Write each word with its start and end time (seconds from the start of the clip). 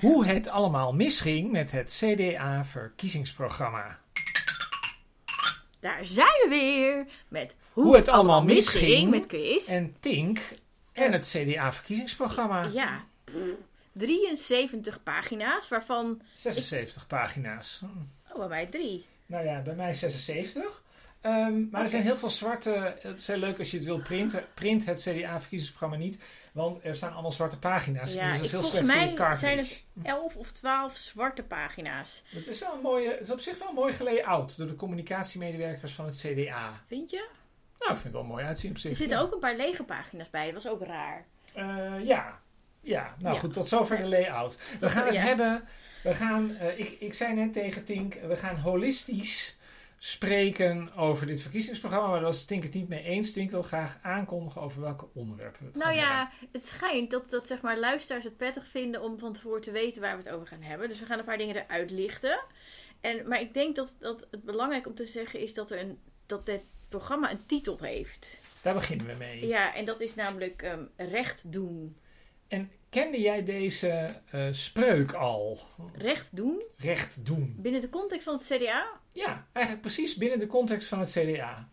Hoe 0.00 0.26
het 0.26 0.48
allemaal 0.48 0.92
misging 0.92 1.50
met 1.50 1.70
het 1.70 2.02
CDA-verkiezingsprogramma. 2.04 3.98
Daar 5.80 6.04
zijn 6.04 6.26
we 6.26 6.46
weer 6.48 7.06
met 7.28 7.54
Hoe 7.72 7.96
het 7.96 8.08
allemaal 8.08 8.42
misging. 8.42 9.10
met 9.10 9.24
Chris. 9.28 9.66
En 9.66 9.96
Tink 10.00 10.40
en 10.92 11.12
het 11.12 11.36
CDA-verkiezingsprogramma. 11.36 12.62
Ja, 12.72 13.04
73 13.92 15.02
pagina's, 15.02 15.68
waarvan... 15.68 16.22
76 16.34 17.06
pagina's. 17.06 17.82
Oh, 18.32 18.38
bij 18.38 18.48
mij 18.48 18.66
drie. 18.66 19.06
Nou 19.26 19.44
ja, 19.44 19.60
bij 19.60 19.74
mij 19.74 19.94
76. 19.94 20.82
Ehm, 21.20 21.68
maar 21.70 21.82
er 21.82 21.88
zijn 21.88 22.02
heel 22.02 22.16
veel 22.16 22.30
zwarte. 22.30 22.96
Het 23.00 23.18
is 23.18 23.26
heel 23.26 23.36
leuk 23.36 23.58
als 23.58 23.70
je 23.70 23.76
het 23.76 23.86
wil 23.86 24.00
printen. 24.00 24.44
Print 24.54 24.84
het 24.86 25.00
CDA-verkiezingsprogramma 25.00 25.96
niet. 25.96 26.18
Want 26.52 26.84
er 26.84 26.96
staan 26.96 27.12
allemaal 27.12 27.32
zwarte 27.32 27.58
pagina's. 27.58 28.12
Ja, 28.12 28.28
dus 28.28 28.36
dat 28.36 28.44
is 28.44 28.50
heel 28.50 28.62
slecht 28.62 28.86
voor 28.86 29.14
cartridge. 29.14 29.38
zijn 29.38 29.58
het 29.58 29.84
11 30.02 30.36
of 30.36 30.52
12 30.52 30.96
zwarte 30.96 31.42
pagina's. 31.42 32.22
Het 32.26 32.46
is 32.46 32.60
wel 32.60 32.74
een 32.74 32.80
mooie. 32.80 33.10
Het 33.10 33.20
is 33.20 33.30
op 33.30 33.40
zich 33.40 33.58
wel 33.58 33.72
mooi 33.72 33.92
gelayout 33.92 34.56
door 34.56 34.66
de 34.66 34.76
communicatiemedewerkers 34.76 35.92
van 35.92 36.04
het 36.04 36.18
CDA. 36.26 36.82
Vind 36.86 37.10
je? 37.10 37.28
Nou, 37.78 37.92
ik 37.92 37.98
vind 37.98 38.02
het 38.02 38.12
wel 38.12 38.24
mooi 38.24 38.44
uitzien 38.44 38.70
op 38.70 38.78
zich. 38.78 38.90
Er 38.90 38.96
zitten 38.96 39.16
ja. 39.16 39.22
ook 39.22 39.32
een 39.32 39.38
paar 39.38 39.56
lege 39.56 39.82
pagina's 39.82 40.30
bij. 40.30 40.44
Dat 40.52 40.62
was 40.62 40.72
ook 40.72 40.82
raar. 40.82 41.26
Eh, 41.54 42.04
ja. 42.04 42.40
Ja, 42.80 43.14
nou 43.18 43.34
Ja. 43.34 43.40
goed, 43.40 43.52
tot 43.52 43.68
zover 43.68 43.96
de 43.96 44.08
layout. 44.08 44.58
We 44.80 44.88
gaan 44.88 45.06
het 45.06 45.16
hebben. 45.16 45.64
We 46.02 46.14
gaan, 46.14 46.56
eh, 46.56 46.78
ik, 46.78 46.96
ik 47.00 47.14
zei 47.14 47.34
net 47.34 47.52
tegen 47.52 47.84
Tink, 47.84 48.14
we 48.14 48.36
gaan 48.36 48.56
holistisch 48.56 49.55
spreken 49.98 50.94
over 50.94 51.26
dit 51.26 51.42
verkiezingsprogramma. 51.42 52.06
Maar 52.06 52.16
daar 52.16 52.26
was 52.26 52.44
Tink 52.44 52.62
het 52.62 52.74
niet 52.74 52.88
mee 52.88 53.02
eens. 53.02 53.32
Tink 53.32 53.50
wil 53.50 53.62
graag 53.62 53.98
aankondigen 54.02 54.60
over 54.60 54.80
welke 54.80 55.06
onderwerpen 55.12 55.60
we 55.60 55.66
het 55.66 55.76
Nou 55.76 55.94
gaan 55.94 56.04
hebben. 56.04 56.28
ja, 56.40 56.48
het 56.52 56.66
schijnt 56.66 57.10
dat, 57.10 57.30
dat 57.30 57.46
zeg 57.46 57.60
maar, 57.60 57.78
luisteraars 57.78 58.24
het 58.24 58.36
prettig 58.36 58.66
vinden 58.66 59.02
om 59.02 59.18
van 59.18 59.32
tevoren 59.32 59.60
te 59.60 59.70
weten 59.70 60.00
waar 60.00 60.16
we 60.16 60.22
het 60.22 60.32
over 60.32 60.46
gaan 60.46 60.62
hebben. 60.62 60.88
Dus 60.88 60.98
we 61.00 61.06
gaan 61.06 61.18
een 61.18 61.24
paar 61.24 61.38
dingen 61.38 61.56
eruit 61.56 61.90
lichten. 61.90 62.40
En, 63.00 63.28
maar 63.28 63.40
ik 63.40 63.54
denk 63.54 63.76
dat, 63.76 63.96
dat 63.98 64.26
het 64.30 64.44
belangrijk 64.44 64.86
om 64.86 64.94
te 64.94 65.06
zeggen 65.06 65.40
is 65.40 65.54
dat, 65.54 65.70
er 65.70 65.80
een, 65.80 65.98
dat 66.26 66.46
dit 66.46 66.64
programma 66.88 67.30
een 67.30 67.46
titel 67.46 67.78
heeft. 67.80 68.38
Daar 68.62 68.74
beginnen 68.74 69.06
we 69.06 69.14
mee. 69.18 69.46
Ja, 69.46 69.74
en 69.74 69.84
dat 69.84 70.00
is 70.00 70.14
namelijk 70.14 70.62
ehm, 70.62 70.84
recht 70.96 71.52
doen. 71.52 71.96
En 72.48 72.70
kende 73.02 73.20
jij 73.20 73.44
deze 73.44 74.20
eh, 74.30 74.46
spreuk 74.50 75.12
al? 75.12 75.58
Recht 75.96 76.36
doen 76.36 76.62
Recht 76.76 77.26
doen. 77.26 77.56
binnen 77.58 77.80
de 77.80 77.88
context 77.88 78.24
van 78.24 78.34
het 78.34 78.44
CDA? 78.44 78.86
Ja, 79.12 79.46
eigenlijk 79.52 79.86
precies 79.86 80.16
binnen 80.16 80.38
de 80.38 80.46
context 80.46 80.88
van 80.88 80.98
het 80.98 81.10
CDA. 81.10 81.68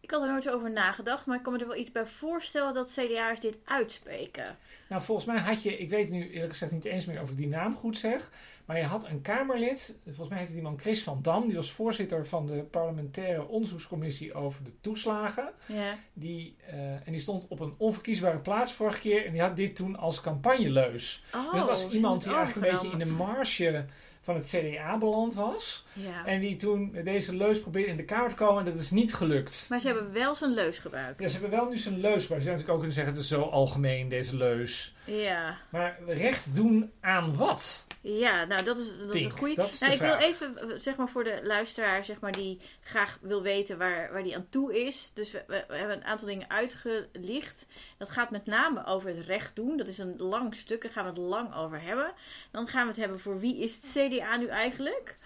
Ik 0.00 0.10
had 0.10 0.22
er 0.22 0.28
nooit 0.28 0.50
over 0.50 0.70
nagedacht, 0.70 1.26
maar 1.26 1.36
ik 1.36 1.42
kan 1.42 1.52
me 1.52 1.58
er 1.58 1.66
wel 1.66 1.76
iets 1.76 1.92
bij 1.92 2.06
voorstellen 2.06 2.74
dat 2.74 2.90
CDA'ers 2.90 3.40
dit 3.40 3.56
uitspreken. 3.64 4.58
Nou, 4.88 5.02
volgens 5.02 5.26
mij 5.26 5.38
had 5.38 5.62
je, 5.62 5.78
ik 5.78 5.88
weet 5.90 6.10
nu 6.10 6.30
eerlijk 6.30 6.52
gezegd 6.52 6.72
niet 6.72 6.84
eens 6.84 7.04
meer 7.04 7.22
of 7.22 7.30
ik 7.30 7.36
die 7.36 7.48
naam 7.48 7.74
goed 7.74 7.96
zeg, 7.96 8.30
maar 8.64 8.78
je 8.78 8.84
had 8.84 9.08
een 9.08 9.22
Kamerlid, 9.22 9.98
volgens 10.04 10.28
mij 10.28 10.38
heette 10.38 10.52
die 10.52 10.62
man 10.62 10.78
Chris 10.78 11.02
van 11.02 11.18
Dam, 11.22 11.46
die 11.46 11.56
was 11.56 11.70
voorzitter 11.70 12.26
van 12.26 12.46
de 12.46 12.62
parlementaire 12.62 13.48
onderzoekscommissie 13.48 14.34
over 14.34 14.64
de 14.64 14.72
toeslagen. 14.80 15.52
Ja. 15.66 15.98
Die, 16.12 16.56
eh, 16.66 16.92
en 16.92 17.12
die 17.12 17.20
stond 17.20 17.48
op 17.48 17.60
een 17.60 17.74
onverkiesbare 17.76 18.38
plaats 18.38 18.72
vorige 18.72 19.00
keer 19.00 19.26
en 19.26 19.32
die 19.32 19.40
had 19.40 19.56
dit 19.56 19.76
toen 19.76 19.96
als 19.96 20.20
campagneleus. 20.20 21.24
Oh, 21.34 21.50
dus 21.50 21.60
het 21.60 21.68
was 21.68 21.88
iemand 21.88 22.22
die 22.22 22.34
eigenlijk 22.34 22.66
een 22.66 22.72
beetje 22.72 22.92
in 22.92 22.98
de 22.98 23.12
marge 23.12 23.84
van 24.24 24.34
het 24.34 24.46
CDA 24.46 24.98
beland 24.98 25.34
was. 25.34 25.84
Ja. 25.92 26.26
En 26.26 26.40
die 26.40 26.56
toen 26.56 26.98
deze 27.04 27.36
leus 27.36 27.60
probeerde 27.60 27.90
in 27.90 27.96
de 27.96 28.04
Kamer 28.04 28.28
te 28.28 28.34
komen 28.34 28.64
en 28.64 28.70
dat 28.70 28.80
is 28.80 28.90
niet 28.90 29.14
gelukt. 29.14 29.66
Maar 29.68 29.80
ze 29.80 29.86
hebben 29.86 30.12
wel 30.12 30.34
zijn 30.34 30.54
leus 30.54 30.78
gebruikt. 30.78 31.20
Ja, 31.20 31.28
ze 31.28 31.38
hebben 31.38 31.58
wel 31.58 31.68
nu 31.68 31.78
zijn 31.78 32.00
leus, 32.00 32.28
maar 32.28 32.38
ze 32.38 32.44
zouden 32.44 32.44
natuurlijk 32.44 32.70
ook 32.70 32.78
kunnen 32.78 32.94
zeggen 32.94 33.12
het 33.12 33.22
is 33.22 33.28
zo 33.28 33.42
algemeen 33.42 34.08
deze 34.08 34.36
leus. 34.36 34.94
Ja. 35.04 35.58
Maar 35.70 35.98
recht 36.06 36.54
doen 36.54 36.92
aan 37.00 37.36
wat? 37.36 37.86
Ja, 38.00 38.44
nou 38.44 38.64
dat 38.64 38.78
is, 38.78 38.86
dat 39.06 39.14
is 39.14 39.24
een 39.24 39.30
goede. 39.30 39.54
dat 39.54 39.72
is 39.72 39.78
de 39.78 39.84
Nou, 39.86 39.94
ik 39.94 40.00
wil 40.00 40.14
even, 40.14 40.58
eh, 40.58 40.80
zeg 40.80 40.96
maar 40.96 41.08
voor 41.08 41.24
de 41.24 41.40
luisteraar, 41.42 42.04
zeg 42.04 42.20
maar, 42.20 42.32
die 42.32 42.60
graag 42.84 43.18
wil 43.20 43.42
weten 43.42 43.78
waar, 43.78 44.12
waar 44.12 44.22
die 44.22 44.34
aan 44.34 44.48
toe 44.48 44.84
is. 44.86 45.10
Dus 45.14 45.30
we, 45.30 45.44
we, 45.46 45.64
hebben 45.68 45.96
een 45.96 46.04
aantal 46.04 46.28
dingen 46.28 46.50
uitgelicht. 46.50 47.66
Dat 47.98 48.10
gaat 48.10 48.30
met 48.30 48.46
name 48.46 48.84
over 48.84 49.08
het 49.08 49.26
recht 49.26 49.56
doen. 49.56 49.76
Dat 49.76 49.86
is 49.86 49.98
een 49.98 50.16
lang 50.16 50.54
stuk, 50.54 50.82
daar 50.82 50.92
gaan 50.92 51.04
we 51.04 51.10
het 51.10 51.18
lang 51.18 51.54
over 51.54 51.82
hebben. 51.82 52.12
Dan 52.50 52.68
gaan 52.68 52.82
we 52.82 52.88
het 52.88 53.00
hebben 53.00 53.20
voor 53.20 53.40
wie 53.40 53.58
is 53.58 53.74
het 53.74 53.90
CDA 53.92 54.36
nu 54.36 54.46
eigenlijk? 54.46 55.16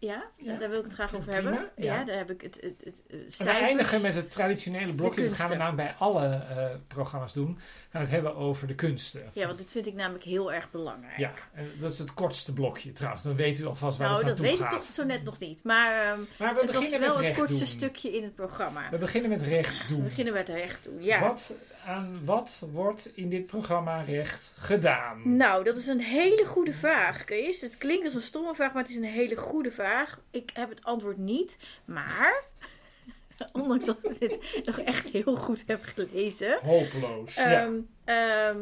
Ja, 0.00 0.24
Ja, 0.36 0.56
daar 0.56 0.68
wil 0.68 0.78
ik 0.78 0.84
het 0.84 0.94
graag 0.94 1.14
over 1.14 1.32
prima, 1.32 1.50
hebben. 1.50 1.70
Ja. 1.76 1.94
ja. 1.94 2.04
daar 2.04 2.16
heb 2.16 2.30
ik 2.30 2.40
het, 2.40 2.58
het, 2.60 2.94
het, 3.10 3.36
we 3.36 3.44
eindigen 3.50 4.00
met 4.02 4.14
het 4.14 4.30
traditionele 4.30 4.94
blokje. 4.94 5.22
Dat 5.22 5.32
gaan 5.32 5.48
we 5.48 5.56
kunsten. 5.56 5.76
nou 5.76 5.88
bij 5.88 5.94
alle 5.98 6.26
eh, 6.26 6.66
programma's 6.86 7.32
doen. 7.32 7.54
We 7.54 7.62
gaan 7.90 8.00
het 8.00 8.10
hebben 8.10 8.36
over 8.36 8.66
de 8.66 8.74
kunsten. 8.74 9.22
Ja, 9.32 9.46
want 9.46 9.58
dit 9.58 9.70
vind 9.70 9.86
ik 9.86 9.94
namelijk 9.94 10.24
heel 10.24 10.52
erg 10.52 10.70
belangrijk. 10.70 11.18
Ja, 11.18 11.32
en 11.54 11.70
dat 11.80 11.92
is 11.92 11.98
het 11.98 12.14
kortste 12.14 12.52
blokje 12.52 12.92
trouwens. 12.92 13.22
Dan 13.24 13.36
weet 13.36 13.58
u 13.58 13.64
alvast 13.66 13.98
waar 13.98 14.08
nou, 14.08 14.18
het 14.24 14.28
dat 14.28 14.38
naartoe 14.38 14.58
weet 14.58 14.66
ik 14.66 14.72
gaat. 14.72 14.86
toch 14.86 14.94
zo 14.94 15.04
net 15.04 15.24
nog 15.24 15.38
niet. 15.38 15.64
Maar 15.64 15.92
ehm, 15.92 16.20
Maar 16.38 16.54
we 16.54 16.60
het 16.60 16.72
was 16.72 16.84
beginnen 16.84 17.08
wel 17.08 17.16
met 17.18 17.26
het 17.26 17.36
kortste 17.36 17.58
doen. 17.58 17.66
stukje 17.66 18.16
in 18.16 18.22
het 18.22 18.34
programma. 18.34 18.90
We 18.90 18.98
beginnen 18.98 19.30
met 19.30 19.42
recht 19.42 19.88
doen. 19.88 20.02
We 20.02 20.08
beginnen 20.08 20.32
met 20.34 20.48
recht 20.48 20.84
doen. 20.84 21.02
Ja. 21.02 21.20
Wat, 21.20 21.54
aan 21.90 22.20
wat 22.24 22.62
wordt 22.72 23.10
in 23.14 23.30
dit 23.30 23.46
programma 23.46 24.02
recht 24.02 24.52
gedaan? 24.56 25.36
Nou, 25.36 25.64
dat 25.64 25.76
is 25.76 25.86
een 25.86 26.00
hele 26.00 26.44
goede 26.46 26.72
vraag, 26.72 27.24
Kees. 27.24 27.60
Het 27.60 27.78
klinkt 27.78 28.04
als 28.04 28.14
een 28.14 28.22
stomme 28.22 28.54
vraag, 28.54 28.72
maar 28.72 28.82
het 28.82 28.90
is 28.90 28.96
een 28.98 29.04
hele 29.04 29.36
goede 29.36 29.70
vraag. 29.70 30.20
Ik 30.30 30.50
heb 30.54 30.68
het 30.68 30.84
antwoord 30.84 31.18
niet, 31.18 31.58
maar... 31.84 32.42
Ondanks 33.52 33.84
dat 33.84 33.98
ik 34.02 34.20
dit 34.20 34.62
nog 34.64 34.78
echt 34.78 35.08
heel 35.08 35.36
goed 35.36 35.64
heb 35.66 35.84
gelezen. 35.84 36.58
Hopeloos. 36.62 37.34
ja. 37.34 37.70
Ehm, 38.04 38.58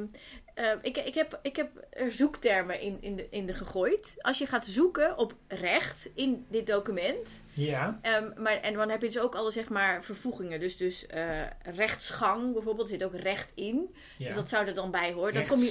ehm, 0.59 0.79
ik, 0.83 0.97
ik, 0.97 1.15
heb, 1.15 1.39
ik 1.43 1.57
heb 1.57 1.71
er 1.91 2.13
zoektermen 2.13 2.81
in, 2.81 2.99
in, 3.01 3.17
de, 3.17 3.27
in 3.31 3.47
de 3.47 3.55
gegooid. 3.55 4.15
Als 4.19 4.39
je 4.39 4.47
gaat 4.47 4.67
zoeken 4.67 5.19
op 5.19 5.35
recht 5.49 6.09
in 6.15 6.47
dit 6.51 6.67
document. 6.67 7.43
ja. 7.55 7.99
Ehm, 8.03 8.31
maar, 8.43 8.61
en 8.61 8.73
dan 8.75 8.91
heb 8.91 9.01
je 9.01 9.07
dus 9.07 9.19
ook 9.19 9.35
alle 9.35 9.51
zeg 9.51 9.69
maar, 9.69 10.05
vervoegingen. 10.05 10.61
Dus, 10.61 10.77
dus 10.77 11.07
eh, 11.07 11.41
rechtsgang 11.63 12.53
bijvoorbeeld, 12.53 12.89
zit 12.89 13.05
ook 13.05 13.15
recht 13.15 13.53
in. 13.55 13.95
ja. 14.19 14.27
Dus 14.27 14.35
dat 14.37 14.49
zou 14.49 14.67
er 14.67 14.75
dan 14.75 14.91
bij 14.91 15.13
horen. 15.13 15.35
Dan 15.35 15.47
kom 15.47 15.59
je 15.59 15.65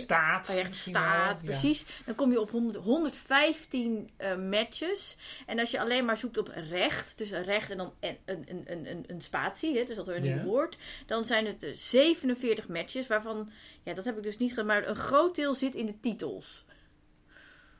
Rechtsstaat. 0.55 1.39
Ja. 1.43 1.45
precies. 1.45 1.85
Dan 2.05 2.15
kom 2.15 2.31
je 2.31 2.39
op 2.41 2.49
100 2.51 2.83
115 2.83 4.09
eh, 4.17 4.35
matches. 4.37 5.15
En 5.45 5.59
als 5.59 5.71
je 5.71 5.79
alleen 5.79 6.05
maar 6.05 6.17
zoekt 6.17 6.37
op 6.37 6.51
recht, 6.69 7.17
dus 7.17 7.31
recht 7.31 7.69
en 7.71 7.77
dan 7.77 7.93
een, 7.99 8.17
een, 8.25 8.45
een, 8.49 8.63
een, 8.65 8.85
een, 8.89 9.03
een 9.07 9.21
spatie, 9.21 9.77
hè, 9.77 9.83
dus 9.85 9.95
dat 9.95 10.07
er 10.07 10.15
een 10.15 10.23
Ja. 10.23 10.35
nieuw 10.35 10.43
woord, 10.43 10.77
dan 11.05 11.23
zijn 11.25 11.45
het 11.45 11.63
eh, 11.63 11.71
47 11.73 12.67
matches, 12.67 13.07
waarvan, 13.07 13.51
ja, 13.87 13.93
dat 13.93 14.05
heb 14.05 14.17
ik 14.17 14.23
dus 14.23 14.37
niet 14.37 14.49
gedaan, 14.49 14.65
maar 14.65 14.87
een 14.87 14.95
groot 14.95 15.35
deel 15.35 15.55
zit 15.55 15.75
in 15.75 15.85
de 15.85 15.99
titels. 15.99 16.65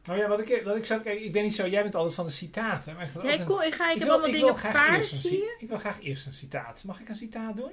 Nou 0.04 0.20
ja, 0.20 0.28
wat 0.28 0.40
ik, 0.40 0.62
wat 0.64 0.76
ik 0.76 0.86
zou 0.86 1.02
kijken, 1.02 1.26
ik 1.26 1.32
ben 1.32 1.44
niet 1.44 1.56
zo, 1.56 1.68
jij 1.68 1.82
bent 1.82 1.96
altijd 1.96 2.16
van 2.16 2.26
de 2.26 2.32
citaten. 2.32 2.96
Maar 2.96 3.04
ik, 3.06 3.14
Ja, 3.14 3.20
ga, 3.22 3.64
ik, 3.64 3.74
ik 3.74 3.74
heb 3.80 3.98
wil, 3.98 4.10
allemaal 4.12 4.32
dingen 4.32 5.04
zie 5.04 5.20
ci- 5.20 5.36
je? 5.36 5.56
Ik 5.60 5.68
wil 5.70 5.78
graag 5.78 6.02
eerst 6.02 6.26
een 6.26 6.34
citaat. 6.34 6.84
Mag 6.86 7.00
ik 7.00 7.10
een 7.10 7.16
citaat 7.16 7.56
doen? 7.56 7.72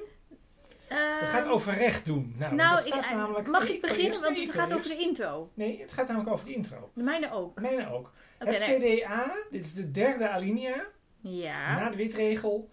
Eh, 0.89 1.21
Het 1.21 1.29
gaat 1.29 1.47
over 1.49 1.75
recht 1.75 2.05
doen. 2.05 2.35
Nou, 2.39 2.55
nou, 2.55 2.87
ik, 2.87 2.95
namelijk... 2.95 3.49
mag 3.49 3.63
ik 3.63 3.69
wil 3.69 3.81
beginnen? 3.81 4.07
eerst- 4.07 4.21
Want 4.21 4.37
het 4.37 4.51
gaat 4.51 4.73
over 4.73 4.89
de 4.89 4.97
intro. 4.99 5.51
Nee, 5.55 5.81
het 5.81 5.93
gaat 5.93 6.07
namelijk 6.09 6.31
over 6.33 6.47
de 6.47 6.53
intro. 6.55 6.91
De 6.95 7.03
mijne 7.03 7.33
ook. 7.33 7.61
Mijne 7.61 7.91
ook. 7.91 8.13
Het 8.39 8.79
nee. 8.79 9.01
CDA, 9.01 9.37
dit 9.51 9.65
is 9.65 9.73
de 9.75 9.91
derde 9.91 10.29
alinea, 10.29 10.87
Ja. 11.21 11.75
na 11.81 11.91
de 11.91 11.97
witregel. 11.97 12.71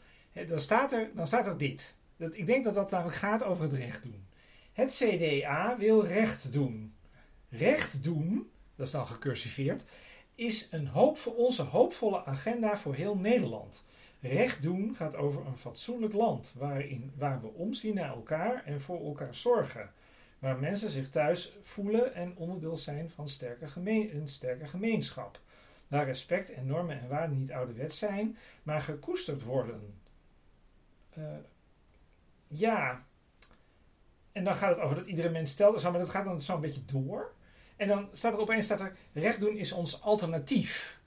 Dan 0.47 0.61
staat 0.61 0.91
er, 0.91 1.09
dan 1.15 1.27
staat 1.27 1.47
er 1.47 1.57
dit. 1.57 1.95
Dat, 2.17 2.33
ik 2.35 2.45
denk 2.45 2.63
dat 2.63 2.73
dat 2.75 2.91
namelijk 2.91 3.17
gaat 3.17 3.43
over 3.43 3.63
het 3.63 3.73
recht 3.73 4.03
doen. 4.03 4.25
Het 4.71 4.91
CDA 4.93 5.77
wil 5.77 6.05
recht 6.05 6.53
doen. 6.53 6.93
Recht 7.49 8.03
doen, 8.03 8.51
dat 8.75 8.85
is 8.85 8.91
dan 8.91 9.07
gecursiveerd, 9.07 9.83
is 10.35 10.67
een 10.71 10.87
hoop 10.87 11.17
voor 11.17 11.35
onze 11.35 11.61
hoopvolle 11.61 12.25
agenda 12.25 12.77
voor 12.77 12.95
heel 12.95 13.15
Nederland. 13.15 13.83
Recht 14.19 14.61
doen 14.61 14.95
gaat 14.95 15.15
over 15.15 15.45
een 15.45 15.57
fatsoenlijk 15.57 16.13
land, 16.13 16.53
waarin, 16.55 17.11
waar 17.17 17.41
we 17.41 17.47
omzien 17.47 17.95
naar 17.95 18.09
elkaar 18.09 18.63
en 18.65 18.81
voor 18.81 19.05
elkaar 19.05 19.35
zorgen. 19.35 19.91
Waar 20.39 20.59
mensen 20.59 20.89
zich 20.89 21.09
thuis 21.09 21.57
voelen 21.61 22.13
en 22.13 22.35
onderdeel 22.37 22.77
zijn 22.77 23.09
van 23.09 23.29
sterke 23.29 23.67
gemeen, 23.67 24.15
een 24.15 24.27
sterke 24.27 24.67
gemeenschap. 24.67 25.39
Waar 25.87 26.05
respect 26.05 26.53
en 26.53 26.65
normen 26.65 26.99
en 27.01 27.07
waarden 27.07 27.39
niet 27.39 27.51
ouderwets 27.51 27.97
zijn, 27.97 28.37
maar 28.63 28.81
gekoesterd 28.81 29.43
worden. 29.43 29.93
Eh, 31.09 31.23
ja. 32.47 33.05
En 34.31 34.43
dan 34.43 34.55
gaat 34.55 34.69
het 34.75 34.79
over 34.79 34.95
dat 34.95 35.05
iedere 35.07 35.29
mens 35.29 35.51
stelt, 35.51 35.81
zo, 35.81 35.91
maar 35.91 35.99
dat 35.99 36.09
gaat 36.09 36.25
dan 36.25 36.41
zo'n 36.41 36.61
beetje 36.61 36.81
door. 36.85 37.33
En 37.77 37.87
dan 37.87 38.09
staat 38.13 38.33
er 38.33 38.39
opeens, 38.39 38.65
staat 38.65 38.79
er, 38.79 38.95
recht 39.13 39.39
doen 39.39 39.57
is 39.57 39.71
ons 39.71 40.01
alternatief. 40.01 40.99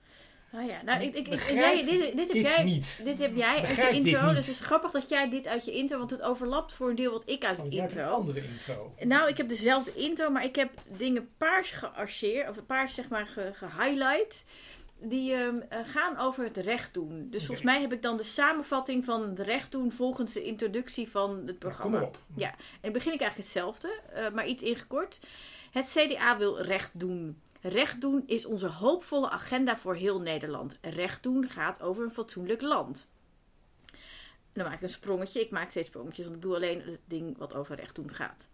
Nou 0.53 0.67
ja, 0.69 0.83
nou, 0.83 1.03
ik, 1.03 1.15
ik, 1.15 1.41
jij, 1.41 1.85
dit, 1.85 2.01
dit 2.01 2.19
heb 2.19 2.33
Dit 2.33 2.53
jij 2.53 2.65
niet. 2.65 3.01
Dit 3.05 3.19
heb 3.19 3.37
jij 3.37 3.59
uit 3.61 3.77
je 3.77 3.91
intro. 3.91 4.21
Dus 4.35 4.47
het 4.47 4.55
is 4.55 4.61
grappig 4.61 4.91
dat 4.91 5.09
jij 5.09 5.29
dit 5.31 5.47
uit 5.47 5.65
je 5.65 5.73
intro, 5.73 5.99
want 5.99 6.11
het 6.11 6.23
overlapt 6.23 6.73
voor 6.75 6.89
een 6.91 6.97
deel 6.97 7.13
wat 7.13 7.23
ik 7.27 7.45
uit 7.45 7.57
de 7.63 7.69
jij 7.69 7.81
hebt 7.81 7.95
een 7.95 8.01
intro. 8.01 8.15
andere 8.15 8.45
intro. 8.45 8.95
Nou, 9.01 9.29
ik 9.29 9.37
heb 9.37 9.49
dezelfde 9.49 9.95
intro, 9.95 10.31
maar 10.31 10.45
ik 10.45 10.57
heb 10.57 10.71
dingen 10.99 11.29
paars 11.39 11.71
gearcheerd, 11.71 12.49
of 12.49 12.67
paars 12.67 12.95
zeg 12.95 13.09
maar 13.09 13.27
ge- 13.27 13.51
gehighlight. 13.55 14.45
Die 14.99 15.35
ehm, 15.35 15.61
eh, 15.69 15.79
gaan 15.85 16.19
over 16.19 16.45
het 16.45 16.57
recht 16.57 16.95
doen. 16.95 17.29
Dus 17.31 17.45
volgens 17.45 17.67
mij 17.67 17.81
heb 17.81 17.93
ik 17.93 18.03
dan 18.03 18.17
de 18.17 18.23
samenvatting 18.23 19.05
van 19.05 19.29
het 19.29 19.39
recht 19.39 19.73
doen 19.73 19.93
volgens 19.93 20.33
de 20.33 20.45
introductie 20.45 21.11
van 21.11 21.43
het 21.47 21.59
programma. 21.59 21.91
kom 21.91 22.01
maar 22.01 22.09
op. 22.09 22.19
Ja. 22.35 22.51
En 22.51 22.81
dan 22.81 22.93
begin 22.93 23.13
ik 23.13 23.21
eigenlijk 23.21 23.51
hetzelfde, 23.51 24.01
eh, 24.13 24.31
maar 24.31 24.47
iets 24.47 24.63
ingekort. 24.63 25.21
Het 25.71 25.97
CDA 25.97 26.39
wil 26.39 26.61
recht 26.61 26.91
doen. 27.01 27.41
Recht 27.61 28.01
doen 28.01 28.23
is 28.27 28.45
onze 28.45 28.69
hoopvolle 28.69 29.31
agenda 29.31 29.77
voor 29.77 29.95
heel 29.95 30.21
Nederland. 30.21 30.79
Recht 30.81 31.23
doen 31.23 31.49
gaat 31.49 31.83
over 31.83 32.05
een 32.05 32.11
fatsoenlijk 32.11 32.61
land. 32.61 33.13
Dan 34.53 34.65
maak 34.65 34.75
ik 34.75 34.83
een 34.83 34.89
sprongetje. 34.89 35.41
Ik 35.41 35.51
maak 35.51 35.71
steeds 35.71 35.89
sprongetjes, 35.89 36.25
want 36.25 36.37
ik 36.37 36.43
doe 36.43 36.55
alleen 36.55 36.83
het 36.83 37.01
ding 37.05 37.39
wat 37.39 37.55
over 37.55 37.77
recht 37.77 37.95
doen 37.95 38.15
gaat. 38.15 38.49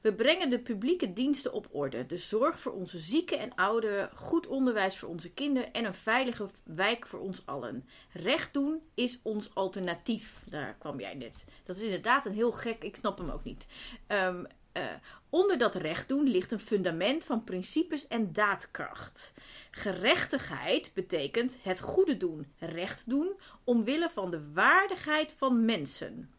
We 0.00 0.14
brengen 0.14 0.50
de 0.50 0.58
publieke 0.58 1.12
diensten 1.12 1.52
op 1.52 1.68
orde. 1.70 2.06
De 2.06 2.16
zorg 2.16 2.60
voor 2.60 2.72
onze 2.72 2.98
zieken 2.98 3.38
en 3.38 3.54
ouderen, 3.54 4.10
goed 4.14 4.46
onderwijs 4.46 4.98
voor 4.98 5.08
onze 5.08 5.30
kinderen 5.30 5.72
en 5.72 5.84
een 5.84 5.94
veilige 5.94 6.46
wijk 6.62 7.06
voor 7.06 7.20
ons 7.20 7.46
allen. 7.46 7.88
Recht 8.12 8.52
doen 8.52 8.82
is 8.94 9.20
ons 9.22 9.54
alternatief. 9.54 10.42
Daar 10.50 10.76
kwam 10.78 11.00
jij 11.00 11.14
net. 11.14 11.44
Dat 11.64 11.76
is 11.76 11.82
inderdaad 11.82 12.26
een 12.26 12.32
heel 12.32 12.52
gek, 12.52 12.82
ik 12.82 12.96
snap 12.96 13.18
hem 13.18 13.30
ook 13.30 13.44
niet. 13.44 13.66
Um, 14.08 14.46
uh, 14.72 14.82
onder 15.30 15.58
dat 15.58 15.74
recht 15.74 16.08
doen 16.08 16.28
ligt 16.28 16.52
een 16.52 16.60
fundament 16.60 17.24
van 17.24 17.44
principes 17.44 18.06
en 18.08 18.32
daadkracht. 18.32 19.34
Gerechtigheid 19.70 20.90
betekent 20.94 21.58
het 21.62 21.80
goede 21.80 22.16
doen, 22.16 22.52
recht 22.58 23.08
doen, 23.08 23.32
omwille 23.64 24.10
van 24.10 24.30
de 24.30 24.52
waardigheid 24.52 25.32
van 25.32 25.64
mensen. 25.64 26.30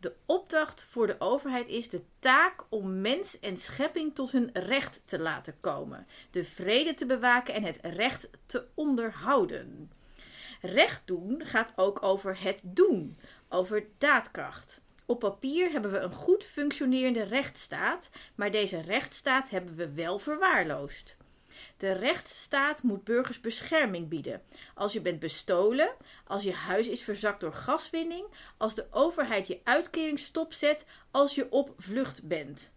De 0.00 0.14
opdracht 0.26 0.84
voor 0.88 1.06
de 1.06 1.16
overheid 1.18 1.68
is 1.68 1.88
de 1.88 2.02
taak 2.18 2.64
om 2.68 3.00
mens 3.00 3.40
en 3.40 3.56
schepping 3.56 4.14
tot 4.14 4.30
hun 4.30 4.50
recht 4.52 5.02
te 5.04 5.18
laten 5.18 5.54
komen, 5.60 6.06
de 6.30 6.44
vrede 6.44 6.94
te 6.94 7.06
bewaken 7.06 7.54
en 7.54 7.62
het 7.62 7.78
recht 7.82 8.30
te 8.46 8.66
onderhouden. 8.74 9.92
Recht 10.60 11.02
doen 11.04 11.44
gaat 11.44 11.72
ook 11.76 12.02
over 12.02 12.42
het 12.42 12.60
doen, 12.64 13.18
over 13.48 13.86
daadkracht. 13.98 14.80
Op 15.06 15.18
papier 15.18 15.70
hebben 15.70 15.90
we 15.90 15.98
een 15.98 16.12
goed 16.12 16.44
functionerende 16.44 17.22
rechtsstaat, 17.22 18.10
maar 18.34 18.50
deze 18.50 18.80
rechtsstaat 18.80 19.50
hebben 19.50 19.76
we 19.76 19.92
wel 19.92 20.18
verwaarloosd. 20.18 21.16
De 21.80 21.92
rechtsstaat 21.92 22.82
moet 22.82 23.04
burgers 23.04 23.40
bescherming 23.40 24.08
bieden. 24.08 24.42
Als 24.74 24.92
je 24.92 25.00
bent 25.00 25.20
bestolen, 25.20 25.94
als 26.26 26.42
je 26.42 26.52
huis 26.52 26.88
is 26.88 27.02
verzakt 27.02 27.40
door 27.40 27.52
gaswinning, 27.52 28.24
als 28.56 28.74
de 28.74 28.86
overheid 28.90 29.46
je 29.46 29.60
uitkering 29.64 30.18
stopzet, 30.18 30.86
als 31.10 31.34
je 31.34 31.50
op 31.50 31.74
vlucht 31.76 32.28
bent. 32.28 32.72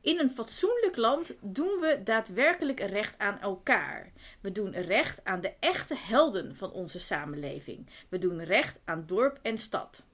In 0.00 0.18
een 0.18 0.30
fatsoenlijk 0.30 0.96
land 0.96 1.34
doen 1.40 1.80
we 1.80 2.00
daadwerkelijk 2.04 2.80
recht 2.80 3.18
aan 3.18 3.40
elkaar. 3.40 4.12
We 4.40 4.52
doen 4.52 4.70
recht 4.72 5.24
aan 5.24 5.40
de 5.40 5.52
echte 5.60 5.96
helden 5.96 6.56
van 6.56 6.72
onze 6.72 7.00
samenleving. 7.00 7.86
We 8.08 8.18
doen 8.18 8.44
recht 8.44 8.80
aan 8.84 9.04
dorp 9.06 9.38
en 9.42 9.58
stad. 9.58 10.04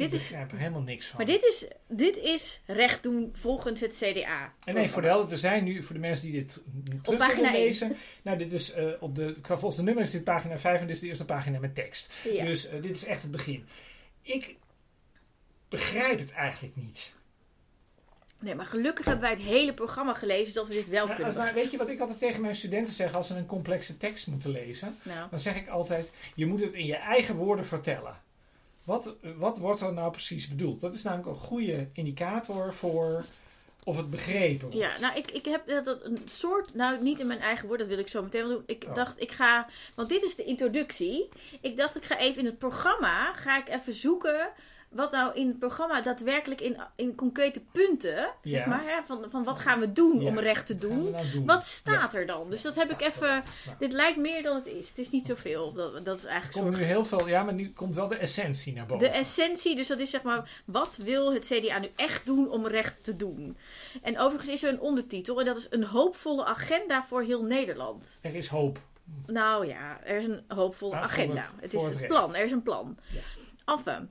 Dit 0.00 0.12
ik 0.12 0.18
begrijp 0.18 0.52
er 0.52 0.58
helemaal 0.58 0.80
niks 0.80 1.06
van. 1.06 1.16
Maar 1.16 1.26
dit 1.26 1.42
is, 1.42 1.66
dit 1.88 2.16
is 2.16 2.60
recht 2.66 3.02
doen 3.02 3.30
volgens 3.34 3.80
het 3.80 3.94
CDA. 3.94 4.52
En 4.64 4.74
nee, 4.74 4.88
voor 4.88 5.02
de 5.02 5.08
helft, 5.08 5.28
we 5.28 5.36
zijn 5.36 5.64
nu, 5.64 5.82
voor 5.82 5.94
de 5.94 6.00
mensen 6.00 6.30
die 6.30 6.40
dit 6.40 6.62
terug 7.02 7.36
willen 7.36 7.52
lezen. 7.52 7.96
Nou, 8.22 8.38
dit 8.38 8.52
is 8.52 8.76
uh, 8.76 8.90
op 9.00 9.14
de, 9.16 9.36
volgens 9.42 9.76
de 9.76 9.82
nummer 9.82 10.02
is 10.02 10.10
dit 10.10 10.24
pagina 10.24 10.58
5 10.58 10.80
en 10.80 10.86
dit 10.86 10.94
is 10.94 11.02
de 11.02 11.08
eerste 11.08 11.24
pagina 11.24 11.58
met 11.58 11.74
tekst. 11.74 12.12
Ja. 12.32 12.44
Dus 12.44 12.72
uh, 12.72 12.82
dit 12.82 12.96
is 12.96 13.04
echt 13.04 13.22
het 13.22 13.30
begin. 13.30 13.66
Ik 14.22 14.56
begrijp 15.68 16.18
het 16.18 16.32
eigenlijk 16.32 16.76
niet. 16.76 17.12
Nee, 18.38 18.54
maar 18.54 18.66
gelukkig 18.66 19.04
hebben 19.04 19.22
wij 19.22 19.32
het 19.32 19.42
hele 19.42 19.74
programma 19.74 20.14
gelezen 20.14 20.54
dat 20.54 20.66
we 20.66 20.74
dit 20.74 20.88
wel 20.88 21.08
ja, 21.08 21.14
kunnen. 21.14 21.36
Maar 21.36 21.54
weet 21.54 21.70
je 21.70 21.76
wat 21.76 21.88
ik 21.88 22.00
altijd 22.00 22.18
tegen 22.18 22.40
mijn 22.40 22.54
studenten 22.54 22.94
zeg 22.94 23.14
als 23.14 23.26
ze 23.26 23.34
een 23.34 23.46
complexe 23.46 23.96
tekst 23.96 24.26
moeten 24.26 24.50
lezen? 24.50 24.96
Nou. 25.02 25.30
Dan 25.30 25.40
zeg 25.40 25.56
ik 25.56 25.68
altijd: 25.68 26.10
je 26.34 26.46
moet 26.46 26.60
het 26.60 26.74
in 26.74 26.86
je 26.86 26.96
eigen 26.96 27.34
woorden 27.34 27.66
vertellen. 27.66 28.28
Wat, 28.84 29.14
wat 29.36 29.58
wordt 29.58 29.80
er 29.80 29.92
nou 29.92 30.10
precies 30.10 30.48
bedoeld? 30.48 30.80
Dat 30.80 30.94
is 30.94 31.02
namelijk 31.02 31.28
een 31.28 31.34
goede 31.34 31.88
indicator 31.92 32.74
voor 32.74 33.24
of 33.84 33.96
het 33.96 34.10
begrepen 34.10 34.60
wordt. 34.60 34.76
Ja, 34.76 35.00
nou, 35.00 35.16
ik, 35.16 35.30
ik 35.30 35.44
heb 35.44 35.84
dat 35.84 36.04
een 36.04 36.18
soort, 36.28 36.74
nou 36.74 37.02
niet 37.02 37.20
in 37.20 37.26
mijn 37.26 37.40
eigen 37.40 37.66
woord, 37.66 37.78
dat 37.78 37.88
wil 37.88 37.98
ik 37.98 38.08
zo 38.08 38.22
meteen 38.22 38.46
wel 38.46 38.56
doen. 38.56 38.62
Ik 38.66 38.84
oh. 38.88 38.94
dacht, 38.94 39.20
ik 39.20 39.30
ga, 39.30 39.66
want 39.94 40.08
dit 40.08 40.22
is 40.22 40.34
de 40.34 40.44
introductie. 40.44 41.28
Ik 41.60 41.76
dacht, 41.76 41.96
ik 41.96 42.04
ga 42.04 42.18
even 42.18 42.38
in 42.38 42.46
het 42.46 42.58
programma, 42.58 43.32
ga 43.32 43.58
ik 43.58 43.68
even 43.68 43.94
zoeken 43.94 44.50
wat 44.90 45.12
nou 45.12 45.34
in 45.34 45.46
het 45.46 45.58
programma 45.58 46.00
daadwerkelijk 46.00 46.60
in, 46.60 46.76
in 46.94 47.14
concrete 47.14 47.62
punten, 47.72 48.30
zeg 48.42 48.66
maar, 48.66 48.82
hè, 48.82 49.02
van, 49.06 49.26
van 49.30 49.44
wat 49.44 49.58
gaan 49.58 49.80
we 49.80 49.92
doen 49.92 50.26
om 50.26 50.38
recht 50.38 50.66
te 50.66 50.74
doen, 50.74 51.10
nou 51.10 51.44
wat 51.44 51.66
staat 51.66 52.14
er 52.14 52.26
dan? 52.26 52.50
Dus 52.50 52.62
dat 52.62 52.74
heb 52.74 52.90
ik 52.90 53.00
even, 53.00 53.42
dit 53.78 53.92
lijkt 53.92 54.18
meer 54.18 54.42
dan 54.42 54.56
het 54.56 54.66
is. 54.66 54.88
Het 54.88 54.98
is 54.98 55.10
niet 55.10 55.26
zoveel, 55.26 55.72
dat, 55.72 56.04
dat 56.04 56.18
is 56.18 56.24
eigenlijk 56.24 56.56
Er 56.56 56.62
komt 56.62 56.76
nu 56.76 56.84
heel 56.84 57.04
veel, 57.04 57.28
ja, 57.28 57.42
maar 57.42 57.54
nu 57.54 57.72
komt 57.72 57.94
wel 57.94 58.08
de 58.08 58.16
essentie 58.16 58.72
naar 58.72 58.86
boven. 58.86 59.08
De 59.08 59.14
essentie, 59.14 59.76
dus 59.76 59.88
dat 59.88 59.98
is 59.98 60.10
zeg 60.10 60.22
maar, 60.22 60.62
wat 60.64 60.96
wil 60.96 61.32
het 61.32 61.44
CDA 61.44 61.78
nu 61.78 61.90
echt 61.96 62.26
doen 62.26 62.50
om 62.50 62.66
recht 62.66 63.04
te 63.04 63.16
doen? 63.16 63.56
En 64.02 64.18
overigens 64.18 64.50
is 64.50 64.62
er 64.62 64.72
een 64.72 64.80
ondertitel 64.80 65.38
en 65.38 65.46
dat 65.46 65.56
is 65.56 65.66
een 65.70 65.84
hoopvolle 65.84 66.44
agenda 66.44 67.04
voor 67.04 67.22
heel 67.22 67.44
Nederland. 67.44 68.18
Er 68.20 68.34
is 68.34 68.46
hoop. 68.46 68.78
Nou 69.26 69.66
ja, 69.66 70.00
er 70.04 70.16
is 70.16 70.24
een 70.24 70.42
hoopvolle 70.48 70.94
agenda. 70.96 71.44
Het, 71.60 71.74
is 71.74 71.82
het, 71.82 72.06
plan, 72.06 72.34
er 72.34 72.44
is 72.44 72.52
een 72.52 72.62
plan. 72.62 72.98
Ja. 73.12 73.20
Enfin, 73.74 74.10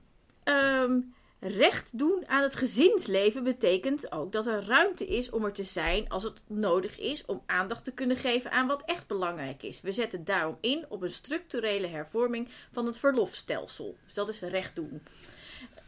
Um, 0.50 1.14
recht 1.40 1.98
doen 1.98 2.28
aan 2.28 2.42
het 2.42 2.56
gezinsleven 2.56 3.44
betekent 3.44 4.12
ook 4.12 4.32
dat 4.32 4.46
er 4.46 4.64
ruimte 4.64 5.06
is 5.06 5.30
om 5.30 5.44
er 5.44 5.52
te 5.52 5.64
zijn 5.64 6.08
als 6.08 6.22
het 6.22 6.42
nodig 6.46 6.98
is 6.98 7.24
om 7.26 7.42
aandacht 7.46 7.84
te 7.84 7.92
kunnen 7.92 8.16
geven 8.16 8.50
aan 8.50 8.66
wat 8.66 8.82
echt 8.86 9.06
belangrijk 9.06 9.62
is. 9.62 9.80
We 9.80 9.92
zetten 9.92 10.24
daarom 10.24 10.56
in 10.60 10.84
op 10.88 11.02
een 11.02 11.10
structurele 11.10 11.86
hervorming 11.86 12.48
van 12.72 12.86
het 12.86 12.98
verlofstelsel. 12.98 13.96
Dus 14.04 14.14
dat 14.14 14.28
is 14.28 14.40
recht 14.40 14.74
doen. 14.74 15.02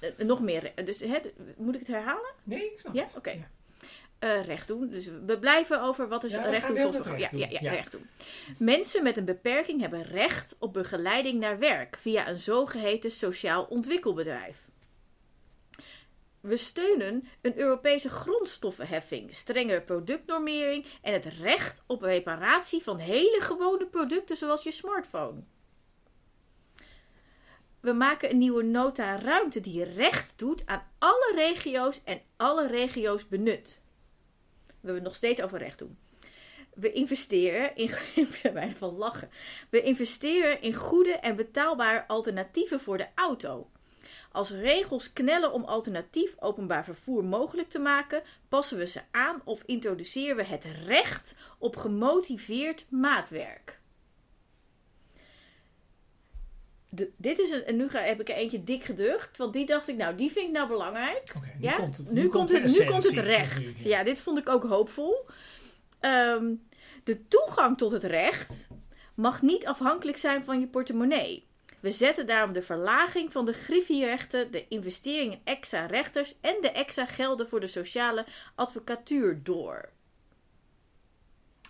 Uh, 0.00 0.26
nog 0.26 0.40
meer. 0.40 0.72
Dus 0.84 1.00
hè, 1.00 1.18
moet 1.56 1.74
ik 1.74 1.80
het 1.80 1.88
herhalen? 1.88 2.32
Nee, 2.44 2.72
ik 2.72 2.78
snap 2.78 2.94
ja? 2.94 3.02
Oké. 3.02 3.16
Okay. 3.16 3.46
Uh, 4.24 4.44
recht 4.44 4.68
doen. 4.68 4.88
Dus 4.88 5.06
we 5.26 5.38
blijven 5.38 5.82
over 5.82 6.08
wat 6.08 6.24
is 6.24 6.34
recht 6.34 6.66
doen. 6.66 6.76
Recht 6.76 7.18
ja, 7.18 7.28
ja, 7.30 7.46
ja, 7.60 7.70
recht 7.70 7.92
doen. 7.92 8.08
Mensen 8.58 9.02
met 9.02 9.16
een 9.16 9.24
beperking 9.24 9.80
hebben 9.80 10.02
recht 10.02 10.56
op 10.58 10.72
begeleiding 10.72 11.40
naar 11.40 11.58
werk 11.58 11.96
via 11.98 12.28
een 12.28 12.38
zogeheten 12.38 13.10
sociaal 13.10 13.64
ontwikkelbedrijf. 13.64 14.70
We 16.40 16.56
steunen 16.56 17.28
een 17.40 17.58
Europese 17.58 18.08
grondstoffenheffing, 18.08 19.34
strengere 19.34 19.80
productnormering 19.80 20.86
en 21.02 21.12
het 21.12 21.24
recht 21.24 21.84
op 21.86 22.02
reparatie 22.02 22.82
van 22.82 22.98
hele 22.98 23.40
gewone 23.40 23.86
producten 23.86 24.36
zoals 24.36 24.62
je 24.62 24.72
smartphone. 24.72 25.42
We 27.80 27.92
maken 27.92 28.30
een 28.30 28.38
nieuwe 28.38 28.62
nota 28.62 29.18
ruimte 29.18 29.60
die 29.60 29.84
recht 29.84 30.38
doet 30.38 30.66
aan 30.66 30.86
alle 30.98 31.32
regio's 31.34 32.00
en 32.04 32.20
alle 32.36 32.66
regio's 32.66 33.28
benut. 33.28 33.81
We 34.82 34.88
hebben 34.88 34.94
het 34.94 35.04
nog 35.04 35.14
steeds 35.14 35.42
over 35.42 35.58
recht 35.58 35.78
doen. 35.78 35.98
We 36.74 36.92
investeren 36.92 37.76
in. 37.76 37.90
Ik 38.14 38.76
van 38.76 38.96
lachen. 38.96 39.30
We 39.68 39.82
investeren 39.82 40.62
in 40.62 40.74
goede 40.74 41.12
en 41.12 41.36
betaalbare 41.36 42.06
alternatieven 42.06 42.80
voor 42.80 42.98
de 42.98 43.06
auto. 43.14 43.70
Als 44.32 44.50
regels 44.50 45.12
knellen 45.12 45.52
om 45.52 45.64
alternatief 45.64 46.34
openbaar 46.38 46.84
vervoer 46.84 47.24
mogelijk 47.24 47.68
te 47.68 47.78
maken, 47.78 48.22
passen 48.48 48.78
we 48.78 48.86
ze 48.86 49.00
aan 49.10 49.40
of 49.44 49.62
introduceren 49.66 50.36
we 50.36 50.44
het 50.44 50.64
recht 50.86 51.34
op 51.58 51.76
gemotiveerd 51.76 52.86
maatwerk. 52.88 53.80
De, 56.94 57.10
dit 57.16 57.38
is 57.38 57.50
een, 57.50 57.64
en 57.64 57.76
nu 57.76 57.88
ga, 57.88 58.00
heb 58.00 58.20
ik 58.20 58.28
er 58.28 58.34
eentje 58.34 58.64
dik 58.64 58.84
geducht, 58.84 59.36
want 59.36 59.52
die 59.52 59.66
dacht 59.66 59.88
ik, 59.88 59.96
nou, 59.96 60.14
die 60.14 60.30
vind 60.30 60.46
ik 60.46 60.52
nou 60.52 60.68
belangrijk. 60.68 61.32
Okay, 61.36 61.54
nu, 61.58 61.64
ja? 61.64 61.76
komt 61.76 61.96
het, 61.96 62.10
nu, 62.10 62.28
komt 62.28 62.52
het, 62.52 62.78
nu 62.78 62.84
komt 62.84 63.04
het 63.04 63.16
recht. 63.16 63.82
ja. 63.82 64.02
dit 64.02 64.20
vond 64.20 64.38
ik 64.38 64.48
ook 64.48 64.64
hoopvol. 64.64 65.26
Um, 66.00 66.62
de 67.04 67.28
toegang 67.28 67.78
tot 67.78 67.90
het 67.90 68.04
recht 68.04 68.68
mag 69.14 69.42
niet 69.42 69.66
afhankelijk 69.66 70.18
zijn 70.18 70.44
van 70.44 70.60
je 70.60 70.66
portemonnee. 70.66 71.46
We 71.80 71.90
zetten 71.90 72.26
daarom 72.26 72.52
de 72.52 72.62
verlaging 72.62 73.32
van 73.32 73.44
de 73.44 73.52
griffierechten, 73.52 74.50
de 74.50 74.68
investering 74.68 75.32
in 75.32 75.40
extra 75.44 75.86
rechters 75.86 76.34
en 76.40 76.56
de 76.60 76.70
extra 76.70 77.06
gelden 77.06 77.48
voor 77.48 77.60
de 77.60 77.66
sociale 77.66 78.24
advocatuur 78.54 79.40
door. 79.42 79.88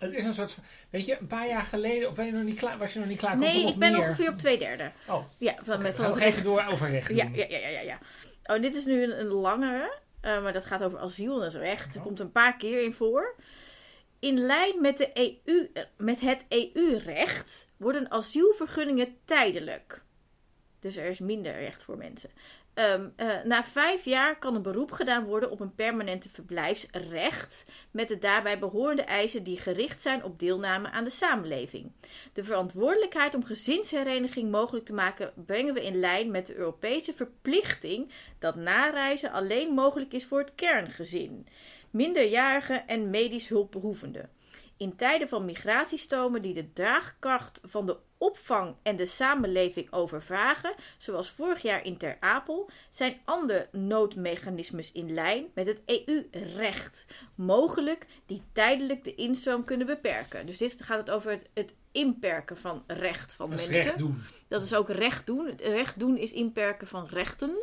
Het 0.03 0.13
is 0.13 0.23
een 0.23 0.33
soort 0.33 0.51
van, 0.51 0.63
weet 0.89 1.05
je, 1.05 1.17
een 1.19 1.27
paar 1.27 1.47
jaar 1.47 1.61
geleden, 1.61 2.09
of 2.09 2.15
ben 2.15 2.25
je 2.25 2.31
nog 2.31 2.43
niet 2.43 2.59
klaar, 2.59 2.77
was 2.77 2.93
je 2.93 2.99
nog 2.99 3.07
niet 3.07 3.17
klaar? 3.17 3.37
Nee, 3.37 3.67
ik 3.67 3.77
ben 3.77 3.91
meer... 3.91 4.01
ongeveer 4.01 4.29
op 4.29 4.37
twee 4.37 4.57
derde. 4.57 4.91
Oh, 5.07 5.23
ja, 5.37 5.55
van, 5.61 5.79
okay, 5.79 5.93
van 5.93 6.09
nog 6.09 6.19
even 6.19 6.43
door 6.43 6.65
over 6.71 6.89
recht 6.89 7.15
ja, 7.15 7.29
ja, 7.33 7.45
ja, 7.49 7.67
ja, 7.67 7.81
ja. 7.81 7.99
Oh, 8.45 8.61
dit 8.61 8.75
is 8.75 8.85
nu 8.85 9.03
een, 9.03 9.19
een 9.19 9.27
langere, 9.27 9.97
uh, 10.21 10.43
maar 10.43 10.53
dat 10.53 10.65
gaat 10.65 10.83
over 10.83 10.99
asiel 10.99 11.33
en 11.33 11.39
dat 11.39 11.53
is 11.53 11.59
recht. 11.59 11.87
Oh. 11.87 11.95
Er 11.95 12.01
komt 12.01 12.19
een 12.19 12.31
paar 12.31 12.57
keer 12.57 12.83
in 12.83 12.93
voor. 12.93 13.35
In 14.19 14.37
lijn 14.39 14.81
met, 14.81 14.97
de 14.97 15.09
EU, 15.13 15.69
met 15.97 16.19
het 16.19 16.45
EU-recht 16.49 17.69
worden 17.77 18.11
asielvergunningen 18.11 19.17
tijdelijk. 19.25 20.01
Dus 20.79 20.95
er 20.95 21.05
is 21.05 21.19
minder 21.19 21.59
recht 21.59 21.83
voor 21.83 21.97
mensen. 21.97 22.29
Um, 22.75 23.13
uh, 23.17 23.43
na 23.43 23.63
vijf 23.63 24.05
jaar 24.05 24.39
kan 24.39 24.55
een 24.55 24.61
beroep 24.61 24.91
gedaan 24.91 25.23
worden 25.23 25.51
op 25.51 25.59
een 25.59 25.75
permanente 25.75 26.29
verblijfsrecht 26.29 27.65
met 27.91 28.07
de 28.07 28.19
daarbij 28.19 28.59
behorende 28.59 29.01
eisen 29.01 29.43
die 29.43 29.59
gericht 29.59 30.01
zijn 30.01 30.23
op 30.23 30.39
deelname 30.39 30.89
aan 30.89 31.03
de 31.03 31.09
samenleving. 31.09 31.91
De 32.33 32.43
verantwoordelijkheid 32.43 33.35
om 33.35 33.43
gezinshereniging 33.43 34.51
mogelijk 34.51 34.85
te 34.85 34.93
maken 34.93 35.33
brengen 35.45 35.73
we 35.73 35.85
in 35.85 35.99
lijn 35.99 36.31
met 36.31 36.47
de 36.47 36.55
Europese 36.55 37.13
verplichting 37.13 38.11
dat 38.39 38.55
nareizen 38.55 39.31
alleen 39.31 39.73
mogelijk 39.73 40.13
is 40.13 40.25
voor 40.25 40.39
het 40.39 40.55
kerngezin. 40.55 41.47
minderjarigen 41.89 42.87
en 42.87 43.09
medisch 43.09 43.47
hulpbehoevenden. 43.47 44.29
In 44.83 44.95
tijden 44.95 45.27
van 45.27 45.45
migratiestromen 45.45 46.41
die 46.41 46.53
de 46.53 46.73
draagkracht 46.73 47.61
van 47.63 47.85
de 47.85 47.97
opvang 48.17 48.75
en 48.81 48.95
de 48.95 49.05
samenleving 49.05 49.91
overvragen, 49.91 50.73
zoals 50.97 51.29
vorig 51.29 51.61
jaar 51.61 51.85
in 51.85 51.97
Ter 51.97 52.17
Apel, 52.19 52.69
zijn 52.91 53.19
andere 53.25 53.67
noodmechanismes 53.71 54.91
in 54.91 55.13
lijn 55.13 55.45
met 55.53 55.67
het 55.67 55.81
EU-recht 55.85 57.05
mogelijk 57.35 58.05
die 58.25 58.41
tijdelijk 58.51 59.03
de 59.03 59.15
instroom 59.15 59.63
kunnen 59.63 59.87
beperken. 59.87 60.45
Dus 60.45 60.57
dit 60.57 60.75
gaat 60.79 60.97
het 60.97 61.09
over 61.09 61.31
het, 61.31 61.49
het 61.53 61.73
inperken 61.91 62.57
van 62.57 62.83
recht 62.87 63.33
van 63.33 63.49
Dat 63.49 63.59
is 63.59 63.65
mensen. 63.65 63.83
recht 63.83 63.97
doen. 63.97 64.21
Dat 64.47 64.63
is 64.63 64.73
ook 64.73 64.89
recht 64.89 65.25
doen. 65.25 65.45
Het 65.45 65.61
Recht 65.61 65.99
doen 65.99 66.17
is 66.17 66.31
inperken 66.31 66.87
van 66.87 67.05
rechten. 67.05 67.57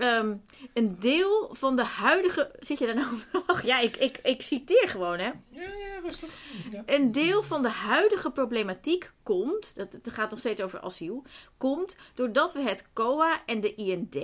Ehm, 0.00 0.36
een 0.74 0.98
deel 0.98 1.48
van 1.52 1.76
de 1.76 1.84
huidige. 1.84 2.50
Zit 2.58 2.78
je 2.78 2.86
daar 2.86 2.94
nou 2.94 3.18
lachen? 3.46 3.66
Ja, 3.66 3.80
ik, 3.80 3.96
ik, 3.96 4.18
ik 4.22 4.42
citeer 4.42 4.88
gewoon, 4.88 5.18
hè. 5.18 5.30
Ja, 5.48 5.62
ja, 5.62 5.98
rustig. 6.02 6.30
Ja. 6.70 6.82
Een 6.86 7.12
deel 7.12 7.42
van 7.42 7.62
de 7.62 7.68
huidige 7.68 8.30
problematiek 8.30 9.10
komt, 9.22 9.76
dat, 9.76 9.92
het 9.92 10.10
gaat 10.10 10.30
nog 10.30 10.38
steeds 10.38 10.60
over 10.60 10.80
asiel, 10.80 11.24
komt 11.56 11.96
doordat 12.14 12.52
we 12.52 12.60
het 12.60 12.88
COA 12.92 13.42
en 13.46 13.60
de 13.60 13.74
IND 13.74 14.16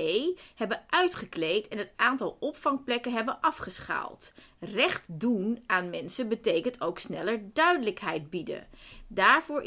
hebben 0.54 0.84
uitgekleed 0.88 1.68
en 1.68 1.78
het 1.78 1.92
aantal 1.96 2.36
opvangplekken 2.40 3.12
hebben 3.12 3.40
afgeschaald. 3.40 4.32
Recht 4.58 5.04
doen 5.06 5.62
aan 5.66 5.90
mensen 5.90 6.28
betekent 6.28 6.80
ook 6.80 6.98
sneller 6.98 7.40
duidelijkheid 7.52 8.30
bieden. 8.30 8.66
Daarvoor 9.08 9.62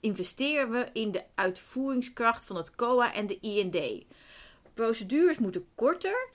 investeren 0.00 0.70
we 0.70 0.88
in 0.92 1.12
de 1.12 1.22
uitvoeringskracht 1.34 2.44
van 2.44 2.56
het 2.56 2.74
COA 2.74 3.14
en 3.14 3.26
de 3.26 3.38
IND. 3.40 4.04
Procedures 4.74 5.38
moeten 5.38 5.66
korter 5.74 6.28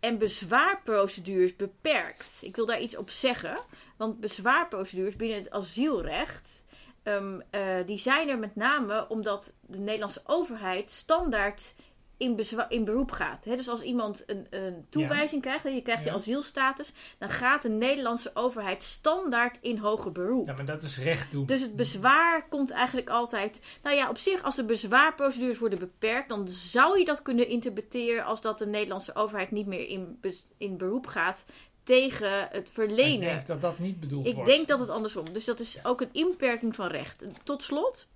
en 0.00 0.18
bezwaarprocedures 0.18 1.56
beperkt. 1.56 2.38
Ik 2.40 2.56
wil 2.56 2.66
daar 2.66 2.80
iets 2.80 2.96
op 2.96 3.10
zeggen. 3.10 3.58
Want 3.96 4.20
bezwaarprocedures 4.20 5.16
binnen 5.16 5.38
het 5.38 5.50
asielrecht. 5.50 6.64
ehm, 7.02 7.40
eh, 7.50 7.86
die 7.86 7.98
zijn 7.98 8.28
er 8.28 8.38
met 8.38 8.56
name 8.56 9.08
omdat 9.08 9.52
de 9.60 9.78
Nederlandse 9.78 10.22
overheid 10.26 10.90
standaard 10.90 11.74
in, 12.22 12.40
in 12.68 12.84
beroep 12.84 13.10
gaat. 13.10 13.44
Dus 13.44 13.68
als 13.68 13.80
iemand 13.82 14.22
een, 14.26 14.46
een 14.50 14.86
toewijzing 14.90 15.42
krijgt, 15.42 15.62
hè, 15.64 15.68
je 15.70 15.82
krijgt 15.82 16.04
je 16.04 16.08
Ja. 16.10 16.14
asielstatus, 16.16 16.92
dan 17.18 17.28
gaat 17.30 17.62
de 17.62 17.68
Nederlandse 17.68 18.30
overheid 18.34 18.82
standaard 18.82 19.58
in 19.60 19.78
hoger 19.78 20.12
beroep. 20.12 20.46
ja, 20.46 20.54
maar 20.54 20.64
dat 20.64 20.82
is 20.82 20.98
recht 20.98 21.30
doen. 21.30 21.46
Dus 21.46 21.60
het 21.60 21.76
bezwaar 21.76 22.48
komt 22.48 22.70
eigenlijk 22.70 23.08
altijd. 23.10 23.60
Nou 23.82 23.96
ja, 23.96 24.08
op 24.08 24.18
zich, 24.18 24.42
als 24.42 24.56
de 24.56 24.64
bezwaarprocedures 24.64 25.58
worden 25.58 25.78
beperkt, 25.78 26.28
dan 26.28 26.48
zou 26.48 26.98
je 26.98 27.04
dat 27.04 27.22
kunnen 27.22 27.48
interpreteren 27.48 28.24
als 28.24 28.40
dat 28.40 28.58
de 28.58 28.66
Nederlandse 28.66 29.14
overheid 29.14 29.50
niet 29.50 29.66
meer 29.66 29.88
in, 29.88 30.20
in 30.58 30.76
beroep 30.76 31.06
gaat 31.06 31.44
tegen 31.82 32.48
het 32.48 32.66
ik 32.66 32.72
verlenen. 32.72 33.20
denk 33.28 33.46
dat 33.46 33.60
dat 33.60 33.78
niet 33.78 34.00
bedoeld 34.00 34.26
Ik 34.26 34.34
wordt. 34.34 34.50
denk 34.50 34.68
dat 34.68 34.80
het 34.80 34.88
andersom. 34.88 35.32
Dus 35.32 35.44
dat 35.44 35.60
is 35.60 35.78
ook 35.84 36.00
een 36.00 36.08
inperking 36.12 36.74
van 36.74 36.86
recht. 36.86 37.24
Tot 37.44 37.62
slot, 37.62 38.08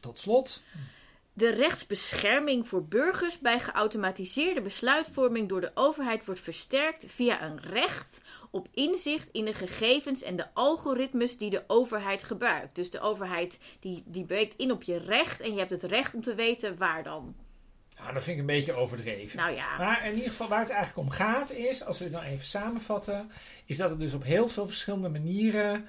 Tot 0.00 0.18
slot. 0.18 0.62
De 1.36 1.50
rechtsbescherming 1.50 2.68
voor 2.68 2.84
burgers 2.84 3.38
bij 3.38 3.60
geautomatiseerde 3.60 4.60
besluitvorming 4.60 5.48
door 5.48 5.60
de 5.60 5.70
overheid 5.74 6.24
wordt 6.24 6.40
versterkt 6.40 7.04
via 7.08 7.42
een 7.42 7.60
recht 7.60 8.22
op 8.50 8.68
inzicht 8.74 9.28
in 9.32 9.44
de 9.44 9.54
gegevens 9.54 10.22
en 10.22 10.36
de 10.36 10.46
algoritmes 10.54 11.38
die 11.38 11.50
de 11.50 11.62
overheid 11.66 12.24
gebruikt. 12.24 12.74
Dus 12.74 12.90
de 12.90 13.00
overheid 13.00 13.58
die, 13.80 14.02
die 14.06 14.24
breekt 14.24 14.54
in 14.56 14.70
op 14.72 14.82
je 14.82 14.96
recht 14.96 15.40
en 15.40 15.52
je 15.52 15.58
hebt 15.58 15.70
het 15.70 15.82
recht 15.82 16.14
om 16.14 16.22
te 16.22 16.34
weten 16.34 16.76
waar 16.76 17.02
dan. 17.02 17.34
Nou, 17.98 18.12
dat 18.12 18.22
vind 18.22 18.34
ik 18.36 18.40
een 18.40 18.46
beetje 18.54 18.72
overdreven. 18.72 19.36
Nou 19.38 19.54
ja, 19.54 19.76
Maar 19.78 20.06
in 20.06 20.14
ieder 20.14 20.30
geval 20.30 20.48
waar 20.48 20.60
het 20.60 20.70
eigenlijk 20.70 21.08
om 21.08 21.14
gaat 21.14 21.50
is, 21.50 21.84
als 21.84 21.98
we 21.98 22.04
het 22.04 22.12
nou 22.12 22.24
even 22.24 22.46
samenvatten, 22.46 23.30
is 23.64 23.76
dat 23.76 23.90
het 23.90 23.98
dus 24.00 24.14
op 24.14 24.22
heel 24.24 24.48
veel 24.48 24.66
verschillende 24.66 25.08
manieren 25.08 25.88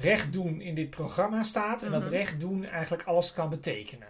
recht 0.00 0.32
doen 0.32 0.60
in 0.60 0.74
dit 0.74 0.90
programma 0.90 1.42
staat. 1.42 1.82
En 1.82 1.90
dat 1.90 2.00
Mhm. 2.02 2.10
recht 2.10 2.40
doen 2.40 2.64
eigenlijk 2.64 3.02
alles 3.02 3.32
kan 3.32 3.48
betekenen. 3.50 4.08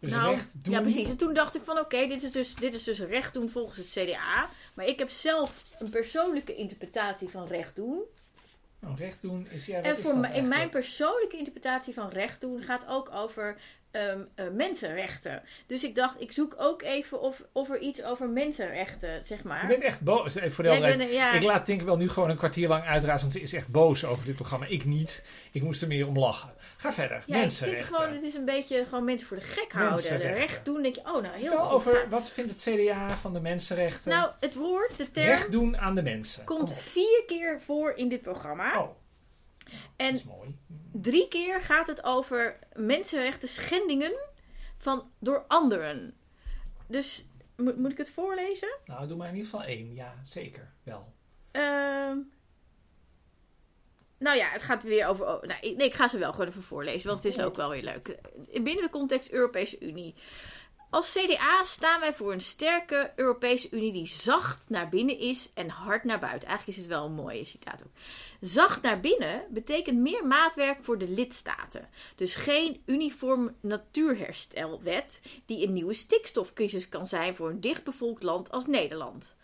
Dus 0.00 0.10
nou, 0.10 0.34
recht 0.34 0.64
doen. 0.64 0.72
ja 0.74 0.80
precies. 0.80 1.08
En 1.08 1.16
toen 1.16 1.34
dacht 1.34 1.54
ik 1.54 1.62
van 1.64 1.78
oké, 1.78 2.06
dit, 2.06 2.22
is 2.22 2.30
dus, 2.32 2.54
dit 2.54 2.74
is 2.74 2.84
dus 2.84 2.98
recht 3.00 3.34
doen 3.34 3.50
volgens 3.50 3.78
het 3.78 3.86
CDA. 3.86 4.48
Maar 4.74 4.86
ik 4.86 4.98
heb 4.98 5.10
zelf 5.10 5.64
een 5.78 5.90
persoonlijke 5.90 6.54
interpretatie 6.54 7.28
van 7.28 7.46
recht 7.46 7.76
doen. 7.76 8.02
Nou, 8.78 8.96
recht 8.96 9.22
doen 9.22 9.46
is 9.50 9.66
ja. 9.66 9.80
En 9.80 9.96
is 9.96 10.02
voor 10.02 10.12
dat 10.12 10.20
mij- 10.20 10.32
in 10.36 10.48
mijn 10.48 10.68
persoonlijke 10.68 11.36
interpretatie 11.36 11.94
van 11.94 12.08
recht 12.08 12.40
doen 12.40 12.62
gaat 12.62 12.86
ook 12.88 13.10
over 13.14 13.56
ehm, 13.90 14.20
eh, 14.34 14.44
mensenrechten. 14.48 15.42
Dus 15.66 15.84
ik 15.84 15.94
dacht, 15.94 16.20
ik 16.20 16.32
zoek 16.32 16.54
ook 16.58 16.82
even 16.82 17.20
of, 17.20 17.42
of 17.52 17.70
er 17.70 17.78
iets 17.78 18.02
over 18.02 18.28
mensenrechten, 18.28 19.24
zeg 19.24 19.42
maar. 19.42 19.62
Je 19.62 19.68
bent 19.68 19.82
echt 19.82 20.00
boos. 20.00 20.34
Even 20.34 20.52
voor 20.52 20.64
de 20.64 20.70
ik 20.70 21.10
ja, 21.10 21.40
laat 21.40 21.64
Tinkerbell 21.64 21.96
nu 21.96 22.08
gewoon 22.08 22.30
een 22.30 22.36
kwartier 22.36 22.68
lang 22.68 22.84
uitrazen, 22.84 23.20
want 23.20 23.32
ze 23.32 23.40
is 23.40 23.52
echt 23.52 23.68
boos 23.68 24.04
over 24.04 24.24
dit 24.24 24.34
programma. 24.34 24.66
Ik 24.66 24.84
niet. 24.84 25.24
Ik 25.52 25.62
moest 25.62 25.82
er 25.82 25.88
meer 25.88 26.06
om 26.06 26.18
lachen. 26.18 26.50
Ga 26.76 26.92
verder. 26.92 27.16
ja, 27.16 27.22
ik 27.22 27.24
vind 27.24 27.40
Mensenrechten. 27.40 27.86
het 27.86 27.94
gewoon, 27.94 28.14
het 28.14 28.22
is 28.22 28.34
een 28.34 28.44
beetje 28.44 28.84
gewoon 28.84 29.04
mensen 29.04 29.26
voor 29.26 29.36
de 29.36 29.42
gek 29.42 29.72
houden. 29.72 29.94
Mensenrechten. 29.94 30.46
Recht 30.46 30.64
doen, 30.64 30.82
denk 30.82 30.94
je, 30.94 31.00
oh 31.00 31.22
nou, 31.22 31.36
heel 31.36 31.56
goed. 31.56 31.70
over 31.70 32.08
wat 32.08 32.30
vindt 32.30 32.50
het 32.50 32.74
CDA 32.74 33.16
van 33.16 33.32
de 33.32 33.40
mensenrechten? 33.40 34.10
Nou, 34.10 34.30
het 34.40 34.54
woord, 34.54 34.96
de 34.96 35.10
term, 35.10 35.26
recht 35.26 35.52
doen 35.52 35.78
aan 35.78 35.94
de 35.94 36.02
mensen. 36.02 36.44
komt 36.44 36.72
vier 36.74 37.22
keer 37.26 37.60
voor 37.60 37.92
in 37.96 38.08
dit 38.08 38.22
programma. 38.22 38.80
Oh, 38.80 38.88
en 39.96 40.06
dat 40.06 40.20
is 40.20 40.24
mooi. 40.24 40.58
drie 40.92 41.28
keer 41.28 41.60
gaat 41.60 41.86
het 41.86 42.04
over 42.04 42.58
mensenrechten 42.74 43.48
schendingen 43.48 44.12
van, 44.76 45.10
door 45.18 45.44
anderen. 45.48 46.14
Dus 46.86 47.24
moet, 47.56 47.78
moet 47.78 47.92
ik 47.92 47.98
het 47.98 48.10
voorlezen? 48.10 48.78
Nou, 48.84 49.08
doe 49.08 49.16
maar 49.16 49.28
in 49.28 49.34
ieder 49.34 49.50
geval 49.50 49.66
één. 49.66 49.94
Ja, 49.94 50.14
zeker. 50.24 50.72
Wel. 50.82 51.12
Ehm, 51.50 52.18
nou 54.18 54.36
ja, 54.36 54.48
het 54.48 54.62
gaat 54.62 54.82
weer 54.82 55.06
over. 55.06 55.26
oh, 55.26 55.42
nou, 55.42 55.60
nee, 55.60 55.86
ik 55.86 55.94
ga 55.94 56.08
ze 56.08 56.18
wel 56.18 56.32
gewoon 56.32 56.48
even 56.48 56.62
voorlezen, 56.62 57.08
want 57.08 57.24
het 57.24 57.34
is 57.34 57.44
ook 57.44 57.56
wel 57.56 57.70
weer 57.70 57.82
leuk. 57.82 58.18
Binnen 58.52 58.82
de 58.82 58.90
context 58.90 59.30
Europese 59.30 59.80
Unie. 59.80 60.14
Als 60.90 61.12
CDA 61.12 61.62
staan 61.62 62.00
wij 62.00 62.14
voor 62.14 62.32
een 62.32 62.40
sterke 62.40 63.12
Europese 63.16 63.68
Unie 63.70 63.92
die 63.92 64.06
zacht 64.06 64.68
naar 64.68 64.88
binnen 64.88 65.18
is 65.18 65.50
en 65.54 65.68
hard 65.68 66.04
naar 66.04 66.18
buiten. 66.18 66.48
Eigenlijk 66.48 66.78
is 66.78 66.84
het 66.84 66.92
wel 66.94 67.04
een 67.04 67.12
mooie 67.12 67.44
citaat 67.44 67.82
ook. 67.82 67.92
Zacht 68.40 68.82
naar 68.82 69.00
binnen 69.00 69.42
betekent 69.48 69.98
meer 69.98 70.26
maatwerk 70.26 70.84
voor 70.84 70.98
de 70.98 71.08
lidstaten. 71.08 71.88
Dus 72.16 72.34
geen 72.34 72.82
uniform 72.86 73.54
natuurherstelwet 73.60 75.22
die 75.46 75.66
een 75.66 75.72
nieuwe 75.72 75.94
stikstofcrisis 75.94 76.88
kan 76.88 77.06
zijn 77.06 77.36
voor 77.36 77.48
een 77.48 77.60
dichtbevolkt 77.60 78.22
land 78.22 78.50
als 78.50 78.66
Nederland. 78.66 79.36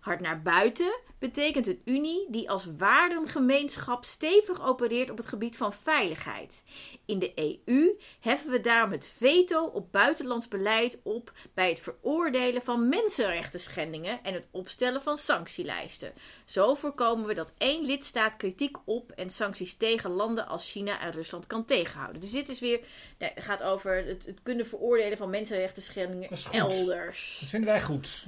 Hard 0.00 0.20
naar 0.20 0.42
buiten 0.42 0.94
betekent 1.30 1.66
een 1.66 1.82
Unie 1.84 2.26
die 2.30 2.50
als 2.50 2.66
waardengemeenschap 2.76 4.04
stevig 4.04 4.62
opereert 4.66 5.10
op 5.10 5.16
het 5.16 5.26
gebied 5.26 5.56
van 5.56 5.72
veiligheid. 5.72 6.62
In 7.04 7.18
de 7.18 7.32
EU 7.34 7.98
heffen 8.20 8.50
we 8.50 8.60
daarom 8.60 8.92
het 8.92 9.06
veto 9.16 9.64
op 9.64 9.92
buitenlands 9.92 10.48
beleid 10.48 10.98
op 11.02 11.32
bij 11.54 11.68
het 11.68 11.80
veroordelen 11.80 12.62
van 12.62 12.88
mensenrechten 12.88 13.60
schendingen 13.60 14.22
en 14.22 14.34
het 14.34 14.46
opstellen 14.50 15.02
van 15.02 15.18
sanctielijsten. 15.18 16.12
Zo 16.44 16.74
voorkomen 16.74 17.26
we 17.26 17.34
dat 17.34 17.52
één 17.58 17.86
lidstaat 17.86 18.36
kritiek 18.36 18.76
op 18.84 19.10
en 19.10 19.30
sancties 19.30 19.76
tegen 19.76 20.10
landen 20.10 20.46
als 20.46 20.70
China 20.70 21.00
en 21.00 21.12
Rusland 21.12 21.46
kan 21.46 21.64
tegenhouden. 21.64 22.20
Dus 22.20 22.30
dit 22.30 22.48
is 22.48 22.60
weer, 22.60 22.80
nee, 23.18 23.30
het 23.34 23.44
gaat 23.44 23.62
over 23.62 24.06
het, 24.06 24.26
het 24.26 24.42
kunnen 24.42 24.66
veroordelen 24.66 25.18
van 25.18 25.30
mensenrechten 25.30 25.82
schendingen 25.82 26.30
Dat 26.30 26.48
elders. 26.52 27.36
Dat 27.40 27.48
vinden 27.48 27.70
wij 27.70 27.82
goed. 27.82 28.24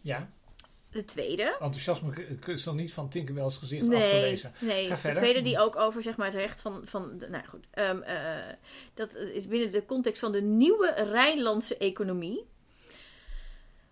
Ja, 0.00 0.30
De 0.90 1.04
tweede. 1.04 1.42
enthousiasme 1.60 2.12
is 2.46 2.64
nog 2.64 2.74
niet 2.74 2.92
van 2.92 3.08
Tinkerbell's 3.08 3.56
gezicht 3.56 3.82
af 3.82 3.88
te 3.88 3.94
Nee, 3.96 4.20
lezen. 4.20 4.52
nee. 4.58 4.86
Ga 4.96 5.08
de 5.12 5.14
tweede 5.16 5.42
die 5.42 5.58
ook 5.58 5.76
over 5.76 6.02
zeg 6.02 6.16
maar, 6.16 6.26
het 6.26 6.34
recht 6.36 6.60
van. 6.60 6.80
van 6.84 7.18
de- 7.18 7.28
nou 7.28 7.44
goed, 7.46 7.66
ehm, 7.70 8.02
eh, 8.02 8.54
dat 8.94 9.14
is 9.14 9.46
binnen 9.46 9.72
de 9.72 9.84
context 9.86 10.20
van 10.20 10.32
de 10.32 10.40
nieuwe 10.42 10.94
Rijnlandse 10.96 11.76
economie. 11.76 12.44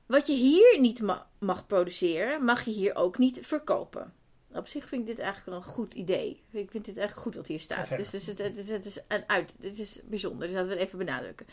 Wat 0.07 0.27
je 0.27 0.35
hier 0.35 0.81
niet 0.81 1.01
ma- 1.03 1.27
mag 1.39 1.67
produceren, 1.67 2.45
mag 2.45 2.65
je 2.65 2.71
hier 2.71 2.95
ook 2.95 3.19
niet 3.19 3.39
verkopen. 3.43 4.13
Op 4.59 4.69
zich 4.69 4.89
vind 4.89 5.01
ik 5.01 5.07
dit 5.07 5.19
eigenlijk 5.19 5.49
wel 5.51 5.57
een 5.57 5.75
goed 5.75 5.95
idee. 5.95 6.43
Ik 6.51 6.71
vind 6.71 6.85
dit 6.85 6.97
echt 6.97 7.17
goed 7.17 7.35
wat 7.35 7.47
hier 7.47 7.61
staat. 7.61 7.89
Dus, 7.97 8.11
dus 8.11 8.27
het, 8.27 8.39
het, 8.39 8.69
het 8.69 8.87
is 8.87 8.99
een 9.09 9.25
uit. 9.27 9.53
Dit 9.59 9.79
is 9.79 10.01
bijzonder. 10.05 10.47
Dus 10.47 10.57
laten 10.57 10.69
we 10.69 10.75
het 10.75 10.83
even 10.83 10.99
benadrukken. 10.99 11.47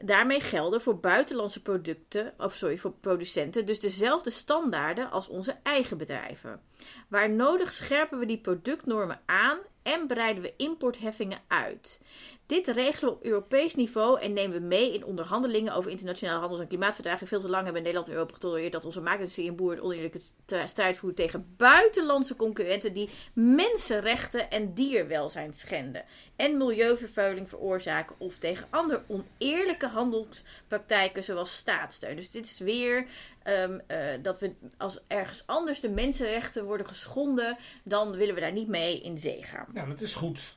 Daarmee 0.00 0.40
gelden 0.40 0.80
voor 0.80 0.98
buitenlandse 0.98 1.62
producten, 1.62 2.34
of 2.38 2.54
sorry, 2.54 2.78
voor 2.78 2.92
producenten, 2.92 3.66
dus 3.66 3.80
dezelfde 3.80 4.30
standaarden 4.30 5.10
als 5.10 5.28
onze 5.28 5.56
eigen 5.62 5.98
bedrijven. 5.98 6.60
Waar 7.08 7.30
nodig 7.30 7.72
scherpen 7.72 8.18
we 8.18 8.26
die 8.26 8.40
productnormen 8.40 9.20
aan 9.26 9.58
en 9.82 10.06
breiden 10.06 10.42
we 10.42 10.54
importheffingen 10.56 11.40
uit. 11.48 12.00
Dit 12.46 12.66
regelen 12.66 13.10
we 13.10 13.16
op 13.18 13.24
Europees 13.24 13.74
niveau 13.74 14.20
en 14.20 14.32
nemen 14.32 14.60
we 14.60 14.66
mee 14.66 14.94
in 14.94 15.04
onderhandelingen 15.04 15.74
over 15.74 15.90
internationale 15.90 16.38
handels- 16.38 16.60
en 16.60 16.68
klimaatverdragen. 16.68 17.26
Veel 17.26 17.40
te 17.40 17.48
lang 17.48 17.64
hebben 17.64 17.82
Nederland 17.82 18.06
en 18.08 18.12
Europa 18.14 18.34
getolereerd 18.34 18.72
dat 18.72 18.84
onze 18.84 19.00
maakindustrie 19.00 19.48
en 19.48 19.56
boeren 19.56 19.82
oneerlijke 19.82 20.18
st- 20.18 20.54
strijd 20.64 20.96
voeren 20.96 21.16
tegen 21.16 21.54
buitenlandse 21.56 22.36
concurrenten 22.36 22.92
die 22.92 23.10
mensenrechten 23.32 24.50
en 24.50 24.74
dierwelzijn 24.74 25.52
schenden 25.52 26.04
en 26.36 26.56
milieuvervuiling 26.56 27.48
veroorzaken 27.48 28.16
of 28.18 28.38
tegen 28.38 28.66
andere 28.70 29.02
oneerlijke 29.06 29.86
handelspraktijken 29.86 31.24
zoals 31.24 31.56
staatssteun. 31.56 32.16
Dus 32.16 32.30
dit 32.30 32.44
is 32.44 32.58
weer 32.58 33.06
ehm, 33.44 33.78
eh, 33.86 34.22
dat 34.22 34.38
we 34.38 34.54
als 34.76 34.98
ergens 35.06 35.42
anders 35.46 35.80
de 35.80 35.90
mensenrechten 35.90 36.64
worden 36.64 36.86
geschonden, 36.86 37.56
dan 37.84 38.10
willen 38.16 38.34
we 38.34 38.40
daar 38.40 38.52
niet 38.52 38.68
mee 38.68 39.00
in 39.00 39.18
zee 39.18 39.42
gaan. 39.42 39.66
Nou, 39.72 39.88
dat 39.88 40.00
is 40.00 40.14
goed. 40.14 40.56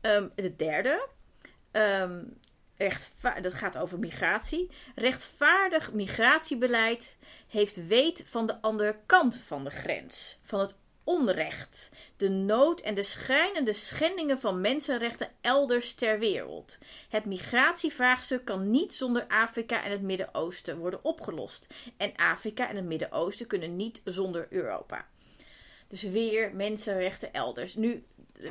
Ehm, 0.00 0.28
de 0.34 0.56
derde, 0.56 1.08
rechtva- 2.76 3.40
dat 3.40 3.54
gaat 3.54 3.78
over 3.78 3.98
migratie. 3.98 4.70
Rechtvaardig 4.94 5.92
migratiebeleid 5.92 7.16
heeft 7.48 7.86
weet 7.86 8.22
van 8.26 8.46
de 8.46 8.60
andere 8.60 8.96
kant 9.06 9.36
van 9.36 9.64
de 9.64 9.70
grens, 9.70 10.38
van 10.42 10.60
het 10.60 10.74
onrecht, 11.04 11.90
de 12.16 12.28
nood 12.28 12.80
en 12.80 12.94
de 12.94 13.02
schrijnende 13.02 13.72
schendingen 13.72 14.40
van 14.40 14.60
mensenrechten 14.60 15.30
elders 15.40 15.94
ter 15.94 16.18
wereld. 16.18 16.78
Het 17.08 17.24
migratievraagstuk 17.24 18.44
kan 18.44 18.70
niet 18.70 18.94
zonder 18.94 19.26
Afrika 19.26 19.84
en 19.84 19.90
het 19.90 20.02
Midden-Oosten 20.02 20.78
worden 20.78 21.04
opgelost. 21.04 21.66
En 21.96 22.16
Afrika 22.16 22.68
en 22.68 22.76
het 22.76 22.84
Midden-Oosten 22.84 23.46
kunnen 23.46 23.76
niet 23.76 24.00
zonder 24.04 24.46
Europa. 24.50 25.06
Dus 25.92 26.02
weer 26.02 26.50
mensenrechten 26.54 27.32
elders. 27.32 27.74
Nu, 27.74 28.04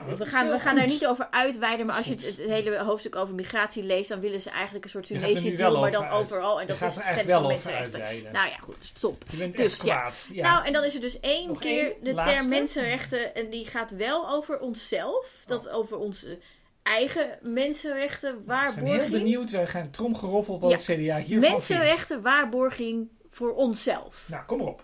dat 0.08 0.18
we 0.18 0.26
gaan, 0.26 0.44
heel 0.46 0.54
we 0.54 0.60
gaan 0.60 0.76
daar 0.76 0.88
niet 0.88 1.08
over 1.08 1.28
uitweiden, 1.32 1.86
maar 1.86 1.96
Dat 1.96 2.06
als 2.10 2.22
je 2.22 2.28
het, 2.42 2.50
hele 2.50 2.78
hoofdstuk 2.78 3.16
over 3.16 3.34
migratie 3.36 3.84
leest, 3.84 4.10
dan 4.10 4.20
willen 4.20 4.42
ze 4.42 4.50
eigenlijk 4.50 4.84
een 4.86 4.90
soort 4.92 5.06
Tunesië 5.06 5.56
deal, 5.56 5.80
maar 5.80 5.92
dan 5.92 6.04
uit. 6.04 6.14
overal. 6.14 6.62
En 6.62 6.68
dat 6.68 6.76
is 6.76 6.82
het 6.82 6.92
schending 6.94 7.28
wel 7.28 7.40
van 7.40 7.48
mensenrechten. 7.50 7.94
uitweiden. 7.94 8.32
Nou 8.34 8.50
ja, 8.50 8.58
goed, 8.58 8.76
stop. 8.94 9.24
Je 9.32 9.38
bent 9.38 9.58
Dus, 9.58 9.66
echt 9.66 9.78
kwaad. 9.78 10.28
Ja. 10.32 10.52
Nou, 10.54 10.66
en 10.66 10.74
dan 10.74 10.84
is 10.84 10.96
er 10.96 11.02
dus 11.02 11.20
één 11.20 11.48
Nog 11.48 11.60
keer 11.60 11.84
één 11.86 12.04
de 12.04 12.14
laatste? 12.14 12.36
term 12.36 12.50
mensenrechten. 12.50 13.36
En 13.36 13.50
die 13.50 13.66
gaat 13.66 13.92
wel 13.92 14.30
over 14.30 14.60
onszelf. 14.60 15.28
Dat 15.46 15.68
Oh. 15.68 15.76
over 15.76 15.98
onze 15.98 16.40
eigen 16.84 17.40
mensenrechten 17.42 18.36
we 18.36 18.44
zijn 18.46 18.58
heel 18.70 18.76
waarborging. 18.86 19.12
benieuwd. 19.12 19.52
Wij 19.52 19.68
gaan 19.68 19.90
tromgeroffeld 19.90 20.60
wat 20.62 20.70
Ja. 20.72 20.76
het 20.78 20.86
CDA 20.86 20.96
hiervan 21.18 21.28
vindt. 21.28 21.70
Mensenrechten 21.70 22.22
waarborging 22.22 23.10
voor 23.30 23.54
onszelf. 23.54 24.26
Nou, 24.30 24.44
kom 24.46 24.60
erop. 24.60 24.84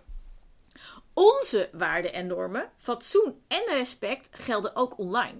Onze 1.20 1.70
waarden 1.72 2.14
en 2.14 2.28
normen, 2.28 2.72
fatsoen 2.78 3.42
en 3.48 3.64
respect 3.68 4.28
gelden 4.32 4.76
ook 4.76 4.98
online. 4.98 5.40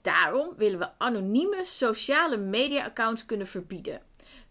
Daarom 0.00 0.52
willen 0.56 0.78
we 0.78 0.98
anonieme 0.98 1.64
sociale 1.64 2.36
media-accounts 2.36 3.26
kunnen 3.26 3.46
verbieden. 3.46 4.02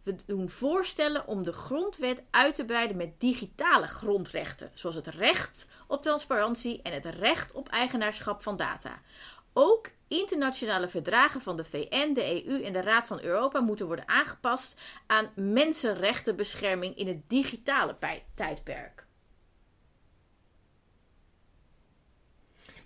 We 0.03 0.15
doen 0.25 0.49
voorstellen 0.49 1.27
om 1.27 1.43
de 1.43 1.51
grondwet 1.51 2.23
uit 2.31 2.55
te 2.55 2.65
breiden 2.65 2.97
met 2.97 3.19
digitale 3.19 3.87
grondrechten, 3.87 4.71
zoals 4.73 4.95
het 4.95 5.07
recht 5.07 5.67
op 5.87 6.01
transparantie 6.01 6.81
en 6.81 6.93
het 6.93 7.05
recht 7.05 7.51
op 7.51 7.69
eigenaarschap 7.69 8.43
van 8.43 8.57
data. 8.57 9.01
Ook 9.53 9.89
internationale 10.07 10.87
verdragen 10.87 11.41
van 11.41 11.55
de 11.55 11.65
VN, 11.65 12.13
de 12.13 12.47
EU 12.47 12.63
en 12.63 12.73
de 12.73 12.81
Raad 12.81 13.05
van 13.05 13.21
Europa 13.21 13.59
moeten 13.59 13.85
worden 13.85 14.07
aangepast 14.07 14.81
aan 15.07 15.31
mensenrechtenbescherming 15.35 16.97
in 16.97 17.07
het 17.07 17.29
digitale 17.29 17.95
tijdperk. 18.35 19.04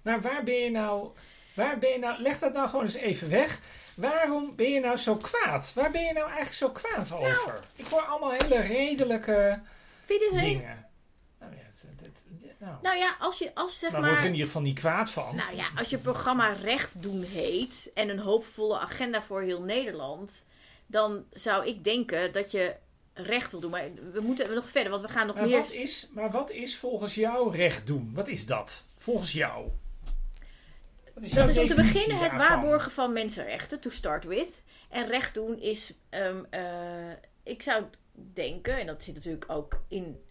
Maar 0.02 0.22
waar 0.22 0.44
ben 0.44 0.56
je 0.60 0.72
nou... 0.72 1.10
Waar 1.54 1.80
ben 1.80 1.90
je 1.90 2.00
nou... 2.00 2.22
Leg 2.22 2.40
dat 2.40 2.54
nou 2.54 2.70
gewoon 2.70 2.86
eens 2.86 2.94
even 2.94 3.30
weg. 3.30 3.60
Waarom 3.96 4.56
ben 4.56 4.70
je 4.72 4.80
nou 4.80 4.98
zo 4.98 5.16
kwaad? 5.16 5.72
Waar 5.76 5.92
ben 5.92 6.02
je 6.06 6.14
nou 6.14 6.26
eigenlijk 6.26 6.56
zo 6.56 6.70
kwaad 6.70 7.12
over? 7.12 7.60
Ik 7.76 7.86
hoor 7.86 8.02
allemaal 8.02 8.32
hele 8.32 8.62
redelijke 8.62 9.60
dingen. 10.08 10.88
Nou 11.40 11.52
ja, 11.54 11.58
het, 11.66 11.86
het- 12.02 12.02
het- 12.42 12.60
nou. 12.60 12.76
Nou 12.82 12.98
ja, 12.98 13.16
als 13.20 13.38
je 13.38 13.52
als 13.56 13.80
zeg 13.80 13.92
maar 13.92 14.00
maar. 14.02 14.10
wordt 14.10 14.24
er 14.24 14.28
in 14.30 14.34
ieder 14.34 14.48
geval 14.48 14.62
niet 14.62 14.80
kwaad 14.80 15.10
van. 15.10 15.36
Nou 15.36 15.56
ja, 15.56 15.68
als 15.78 15.90
je 15.90 15.98
programma 15.98 16.54
Recht 16.54 17.02
doen 17.02 17.24
heet 17.24 17.92
en 17.94 18.10
een 18.10 18.20
hoopvolle 18.20 18.80
agenda 18.80 19.22
voor 19.24 19.42
heel 19.42 19.62
Nederland, 19.62 20.46
dan 20.86 21.24
zou 21.32 21.68
ik 21.68 21.84
denken 21.84 22.32
dat 22.32 22.52
je 22.52 22.76
recht 23.14 23.52
wil 23.52 23.60
doen. 23.60 23.72
Maar 23.72 23.90
we 24.14 24.22
moeten 24.22 24.54
nog 24.54 24.70
verder, 24.70 24.90
want 24.92 25.02
we 25.02 25.08
gaan 25.10 25.28
nog 25.28 25.36
maar, 25.36 25.48
meer. 25.48 25.58
wat 25.58 25.72
is, 25.72 26.08
maar 26.12 26.32
wat 26.32 26.52
is 26.52 26.78
volgens 26.78 27.16
jou 27.16 27.56
recht 27.56 27.88
doen? 27.88 28.12
Wat 28.14 28.28
is 28.28 28.46
dat? 28.46 28.86
Volgens 28.98 29.32
jou? 29.32 29.68
Is 31.22 31.32
Dat 31.32 31.50
is 31.50 31.58
om 31.58 31.68
te 31.68 31.76
beginnen 31.76 32.18
het 32.20 32.32
daarvan? 32.32 32.48
waarborgen 32.50 32.92
van 32.92 33.14
mensenrechten, 33.14 33.80
to 33.80 33.90
start 33.90 34.24
with. 34.24 34.62
En 34.90 35.08
recht 35.08 35.34
doen 35.34 35.60
is, 35.60 35.94
ehm, 36.10 36.44
eh, 36.50 37.12
ik 37.44 37.62
zou 37.62 37.84
denken, 38.14 38.78
en 38.80 38.86
dat 38.86 39.04
zit 39.04 39.16
natuurlijk 39.16 39.46
ook 39.52 39.82
in, 39.88 40.22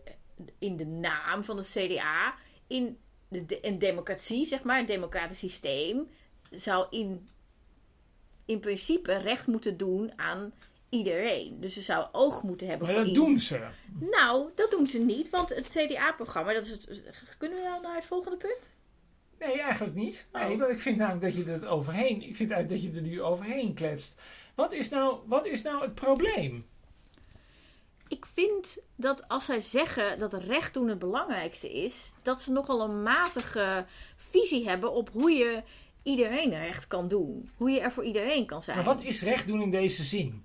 in 0.59 0.77
de 0.77 0.87
naam 0.87 1.45
van 1.45 1.57
het 1.57 1.69
CDA, 1.69 2.35
in 2.67 2.99
de, 3.29 3.47
de- 3.47 3.67
een 3.67 3.79
democratie, 3.79 4.47
zeg 4.47 4.63
maar, 4.63 4.79
een 4.81 4.87
democratisch 4.87 5.39
systeem, 5.39 6.09
zou 6.51 6.87
in, 6.91 7.29
in 8.45 8.61
principe 8.61 9.17
recht 9.17 9.47
moeten 9.47 9.77
doen 9.77 10.13
aan 10.17 10.53
iedereen. 10.89 11.61
Dus 11.61 11.75
ze 11.75 11.83
zou 11.83 12.07
oog 12.13 12.43
moeten 12.43 12.67
hebben 12.69 12.87
Maar 12.87 12.97
voor 12.97 13.05
dat 13.05 13.15
iedereen. 13.15 13.31
doen 13.33 13.41
ze. 13.41 13.67
Nou, 14.11 14.51
dat 14.55 14.71
doen 14.71 14.87
ze 14.87 14.99
niet, 14.99 15.31
want 15.31 15.49
het 15.55 15.69
CDA-programma, 15.69 16.53
dat 16.53 16.65
is 16.65 16.71
het. 16.71 16.87
Kunnen 17.39 17.59
we 17.59 17.65
nou 17.65 17.83
naar 17.83 17.95
het 17.95 18.05
volgende 18.05 18.37
punt? 18.37 18.71
Nee, 19.39 19.61
eigenlijk 19.61 19.95
niet. 19.95 20.29
Nee, 20.33 20.53
Oh. 20.53 20.59
want 20.59 20.71
ik 20.73 20.79
vind 20.79 20.97
namelijk 20.97 21.23
dat 21.23 21.37
je 21.37 21.53
er 21.53 21.69
overheen. 21.69 22.23
Ik 22.23 22.37
vind 22.37 22.51
eigenlijk 22.51 22.83
dat 22.83 22.93
je 22.93 23.01
er 23.01 23.07
nu 23.07 23.23
overheen 23.23 23.75
kletst. 23.75 24.21
Wat 24.55 24.73
is 24.73 24.89
nou, 24.89 25.19
wat 25.27 25.47
is 25.47 25.63
nou 25.63 25.83
het 25.83 25.95
probleem? 25.95 26.67
Ik 28.09 28.27
vind 28.35 28.79
dat 28.97 29.29
als 29.29 29.45
zij 29.45 29.61
zeggen 29.61 30.19
dat 30.19 30.33
recht 30.35 30.75
doen 30.75 30.89
het 30.89 30.99
belangrijkste 30.99 31.73
is, 31.73 32.13
dat 32.23 32.43
ze 32.43 32.53
nogal 32.53 32.81
een 32.81 33.03
matige 33.03 33.87
visie 34.17 34.69
hebben 34.69 34.93
op 34.93 35.11
hoe 35.13 35.31
je 35.31 35.63
iedereen 36.03 36.51
recht 36.51 36.87
kan 36.87 37.09
doen. 37.09 37.51
Hoe 37.57 37.71
je 37.71 37.81
er 37.81 37.93
voor 37.93 38.05
iedereen 38.05 38.47
kan 38.47 38.63
zijn. 38.63 38.77
Maar 38.77 38.87
wat 38.87 39.03
is 39.03 39.23
recht 39.23 39.47
doen 39.47 39.63
in 39.63 39.71
deze 39.71 40.05
zin? 40.05 40.45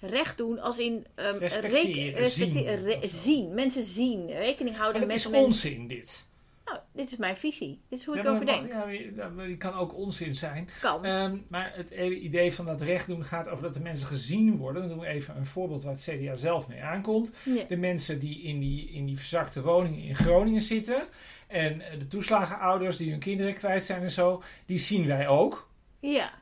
Recht 0.00 0.38
doen 0.38 0.58
als 0.58 0.78
in 0.78 1.06
ehm, 1.14 1.36
Respecteren, 1.36 2.30
zien, 2.30 2.64
re- 2.84 3.08
zien. 3.08 3.54
Mensen 3.54 3.84
zien. 3.84 4.26
Rekening 4.30 4.76
houden 4.76 5.00
dat 5.00 5.10
met 5.10 5.18
is 5.18 5.28
mensen. 5.28 5.44
onzin, 5.46 5.86
dit. 5.86 6.26
Nou, 6.70 6.82
dit 6.92 7.10
is 7.12 7.16
mijn 7.16 7.36
visie. 7.36 7.80
Dit 7.88 7.98
is 7.98 8.04
hoe 8.04 8.14
Ja, 8.14 8.20
ik 8.22 8.28
over 8.28 8.46
denk. 8.46 8.68
ja, 9.16 9.28
die 9.46 9.56
kan 9.56 9.74
ook 9.74 9.94
onzin 9.96 10.34
zijn. 10.34 10.68
Kan. 10.80 11.04
Ehm, 11.04 11.36
maar 11.48 11.72
het 11.74 11.90
hele 11.90 12.18
idee 12.18 12.52
van 12.52 12.66
dat 12.66 12.80
recht 12.80 13.06
doen 13.06 13.24
gaat 13.24 13.48
over 13.48 13.62
dat 13.62 13.74
de 13.74 13.80
mensen 13.80 14.06
gezien 14.08 14.56
worden. 14.56 14.82
Dan 14.82 14.90
doen 14.90 15.00
we 15.00 15.06
even 15.06 15.36
een 15.36 15.46
voorbeeld 15.46 15.82
waar 15.82 15.92
het 15.92 16.02
CDA 16.10 16.36
zelf 16.36 16.68
mee 16.68 16.82
aankomt. 16.82 17.32
Ja. 17.44 17.64
De 17.68 17.76
mensen 17.76 18.18
die 18.18 18.42
in 18.42 18.60
die, 18.60 18.90
in 18.90 19.06
die 19.06 19.16
verzakte 19.16 19.62
woningen 19.62 20.02
in 20.02 20.14
Groningen 20.16 20.62
zitten. 20.62 21.02
En 21.46 21.80
eh, 21.80 21.98
de 21.98 22.06
toeslagenouders 22.06 22.96
die 22.96 23.10
hun 23.10 23.18
kinderen 23.18 23.54
kwijt 23.54 23.84
zijn 23.84 24.02
en 24.02 24.10
zo. 24.10 24.42
Die 24.66 24.78
zien 24.78 25.06
wij 25.06 25.28
ook. 25.28 25.68
ja. 26.00 26.38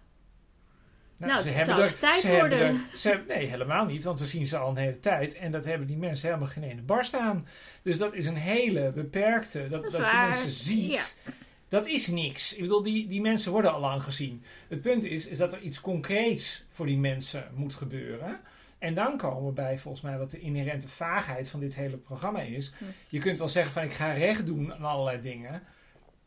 Nou, 1.27 1.43
ze 1.43 1.49
het 1.49 1.57
hebben 1.57 1.75
zou 1.75 1.87
er, 1.89 1.99
tijd 1.99 2.21
ze 2.21 2.27
hebben 2.27 2.49
worden. 2.59 2.69
er- 2.93 2.99
ze 2.99 3.25
nee, 3.29 3.47
helemaal 3.47 3.85
niet, 3.85 4.05
want 4.05 4.21
we 4.21 4.27
zien 4.27 4.47
ze 4.47 4.59
al 4.59 4.71
een 4.71 4.77
hele 4.77 5.01
tijd. 5.01 5.35
En 5.35 5.53
dat 5.53 5.65
hebben 5.65 5.87
die 5.87 5.97
mensen 5.97 6.29
helemaal 6.29 6.49
geen 6.49 6.63
ene 6.63 6.83
barst 6.83 7.15
aan. 7.15 7.47
Dus 7.83 7.99
dat 7.99 8.15
is 8.15 8.27
een 8.27 8.37
hele 8.37 8.93
beperkte. 8.95 9.69
Dat, 9.69 9.83
Dat 9.83 9.93
je 9.93 10.23
mensen 10.27 10.51
ziet. 10.51 10.93
Ja. 10.93 11.33
Dat 11.69 11.87
is 11.87 12.07
niks. 12.07 12.55
Ik 12.55 12.61
bedoel, 12.61 12.83
die, 12.83 13.07
die 13.07 13.21
mensen 13.21 13.53
worden 13.53 13.73
al 13.73 13.81
lang 13.81 14.03
gezien. 14.03 14.43
Het 14.69 14.81
punt 14.81 15.05
is, 15.05 15.27
is 15.27 15.39
dat 15.39 15.53
er 15.53 15.61
iets 15.61 15.81
concreets 15.81 16.65
voor 16.69 16.87
die 16.87 16.99
mensen 16.99 17.45
moet 17.55 17.75
gebeuren. 17.75 18.41
En 18.79 18.95
dan 18.95 19.17
komen 19.17 19.47
we 19.47 19.53
bij 19.53 19.79
volgens 19.79 20.03
mij 20.03 20.19
wat 20.19 20.31
de 20.31 20.41
inherente 20.41 20.89
vaagheid 20.89 21.49
van 21.49 21.61
dit 21.61 21.75
hele 21.75 21.97
programma 21.97 22.41
is. 22.41 22.73
Hm. 22.79 22.85
Je 23.09 23.19
kunt 23.19 23.39
wel 23.39 23.49
zeggen 23.49 23.73
van 23.73 23.83
ik 23.83 23.93
ga 23.93 24.13
recht 24.13 24.47
doen 24.47 24.75
aan 24.75 24.85
allerlei 24.85 25.21
dingen. 25.21 25.63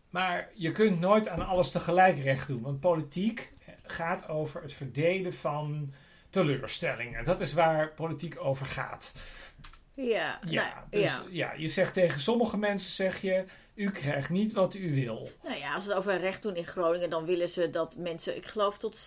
Maar 0.09 0.49
je 0.53 0.71
kunt 0.71 0.99
nooit 0.99 1.27
aan 1.27 1.47
alles 1.47 1.71
tegelijk 1.71 2.23
recht 2.23 2.47
doen. 2.47 2.61
Want 2.61 2.79
politiek 2.79 3.53
gaat 3.83 4.27
over 4.27 4.61
het 4.61 4.73
verdelen 4.73 5.33
van 5.33 5.93
teleurstellingen. 6.29 7.23
Dat 7.23 7.41
is 7.41 7.53
waar 7.53 7.91
politiek 7.91 8.35
over 8.39 8.65
gaat. 8.65 9.13
Ja. 9.93 10.39
Ja, 10.45 10.73
nou, 10.73 11.03
dus 11.03 11.11
ja. 11.11 11.23
ja, 11.29 11.53
je 11.53 11.67
zegt 11.67 11.93
tegen 11.93 12.21
sommige 12.21 12.57
mensen 12.57 12.91
zeg 12.91 13.21
je, 13.21 13.45
u 13.73 13.91
krijgt 13.91 14.29
niet 14.29 14.51
wat 14.51 14.75
u 14.75 14.93
wil. 14.93 15.29
Nou 15.43 15.57
ja, 15.57 15.73
als 15.73 15.85
we 15.85 15.89
het 15.89 15.99
over 15.99 16.17
recht 16.17 16.43
doen 16.43 16.55
in 16.55 16.65
Groningen, 16.65 17.09
dan 17.09 17.25
willen 17.25 17.49
ze 17.49 17.69
dat 17.69 17.95
mensen, 17.97 18.35
ik 18.35 18.45
geloof 18.45 18.77
tot 18.77 18.97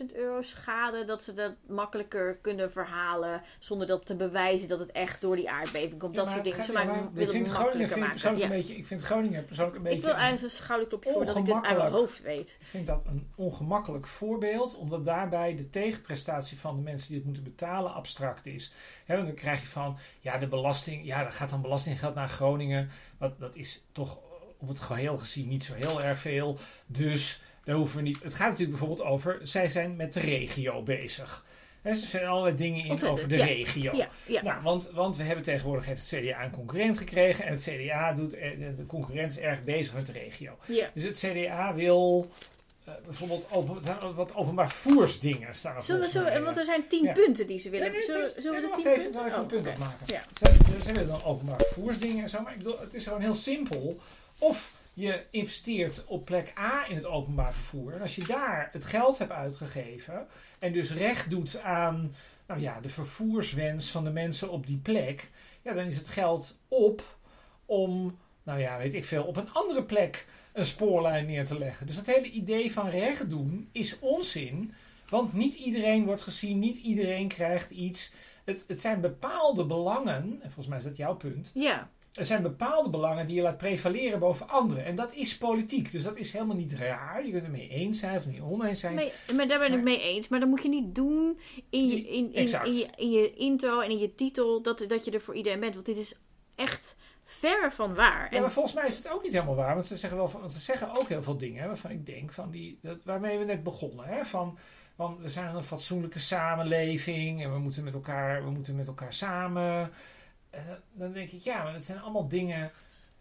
60.000 0.00 0.06
euro 0.14 0.42
schade, 0.42 1.04
dat 1.04 1.24
ze 1.24 1.34
dat 1.34 1.52
makkelijker 1.66 2.38
kunnen 2.42 2.72
verhalen 2.72 3.42
zonder 3.58 3.86
dat 3.86 4.06
te 4.06 4.16
bewijzen 4.16 4.68
dat 4.68 4.78
het 4.78 4.92
echt 4.92 5.20
door 5.20 5.36
die 5.36 5.50
aardbeving 5.50 5.98
komt. 5.98 6.14
Ja, 6.14 6.22
dat 6.24 6.32
soort 6.32 6.44
dingen. 6.44 6.64
Ze 6.64 6.72
willen 6.72 7.10
ik 7.12 7.30
vind 7.30 7.48
Groningen 7.48 7.88
vind 7.88 8.04
ik 8.04 8.10
persoonlijk 8.10 8.22
maken. 8.22 8.32
een 8.32 8.38
Ja. 8.38 8.48
beetje, 8.48 8.76
ik 8.76 8.86
vind 8.86 9.02
Groningen 9.02 9.44
persoonlijk 9.44 9.76
een 9.76 9.82
beetje. 9.82 9.98
Ik 9.98 10.04
wil 10.04 10.14
eigenlijk 10.14 10.42
een 10.42 10.62
schouderklopje 10.62 11.12
voor 11.12 11.24
dat 11.24 11.36
ik 11.36 11.46
het 11.46 11.64
uit 11.64 11.76
mijn 11.78 11.92
hoofd 11.92 12.22
weet. 12.22 12.56
Ik 12.60 12.66
vind 12.66 12.86
dat 12.86 13.04
een 13.06 13.26
ongemakkelijk 13.34 14.06
voorbeeld, 14.06 14.76
omdat 14.76 15.04
daarbij 15.04 15.56
de 15.56 15.70
tegenprestatie 15.70 16.58
van 16.58 16.76
de 16.76 16.82
mensen 16.82 17.08
die 17.08 17.16
het 17.16 17.26
moeten 17.26 17.44
betalen 17.44 17.94
abstract 17.94 18.46
is. 18.46 18.72
Dan 19.06 19.34
krijg 19.34 19.60
je 19.60 19.66
van, 19.66 19.98
ja, 20.20 20.38
de 20.38 20.48
belasting, 20.48 21.04
ja, 21.04 21.22
dan 21.22 21.32
gaat 21.32 21.50
dan 21.50 21.62
belastinggeld 21.62 22.14
naar 22.14 22.28
Groningen. 22.28 22.90
Wat, 23.18 23.38
dat 23.38 23.56
is 23.56 23.84
toch 23.92 24.18
op 24.58 24.68
het 24.68 24.80
geheel 24.80 25.16
gezien 25.16 25.48
niet 25.48 25.64
zo 25.64 25.74
heel 25.74 26.02
erg 26.02 26.18
veel. 26.18 26.58
Dus 26.86 27.42
daar 27.64 27.76
hoeven 27.76 27.96
we 27.96 28.02
niet. 28.02 28.22
Het 28.22 28.34
gaat 28.34 28.50
natuurlijk 28.50 28.78
bijvoorbeeld 28.78 29.08
over, 29.08 29.38
zij 29.42 29.68
zijn 29.68 29.96
met 29.96 30.12
de 30.12 30.20
regio 30.20 30.82
bezig. 30.82 31.44
Hè, 31.82 31.94
ze 31.94 32.06
vinden 32.06 32.28
allerlei 32.28 32.56
dingen 32.56 32.84
in 32.84 32.90
Ontzettend, 32.90 33.18
over 33.18 33.28
de 33.28 33.36
ja. 33.36 33.44
regio. 33.44 33.96
Ja, 33.96 34.08
ja. 34.26 34.42
Nou, 34.42 34.62
want, 34.62 34.90
want 34.90 35.16
we 35.16 35.22
hebben 35.22 35.44
tegenwoordig 35.44 35.86
heeft 35.86 36.10
het 36.10 36.20
CDA 36.20 36.44
een 36.44 36.50
concurrent 36.50 36.98
gekregen. 36.98 37.44
En 37.44 37.52
het 37.52 37.62
CDA 37.62 38.12
doet, 38.12 38.30
de 38.30 38.84
concurrent 38.86 39.30
is 39.30 39.38
erg 39.38 39.64
bezig 39.64 39.94
met 39.94 40.06
de 40.06 40.12
regio. 40.12 40.58
ja. 40.66 40.90
Dus 40.94 41.04
het 41.04 41.18
CDA 41.18 41.74
wil 41.74 42.30
eh, 42.88 43.04
bijvoorbeeld 43.04 43.46
open, 43.50 44.14
wat 44.14 44.34
openbaar 44.34 44.70
vervoersdingen 44.70 45.54
staan 45.54 45.76
er 45.76 45.82
Zullen 45.82 46.00
we 46.00 46.08
zo, 46.08 46.22
mij. 46.22 46.42
want 46.42 46.56
er 46.56 46.64
zijn 46.64 46.86
tien 46.88 47.04
Ja. 47.04 47.12
punten 47.12 47.46
die 47.46 47.58
ze 47.58 47.70
willen. 47.70 47.90
Nee, 47.92 48.00
het 48.00 48.34
zullen, 48.38 48.60
we 48.60 48.66
de 48.68 48.74
tien 48.76 48.86
even, 48.86 49.02
punten? 49.02 49.20
even 49.26 49.34
Oh, 49.34 49.40
een 49.42 49.46
punt 49.46 49.66
opmaken. 49.68 50.06
Ja. 50.06 50.22
Ze, 50.42 50.82
ze 50.84 50.92
willen 50.92 51.08
dan 51.08 51.24
openbaar 51.24 51.58
vervoersdingen 51.58 52.22
en 52.22 52.28
zo, 52.28 52.42
maar 52.42 52.52
ik 52.52 52.58
bedoel, 52.58 52.80
het 52.80 52.94
is 52.94 53.04
gewoon 53.04 53.20
heel 53.20 53.34
simpel. 53.34 54.00
Of 54.38 54.72
je 54.94 55.24
investeert 55.30 56.04
op 56.06 56.24
plek 56.24 56.52
A 56.58 56.86
in 56.88 56.96
het 56.96 57.06
openbaar 57.06 57.52
vervoer. 57.54 57.92
En 57.94 58.00
als 58.00 58.14
je 58.16 58.24
daar 58.24 58.68
het 58.72 58.84
geld 58.84 59.18
hebt 59.18 59.32
uitgegeven 59.32 60.26
en 60.58 60.72
dus 60.72 60.92
recht 60.92 61.30
doet 61.30 61.60
aan 61.60 62.14
nou 62.46 62.60
ja, 62.60 62.80
de 62.80 62.88
vervoerswens 62.88 63.90
van 63.90 64.04
de 64.04 64.10
mensen 64.10 64.50
op 64.50 64.66
die 64.66 64.78
plek, 64.82 65.30
ja, 65.62 65.72
dan 65.72 65.84
is 65.84 65.96
het 65.96 66.08
geld 66.08 66.56
op 66.68 67.02
om, 67.66 68.18
nou 68.42 68.60
ja, 68.60 68.78
weet 68.78 68.94
ik 68.94 69.04
veel, 69.04 69.22
op 69.24 69.36
een 69.36 69.52
andere 69.52 69.82
plek 69.82 70.26
een 70.58 70.66
spoorlijn 70.66 71.26
neer 71.26 71.44
te 71.44 71.58
leggen. 71.58 71.86
Dus 71.86 71.96
dat 71.96 72.06
hele 72.06 72.30
idee 72.30 72.72
van 72.72 72.88
recht 72.88 73.30
doen 73.30 73.68
is 73.72 73.98
onzin, 73.98 74.72
want 75.08 75.32
niet 75.32 75.54
iedereen 75.54 76.04
wordt 76.04 76.22
gezien, 76.22 76.58
niet 76.58 76.76
iedereen 76.76 77.28
krijgt 77.28 77.70
iets. 77.70 78.12
Het, 78.44 78.64
het 78.66 78.80
zijn 78.80 79.00
bepaalde 79.00 79.64
belangen, 79.64 80.14
en 80.14 80.40
volgens 80.42 80.66
mij 80.66 80.78
is 80.78 80.84
dat 80.84 80.96
jouw 80.96 81.16
punt. 81.16 81.50
Ja, 81.54 81.90
Er 82.12 82.24
zijn 82.24 82.42
bepaalde 82.42 82.90
belangen 82.90 83.26
die 83.26 83.34
je 83.36 83.42
laat 83.42 83.58
prevaleren 83.58 84.18
boven 84.18 84.48
andere. 84.48 84.80
En 84.80 84.96
dat 84.96 85.14
is 85.14 85.38
politiek. 85.38 85.92
Dus 85.92 86.02
dat 86.02 86.16
is 86.16 86.32
helemaal 86.32 86.56
niet 86.56 86.72
raar. 86.72 87.24
Je 87.26 87.30
kunt 87.30 87.42
het 87.42 87.52
mee 87.52 87.68
eens 87.68 87.98
zijn 87.98 88.16
of 88.16 88.26
niet 88.26 88.40
oneens 88.40 88.80
zijn. 88.80 88.94
nee, 88.94 89.12
maar 89.36 89.48
daar 89.48 89.58
ben 89.58 89.66
ik 89.68 89.74
Maar- 89.74 89.82
mee 89.82 90.00
eens. 90.02 90.28
Maar 90.28 90.40
dat 90.40 90.48
moet 90.48 90.62
je 90.62 90.68
niet 90.68 90.94
doen 90.94 91.38
in 91.70 91.86
je, 91.88 91.96
in, 92.00 92.32
in, 92.32 92.34
Exact. 92.34 92.66
in, 92.66 92.74
je, 92.76 92.86
in 92.96 93.10
je 93.10 93.34
intro 93.34 93.80
en 93.80 93.90
in 93.90 93.98
je 93.98 94.14
titel 94.14 94.62
dat, 94.62 94.84
dat 94.88 95.04
je 95.04 95.10
er 95.10 95.20
voor 95.20 95.34
iedereen 95.34 95.60
bent. 95.60 95.74
Want 95.74 95.86
dit 95.86 95.96
is 95.98 96.14
echt 96.54 96.96
ver 97.30 97.72
van 97.72 97.94
waar. 97.94 98.24
Ja, 98.24 98.36
En 98.36 98.40
maar 98.40 98.50
volgens 98.50 98.74
mij 98.74 98.86
is 98.86 98.96
het 98.96 99.10
ook 99.12 99.22
niet 99.22 99.32
helemaal 99.32 99.54
waar. 99.54 99.74
Want 99.74 99.86
ze 99.86 99.96
zeggen, 99.96 100.18
wel 100.18 100.28
van, 100.28 100.50
ze 100.50 100.58
zeggen 100.58 100.96
ook 100.96 101.08
heel 101.08 101.22
veel 101.22 101.36
dingen 101.36 101.62
hè, 101.62 101.66
waarvan 101.68 101.90
ik 101.90 102.06
denk, 102.06 102.32
van 102.32 102.50
die, 102.50 102.78
dat, 102.82 102.98
waarmee 103.04 103.38
we 103.38 103.44
net 103.44 103.62
begonnen. 103.62 104.06
Hè, 104.06 104.24
van, 104.24 104.58
van 104.96 105.18
we 105.20 105.28
zijn 105.28 105.54
een 105.54 105.64
fatsoenlijke 105.64 106.18
samenleving 106.18 107.42
en 107.44 107.52
we 107.52 107.58
moeten 107.58 107.84
met 107.84 107.94
elkaar, 107.94 108.44
we 108.44 108.50
moeten 108.50 108.76
met 108.76 108.86
elkaar 108.86 109.12
samen. 109.12 109.90
En 110.50 110.82
dan- 110.92 111.12
denk 111.12 111.30
ik, 111.30 111.40
ja, 111.40 111.62
maar 111.62 111.72
dat 111.72 111.84
zijn 111.84 112.00
allemaal 112.00 112.28
dingen. 112.28 112.70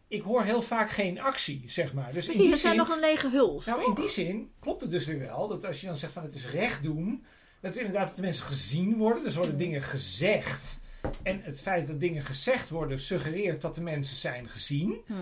Ik 0.07 0.21
hoor 0.21 0.43
heel 0.43 0.61
vaak 0.61 0.89
geen 0.89 1.19
actie, 1.21 1.63
zeg 1.65 1.93
maar. 1.93 2.13
Dus 2.13 2.27
in 2.29 2.37
die 2.39 2.49
dat 2.49 2.59
zijn 2.59 2.73
zin, 2.73 2.81
nog 2.83 2.93
een 2.95 2.99
lege 2.99 3.29
huls. 3.29 3.65
nou, 3.65 3.79
toch? 3.79 3.87
in 3.87 3.93
die 3.93 4.09
zin 4.09 4.51
klopt 4.59 4.81
het 4.81 4.91
dus 4.91 5.05
weer 5.05 5.19
wel. 5.19 5.47
Dat 5.47 5.65
als 5.65 5.81
je 5.81 5.87
dan 5.87 5.95
zegt 5.97 6.13
van 6.13 6.23
het 6.23 6.33
is 6.33 6.49
recht 6.49 6.83
doen. 6.83 7.25
Dat 7.61 7.73
is 7.73 7.77
inderdaad 7.79 8.07
dat 8.07 8.15
de 8.15 8.21
mensen 8.21 8.45
gezien 8.45 8.97
worden. 8.97 9.23
Dus 9.23 9.35
worden 9.35 9.57
dingen 9.57 9.81
gezegd. 9.81 10.79
En 11.23 11.41
het 11.43 11.61
feit 11.61 11.87
dat 11.87 11.99
dingen 11.99 12.23
gezegd 12.23 12.69
worden 12.69 12.99
suggereert 12.99 13.61
dat 13.61 13.75
de 13.75 13.81
mensen 13.83 14.17
zijn 14.17 14.49
gezien. 14.49 14.97
Hm. 15.05 15.13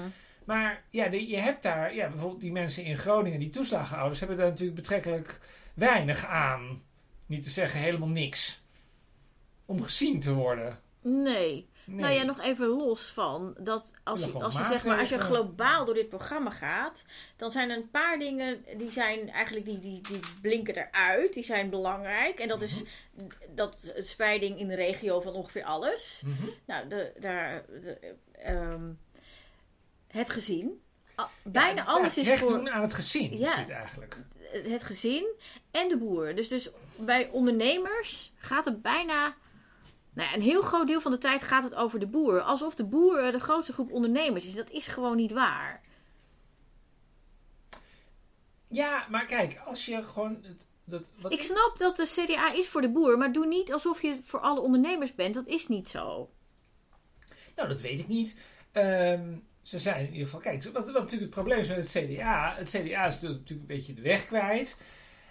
Maar 0.45 0.83
ja, 0.89 1.07
de- 1.07 1.27
je 1.27 1.37
hebt 1.37 1.63
daar, 1.63 1.95
ja, 1.95 2.09
bijvoorbeeld 2.09 2.41
die 2.41 2.51
mensen 2.51 2.83
in 2.83 2.97
Groningen, 2.97 3.39
die 3.39 3.49
toeslagenouders, 3.49 4.19
hebben 4.19 4.37
daar 4.37 4.49
natuurlijk 4.49 4.75
betrekkelijk 4.75 5.39
weinig 5.73 6.25
aan. 6.25 6.81
Niet 7.25 7.43
te 7.43 7.49
zeggen 7.49 7.79
helemaal 7.79 8.07
niks. 8.09 8.63
Om 9.65 9.81
gezien 9.83 10.19
te 10.19 10.33
worden. 10.33 10.79
Nee. 11.01 11.69
Nee. 11.85 11.99
Nou 11.99 12.13
ja, 12.13 12.23
nog 12.23 12.41
even 12.41 12.67
los 12.67 13.01
van 13.01 13.55
dat 13.59 13.93
als 14.03 14.19
Ja, 14.19 14.25
je, 14.27 14.33
als 14.33 14.57
je, 14.57 14.63
zeg 14.63 14.83
maar, 14.85 14.99
als 14.99 15.09
je 15.09 15.19
globaal 15.19 15.85
door 15.85 15.93
dit 15.93 16.09
programma 16.09 16.49
gaat, 16.49 17.05
dan 17.35 17.51
zijn 17.51 17.69
er 17.69 17.77
een 17.77 17.89
paar 17.89 18.19
dingen 18.19 18.65
die 18.77 18.91
zijn 18.91 19.29
eigenlijk 19.29 19.65
die, 19.65 19.79
die, 19.79 20.01
die 20.01 20.19
blinken 20.41 20.75
eruit, 20.75 21.33
die 21.33 21.43
zijn 21.43 21.69
belangrijk. 21.69 22.39
En 22.39 22.47
dat 22.47 22.61
is 22.61 22.73
Mhm. 23.13 23.25
dat 23.49 23.77
het 23.93 24.07
spreiding 24.07 24.59
in 24.59 24.67
de 24.67 24.75
regio 24.75 25.21
van 25.21 25.33
ongeveer 25.33 25.63
alles. 25.63 26.21
Mhm. 26.25 26.45
Nou, 26.65 26.87
de, 26.87 27.13
daar, 27.19 27.65
de, 27.67 28.15
ehm, 28.31 28.89
het 30.07 30.29
gezin. 30.29 30.79
Bijna 31.43 31.83
alles 31.85 32.17
is 32.17 32.27
recht 32.27 32.39
voor 32.39 32.49
doen 32.49 32.69
aan 32.69 32.81
het 32.81 32.93
gezin, 32.93 33.31
is 33.31 33.39
Ja. 33.39 33.55
dit 33.55 33.69
eigenlijk. 33.69 34.17
het 34.51 34.83
gezin 34.83 35.25
en 35.71 35.87
de 35.87 35.97
boer. 35.97 36.35
Dus, 36.35 36.47
dus 36.47 36.69
bij 36.95 37.29
ondernemers 37.29 38.31
gaat 38.35 38.65
het 38.65 38.81
bijna. 38.81 39.35
Nou 40.15 40.29
ja, 40.29 40.35
een 40.35 40.41
heel 40.41 40.61
groot 40.61 40.87
deel 40.87 41.01
van 41.01 41.11
de 41.11 41.17
tijd 41.17 41.43
gaat 41.43 41.63
het 41.63 41.75
over 41.75 41.99
de 41.99 42.07
boer. 42.07 42.41
Alsof 42.41 42.75
de 42.75 42.85
boer 42.85 43.31
de 43.31 43.39
grootste 43.39 43.73
groep 43.73 43.91
ondernemers 43.91 44.45
is. 44.45 44.53
Dat 44.53 44.69
is 44.69 44.87
gewoon 44.87 45.15
niet 45.15 45.31
waar. 45.31 45.81
Ja, 48.67 49.07
maar 49.09 49.25
kijk, 49.25 49.61
als 49.65 49.85
je 49.85 50.03
gewoon... 50.03 50.37
Het, 50.41 50.67
dat, 50.83 51.11
wat 51.21 51.31
Ik 51.31 51.43
snap 51.43 51.75
dat 51.77 51.95
de 51.95 52.05
CDA 52.05 52.53
is 52.53 52.67
voor 52.67 52.81
de 52.81 52.89
boer, 52.89 53.17
maar 53.17 53.31
doe 53.31 53.45
niet 53.45 53.73
alsof 53.73 54.01
je 54.01 54.19
voor 54.23 54.39
alle 54.39 54.59
ondernemers 54.59 55.15
bent. 55.15 55.33
Dat 55.33 55.47
is 55.47 55.67
niet 55.67 55.89
zo. 55.89 56.29
Nou, 57.55 57.69
dat 57.69 57.81
weet 57.81 57.99
ik 57.99 58.07
niet. 58.07 58.37
Ehm, 58.71 59.33
ze 59.61 59.79
zijn 59.79 59.99
in 59.99 60.11
ieder 60.11 60.25
geval... 60.25 60.39
Kijk, 60.39 60.63
wat, 60.63 60.73
wat 60.73 60.85
natuurlijk 60.85 61.21
het 61.21 61.29
probleem 61.29 61.59
is 61.59 61.67
met 61.67 61.93
het 61.93 62.05
CDA... 62.05 62.55
Het 62.57 62.69
CDA 62.69 63.05
is 63.05 63.21
natuurlijk 63.21 63.49
een 63.49 63.65
beetje 63.65 63.93
de 63.93 64.01
weg 64.01 64.25
kwijt. 64.25 64.77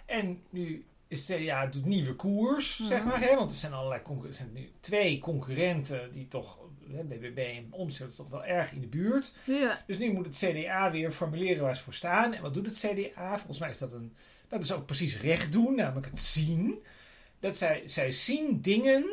En 0.05 0.43
nu 0.49 0.85
is 1.15 1.27
het 1.27 1.37
CDA 1.41 1.65
doet 1.65 1.85
nieuwe 1.85 2.13
koers, 2.15 2.77
Mhm. 2.77 2.87
zeg 2.87 3.03
maar. 3.05 3.19
Hè? 3.21 3.35
Want 3.35 3.49
er 3.49 3.55
zijn 3.55 3.73
allerlei 3.73 4.01
concur- 4.01 4.29
er 4.29 4.35
zijn 4.35 4.53
nu 4.53 4.71
twee 4.79 5.19
concurrenten 5.19 6.11
die 6.13 6.27
toch... 6.27 6.57
Hè, 6.91 7.03
BBB 7.03 7.37
en 7.37 7.67
Omtzigt 7.69 8.15
toch 8.15 8.29
wel 8.29 8.45
erg 8.45 8.71
in 8.71 8.81
de 8.81 8.87
buurt. 8.87 9.35
Ja. 9.43 9.83
Dus 9.87 9.97
nu 9.97 10.11
moet 10.13 10.25
het 10.25 10.35
CDA 10.35 10.91
weer 10.91 11.11
formuleren 11.11 11.63
waar 11.63 11.75
ze 11.75 11.81
voor 11.81 11.93
staan. 11.93 12.33
En 12.33 12.41
wat 12.41 12.53
doet 12.53 12.65
het 12.65 12.77
CDA? 12.77 13.35
Volgens 13.37 13.59
mij 13.59 13.69
is 13.69 13.77
dat 13.77 13.91
een... 13.91 14.13
Dat 14.47 14.61
is 14.63 14.71
ook 14.73 14.85
precies 14.85 15.21
recht 15.21 15.51
doen, 15.51 15.75
namelijk 15.75 16.05
het 16.09 16.19
zien. 16.19 16.83
Dat 17.39 17.57
zij, 17.57 17.81
zij 17.85 18.11
zien 18.11 18.61
dingen 18.61 19.05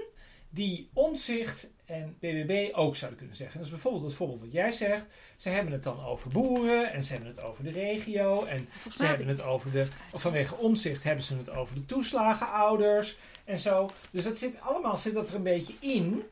die 0.51 0.89
Omtzigt 0.93 1.71
en 1.93 2.17
BBB 2.19 2.75
ook 2.75 2.97
zouden 2.97 3.19
kunnen 3.19 3.37
zeggen. 3.37 3.57
Dat 3.57 3.67
is 3.67 3.73
bijvoorbeeld 3.73 4.05
het 4.05 4.15
voorbeeld 4.15 4.41
wat 4.41 4.53
jij 4.53 4.73
zegt. 4.73 5.07
Ze 5.37 5.49
hebben 5.49 5.73
het 5.73 5.83
dan 5.83 6.05
over 6.05 6.31
boeren 6.31 6.93
en 6.93 7.03
ze 7.03 7.13
hebben 7.13 7.31
het 7.31 7.43
over 7.43 7.65
de 7.65 7.71
regio. 7.71 8.45
En 8.45 8.69
Volgens 8.71 8.97
ze 8.97 9.07
hebben 9.07 9.29
het 9.29 9.43
over 9.43 9.71
de... 9.71 9.87
Of 10.13 10.23
vanwege 10.23 10.57
Omtzigt 10.57 11.03
hebben 11.03 11.25
ze 11.25 11.37
het 11.37 11.51
over 11.51 11.75
de 11.75 11.87
toeslagenouders 11.87 13.17
en 13.45 13.59
zo. 13.59 13.91
Dus 14.11 14.25
dat 14.25 14.37
zit 14.37 14.61
allemaal 14.61 14.97
zit 14.97 15.15
dat 15.15 15.29
er 15.29 15.35
een 15.35 15.43
beetje 15.43 15.75
in. 15.79 16.23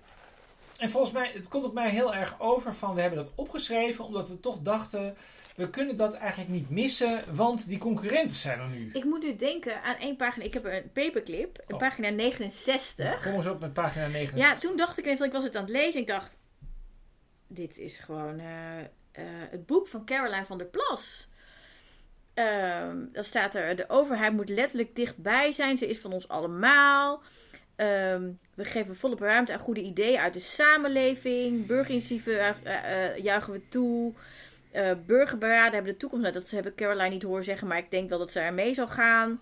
En 0.78 0.90
volgens 0.90 1.12
mij, 1.12 1.30
het 1.34 1.48
komt 1.48 1.64
op 1.64 1.72
mij 1.74 1.90
heel 1.90 2.14
erg 2.14 2.40
over 2.40 2.74
van... 2.74 2.94
We 2.94 3.00
hebben 3.00 3.18
dat 3.18 3.32
opgeschreven 3.34 4.04
omdat 4.04 4.28
we 4.28 4.40
toch 4.40 4.58
dachten... 4.62 5.16
We 5.60 5.70
kunnen 5.70 5.96
dat 5.96 6.14
eigenlijk 6.14 6.50
niet 6.50 6.70
missen, 6.70 7.34
want 7.34 7.68
die 7.68 7.78
concurrenten 7.78 8.36
zijn 8.36 8.60
er 8.60 8.68
nu. 8.68 8.90
Ik 8.92 9.04
moet 9.04 9.22
nu 9.22 9.36
denken 9.36 9.82
aan 9.82 9.96
één 9.96 10.16
pagina. 10.16 10.44
Ik 10.44 10.54
heb 10.54 10.64
een 10.64 10.90
paperclip, 10.92 11.58
een 11.66 11.74
Oh. 11.74 11.80
pagina 11.80 12.08
69. 12.08 13.22
Kom 13.22 13.32
eens 13.32 13.46
op 13.46 13.60
met 13.60 13.72
pagina 13.72 14.06
69. 14.06 14.50
Ja, 14.50 14.68
toen 14.68 14.76
dacht 14.76 14.98
ik 14.98 15.06
even, 15.06 15.26
ik 15.26 15.32
was 15.32 15.44
het 15.44 15.56
aan 15.56 15.62
het 15.62 15.70
lezen. 15.70 16.00
Ik 16.00 16.06
dacht, 16.06 16.38
dit 17.46 17.78
is 17.78 17.98
gewoon 17.98 18.38
eh, 18.38 18.78
eh, 18.80 18.86
het 19.50 19.66
boek 19.66 19.88
van 19.88 20.04
Caroline 20.04 20.44
van 20.44 20.58
der 20.58 20.66
Plas. 20.66 21.28
Ehm 22.34 22.96
dan 23.12 23.24
staat 23.24 23.54
er, 23.54 23.76
de 23.76 23.88
overheid 23.88 24.32
moet 24.32 24.48
letterlijk 24.48 24.96
dichtbij 24.96 25.52
zijn. 25.52 25.78
Ze 25.78 25.88
is 25.88 25.98
van 25.98 26.12
ons 26.12 26.28
allemaal. 26.28 27.22
Ehm, 27.76 28.30
we 28.54 28.64
geven 28.64 28.96
volop 28.96 29.20
ruimte 29.20 29.52
aan 29.52 29.58
goede 29.58 29.82
ideeën 29.82 30.18
uit 30.18 30.34
de 30.34 30.40
samenleving. 30.40 31.66
Burgerinitiatieven 31.66 32.64
eh, 32.64 33.16
juichen 33.16 33.52
we 33.52 33.68
toe. 33.68 34.14
Eh, 34.70 34.90
burgerberaden 35.06 35.72
hebben 35.72 35.92
de 35.92 35.98
toekomst. 35.98 36.24
Nou, 36.24 36.38
dat 36.38 36.50
heb 36.50 36.66
ik 36.66 36.74
Caroline 36.76 37.08
niet 37.08 37.22
horen 37.22 37.44
zeggen, 37.44 37.66
maar 37.68 37.78
ik 37.78 37.90
denk 37.90 38.08
wel 38.08 38.18
dat 38.18 38.30
ze 38.30 38.40
er 38.40 38.54
mee 38.54 38.74
zal 38.74 38.88
gaan. 38.88 39.40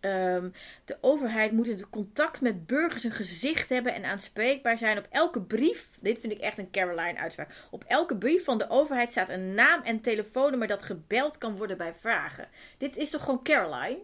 Ehm, 0.00 0.50
de 0.84 0.96
overheid 1.00 1.52
moet 1.52 1.66
in 1.66 1.72
het 1.76 1.90
contact 1.90 2.40
met 2.40 2.66
burgers 2.66 3.04
een 3.04 3.12
gezicht 3.12 3.68
hebben 3.68 3.94
en 3.94 4.04
aanspreekbaar 4.04 4.78
zijn. 4.78 4.98
Op 4.98 5.06
elke 5.10 5.42
brief, 5.42 5.88
dit 6.00 6.20
vind 6.20 6.32
ik 6.32 6.38
echt 6.38 6.58
een 6.58 6.70
Caroline-uitspraak. 6.70 7.66
Op 7.70 7.84
elke 7.84 8.16
brief 8.16 8.44
van 8.44 8.58
de 8.58 8.70
overheid 8.70 9.10
staat 9.10 9.28
een 9.28 9.54
naam 9.54 9.82
en 9.82 10.00
telefoonnummer 10.00 10.68
dat 10.68 10.82
gebeld 10.82 11.38
kan 11.38 11.56
worden 11.56 11.76
bij 11.76 11.94
vragen. 11.94 12.48
Dit 12.78 12.96
is 12.96 13.10
toch 13.10 13.24
gewoon 13.24 13.42
Caroline? 13.42 13.98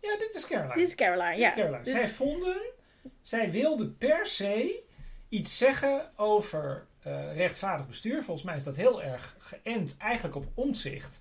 Ja, 0.00 0.16
dit 0.18 0.34
is 0.34 0.46
Caroline. 0.46 0.74
Dit 0.74 0.86
is 0.86 0.94
Caroline, 0.94 1.30
Dit 1.30 1.38
ja. 1.40 1.48
is 1.48 1.54
Caroline. 1.54 1.82
Dus- 1.84 1.92
Zij 1.92 2.08
vonden, 2.08 2.60
zij 3.22 3.50
wilden 3.50 3.96
per 3.98 4.26
se 4.26 4.82
iets 5.28 5.58
zeggen 5.58 6.10
over 6.16 6.86
rechtvaardig 7.34 7.86
bestuur. 7.86 8.22
Volgens 8.22 8.46
mij 8.46 8.56
is 8.56 8.64
dat 8.64 8.76
heel 8.76 9.02
erg 9.02 9.36
geënt 9.38 9.96
eigenlijk 9.98 10.36
op 10.36 10.46
omzicht. 10.54 11.20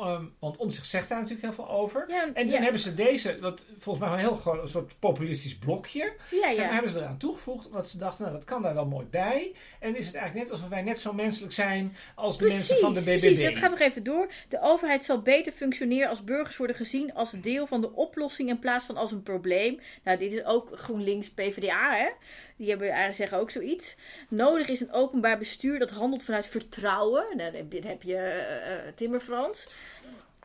Ehm, 0.00 0.24
want 0.38 0.56
omzicht 0.56 0.86
zegt 0.86 1.08
daar 1.08 1.18
natuurlijk 1.18 1.44
heel 1.46 1.64
veel 1.64 1.74
over. 1.74 2.04
ja, 2.08 2.24
En 2.24 2.32
toen 2.34 2.56
ja, 2.56 2.62
hebben 2.62 2.80
ze 2.80 2.94
deze, 2.94 3.38
wat 3.40 3.64
volgens 3.78 4.04
mij 4.04 4.14
een 4.14 4.20
heel 4.24 4.36
groot 4.36 4.62
een 4.62 4.68
soort 4.68 4.98
populistisch 4.98 5.58
blokje. 5.58 6.12
ja, 6.30 6.38
Zeg 6.40 6.56
maar, 6.56 6.66
ja. 6.66 6.72
hebben 6.72 6.90
ze 6.90 6.98
eraan 6.98 7.18
toegevoegd, 7.18 7.66
omdat 7.66 7.88
ze 7.88 7.98
dachten, 7.98 8.24
nou 8.24 8.36
dat 8.36 8.44
kan 8.46 8.62
daar 8.62 8.74
wel 8.74 8.86
mooi 8.86 9.06
bij. 9.06 9.54
En 9.80 9.96
is 9.96 10.06
het 10.06 10.14
eigenlijk 10.14 10.44
net 10.44 10.54
alsof 10.54 10.68
wij 10.68 10.82
net 10.82 11.00
zo 11.00 11.12
menselijk 11.12 11.52
zijn 11.52 11.96
als 12.14 12.38
de 12.38 12.46
mensen 12.46 12.78
van 12.78 12.94
de 12.94 13.00
BBB. 13.00 13.18
Precies, 13.18 13.42
het 13.42 13.56
gaat 13.56 13.70
nog 13.70 13.80
even 13.80 14.02
door. 14.02 14.30
De 14.48 14.60
overheid 14.60 15.04
zal 15.04 15.22
beter 15.22 15.52
functioneren 15.52 16.08
als 16.08 16.24
burgers 16.24 16.56
worden 16.56 16.76
gezien 16.76 17.14
als 17.14 17.30
deel 17.30 17.66
van 17.66 17.80
de 17.80 17.92
oplossing 17.92 18.48
in 18.48 18.58
plaats 18.58 18.84
van 18.84 18.96
als 18.96 19.12
een 19.12 19.22
probleem. 19.22 19.80
Nou, 20.04 20.18
dit 20.18 20.32
is 20.32 20.44
ook 20.44 20.70
GroenLinks 20.78 21.30
PvdA, 21.30 21.96
hè? 21.96 22.08
Die 22.56 22.68
hebben 22.68 22.86
eigenlijk 22.86 23.16
zeggen 23.16 23.38
ook 23.38 23.50
zoiets. 23.50 23.96
Nodig 24.28 24.68
is 24.68 24.80
een 24.80 24.92
openbaar 24.92 25.38
bestuur 25.38 25.78
dat 25.78 25.90
handelt 25.90 26.22
vanuit 26.22 26.46
vertrouwen. 26.46 27.24
Nou, 27.36 27.68
dit 27.68 27.84
heb 27.84 28.02
je 28.02 28.16
eh, 28.16 28.88
eh, 28.88 28.94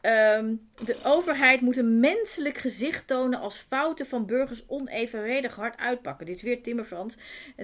Ehm, 0.01 0.54
de 0.86 0.97
overheid 1.04 1.62
moet 1.62 1.77
een 1.77 1.99
menselijk 1.99 2.58
gezicht 2.58 3.08
tonen 3.08 3.39
als 3.39 3.56
fouten 3.56 4.06
van 4.06 4.25
burgers 4.25 4.63
onevenredig 4.67 5.56
hard 5.56 5.77
uitpakken. 5.77 6.25
Dit 6.25 6.36
is 6.36 6.41
weer 6.41 6.63
Timmermans. 6.63 7.15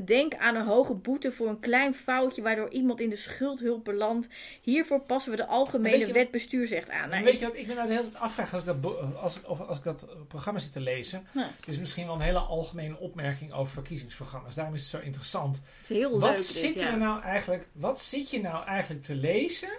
Denk 0.05 0.35
aan 0.35 0.55
een 0.55 0.65
hoge 0.65 0.93
boete 0.93 1.31
voor 1.31 1.47
een 1.47 1.59
klein 1.59 1.95
foutje 1.95 2.41
waardoor 2.41 2.69
iemand 2.69 2.99
in 2.99 3.09
de 3.09 3.15
schuldhulp 3.15 3.83
belandt. 3.83 4.27
Hiervoor 4.61 4.99
passen 4.99 5.31
we 5.31 5.37
de 5.37 5.45
algemene 5.45 6.11
wet 6.11 6.31
bestuursrecht 6.31 6.89
aan. 6.89 7.09
Nou, 7.09 7.23
Weet 7.23 7.39
je 7.39 7.45
wat, 7.45 7.55
ik 7.55 7.67
ben 7.67 7.75
nou 7.75 7.87
de 7.87 7.93
hele 7.93 8.09
tijd 8.11 8.21
afvraag 8.23 8.53
als 8.53 8.63
ik 8.63 8.81
dat, 8.81 9.15
als, 9.15 9.41
of 9.43 9.61
als 9.61 9.77
ik 9.77 9.83
dat 9.83 10.27
programma 10.27 10.59
zit 10.59 10.73
te 10.73 10.79
lezen. 10.81 11.27
Ja. 11.31 11.49
Dit 11.59 11.67
is 11.73 11.79
misschien 11.79 12.05
wel 12.05 12.15
een 12.15 12.21
hele 12.21 12.39
algemene 12.39 12.97
opmerking 12.97 13.53
over 13.53 13.73
verkiezingsprogramma's. 13.73 14.55
Daarom 14.55 14.75
is 14.75 14.81
het 14.81 14.89
zo 14.89 14.99
interessant. 14.99 15.61
het 15.81 15.89
is 15.89 15.97
heel 15.97 16.19
Wat, 16.19 16.29
leuk. 16.29 16.39
zit 16.39 16.73
dit, 16.73 16.83
er 16.83 16.91
ja. 16.91 16.95
nou 16.95 17.21
eigenlijk, 17.21 17.67
wat 17.71 18.01
zit 18.01 18.29
je 18.29 18.41
nou 18.41 18.65
eigenlijk 18.65 19.03
te 19.03 19.15
lezen 19.15 19.69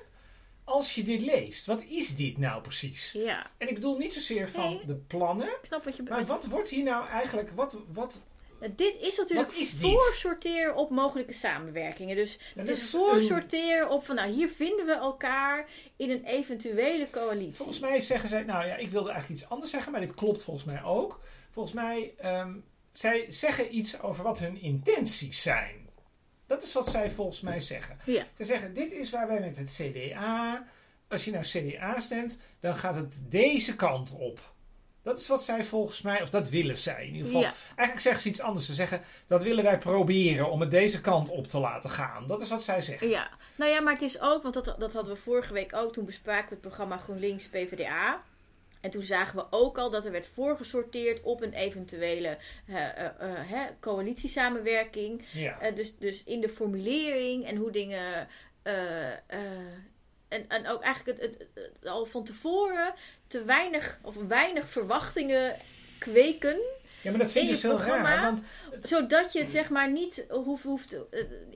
als 0.68 0.94
je 0.94 1.02
dit 1.02 1.20
leest? 1.20 1.66
Wat 1.66 1.82
is 1.88 2.16
dit 2.16 2.38
nou 2.38 2.62
precies? 2.62 3.12
Ja, 3.12 3.50
En 3.58 3.68
ik 3.68 3.74
bedoel 3.74 3.96
niet 3.96 4.12
zozeer 4.12 4.48
van 4.48 4.68
Nee. 4.74 4.86
de 4.86 4.94
plannen, 4.94 5.46
ik 5.46 5.58
snap 5.62 5.84
wat 5.84 5.96
je 5.96 6.02
maar 6.02 6.20
bedoelt. 6.20 6.42
wat 6.42 6.50
wordt 6.50 6.68
hier 6.70 6.84
nou 6.84 7.06
eigenlijk, 7.08 7.50
wat, 7.54 7.76
wat, 7.92 8.20
Dit 8.76 8.94
is 9.00 9.16
natuurlijk 9.16 9.50
is 9.52 9.74
voorsorteren 9.80 10.76
op 10.76 10.90
mogelijke 10.90 11.32
samenwerkingen. 11.32 12.16
Dus 12.16 12.38
het 12.54 12.68
is 12.68 12.90
voorsorteren 12.90 13.90
op 13.90 14.04
van 14.06 14.14
nou 14.14 14.30
hier 14.30 14.48
vinden 14.48 14.86
we 14.86 14.92
elkaar 14.92 15.68
in 15.96 16.10
een 16.10 16.24
eventuele 16.24 17.10
coalitie. 17.10 17.54
volgens 17.54 17.80
mij 17.80 18.00
zeggen 18.00 18.28
zij, 18.28 18.42
nou 18.42 18.66
ja, 18.66 18.76
ik 18.76 18.90
wilde 18.90 19.10
eigenlijk 19.10 19.40
iets 19.40 19.50
anders 19.50 19.70
zeggen, 19.70 19.92
maar 19.92 20.00
dit 20.00 20.14
klopt 20.14 20.42
volgens 20.42 20.64
mij 20.66 20.82
ook. 20.82 21.20
Volgens 21.50 21.74
mij, 21.74 22.14
ehm, 22.18 22.54
zij 22.92 23.26
zeggen 23.28 23.76
iets 23.76 24.00
over 24.00 24.24
wat 24.24 24.38
hun 24.38 24.60
intenties 24.60 25.42
zijn. 25.42 25.87
Dat 26.48 26.62
is 26.62 26.72
wat 26.72 26.88
zij 26.88 27.10
volgens 27.10 27.40
mij 27.40 27.60
zeggen. 27.60 27.98
Ja. 28.04 28.24
Ze 28.36 28.44
zeggen, 28.44 28.74
dit 28.74 28.92
is 28.92 29.10
waar 29.10 29.26
wij 29.26 29.40
met 29.40 29.56
het 29.56 29.80
CDA, 29.80 30.64
als 31.08 31.24
je 31.24 31.30
nou 31.30 31.44
CDA 31.44 32.00
stemt, 32.00 32.38
dan 32.60 32.76
gaat 32.76 32.94
het 32.94 33.20
deze 33.28 33.76
kant 33.76 34.10
op. 34.10 34.40
Dat 35.02 35.18
is 35.18 35.26
wat 35.26 35.44
zij 35.44 35.64
volgens 35.64 36.02
mij, 36.02 36.22
of 36.22 36.30
dat 36.30 36.48
willen 36.48 36.78
zij 36.78 37.06
in 37.06 37.12
ieder 37.12 37.26
geval. 37.26 37.40
Ja. 37.40 37.54
Eigenlijk 37.66 38.00
zeggen 38.00 38.22
ze 38.22 38.28
iets 38.28 38.40
anders. 38.40 38.66
Ze 38.66 38.72
zeggen, 38.72 39.02
dat 39.26 39.42
willen 39.42 39.64
wij 39.64 39.78
proberen 39.78 40.50
om 40.50 40.60
het 40.60 40.70
deze 40.70 41.00
kant 41.00 41.30
op 41.30 41.46
te 41.46 41.58
laten 41.58 41.90
gaan. 41.90 42.26
Dat 42.26 42.40
is 42.40 42.48
wat 42.48 42.62
zij 42.62 42.80
zeggen. 42.80 43.08
Ja, 43.08 43.30
nou 43.56 43.70
ja, 43.70 43.80
maar 43.80 43.92
het 43.92 44.02
is 44.02 44.20
ook, 44.20 44.42
want 44.42 44.54
dat, 44.54 44.64
dat 44.64 44.92
hadden 44.92 45.14
we 45.14 45.20
vorige 45.20 45.52
week 45.52 45.76
ook, 45.76 45.92
toen 45.92 46.04
bespraken 46.04 46.48
we 46.48 46.54
het 46.54 46.60
programma 46.60 46.96
GroenLinks 46.96 47.46
PvdA. 47.48 48.22
En 48.80 48.90
toen 48.90 49.02
zagen 49.02 49.36
we 49.36 49.44
ook 49.50 49.78
al 49.78 49.90
dat 49.90 50.04
er 50.04 50.12
werd 50.12 50.26
voorgesorteerd 50.34 51.20
op 51.22 51.42
een 51.42 51.52
eventuele 51.52 52.28
eh, 52.66 52.74
hè, 53.24 53.66
coalitiesamenwerking. 53.80 55.24
Ja. 55.32 55.70
Dus, 55.70 55.96
dus 55.96 56.24
in 56.24 56.40
de 56.40 56.48
formulering 56.48 57.46
en 57.46 57.56
hoe 57.56 57.70
dingen. 57.70 58.28
en, 60.28 60.44
en 60.48 60.66
ook 60.68 60.82
eigenlijk 60.82 61.20
het, 61.20 61.30
het, 61.38 61.48
het- 61.54 61.86
al 61.88 62.04
van 62.06 62.24
tevoren 62.24 62.94
te 63.26 63.44
weinig 63.44 63.98
of 64.02 64.14
weinig 64.28 64.68
verwachtingen 64.68 65.56
kweken. 65.98 66.56
ja, 67.02 67.10
maar 67.10 67.18
dat 67.20 67.30
vind 67.30 67.34
in 67.48 67.50
ik 67.54 67.56
je 67.56 67.68
dus 67.68 67.82
heel 67.84 67.86
raar. 67.92 68.22
Want 68.22 68.42
Zodat 68.82 69.32
je 69.32 69.38
het 69.40 69.50
zeg 69.50 69.68
maar 69.70 69.90
niet 69.90 70.24
hoeft, 70.28 70.62
hoeft, 70.64 70.96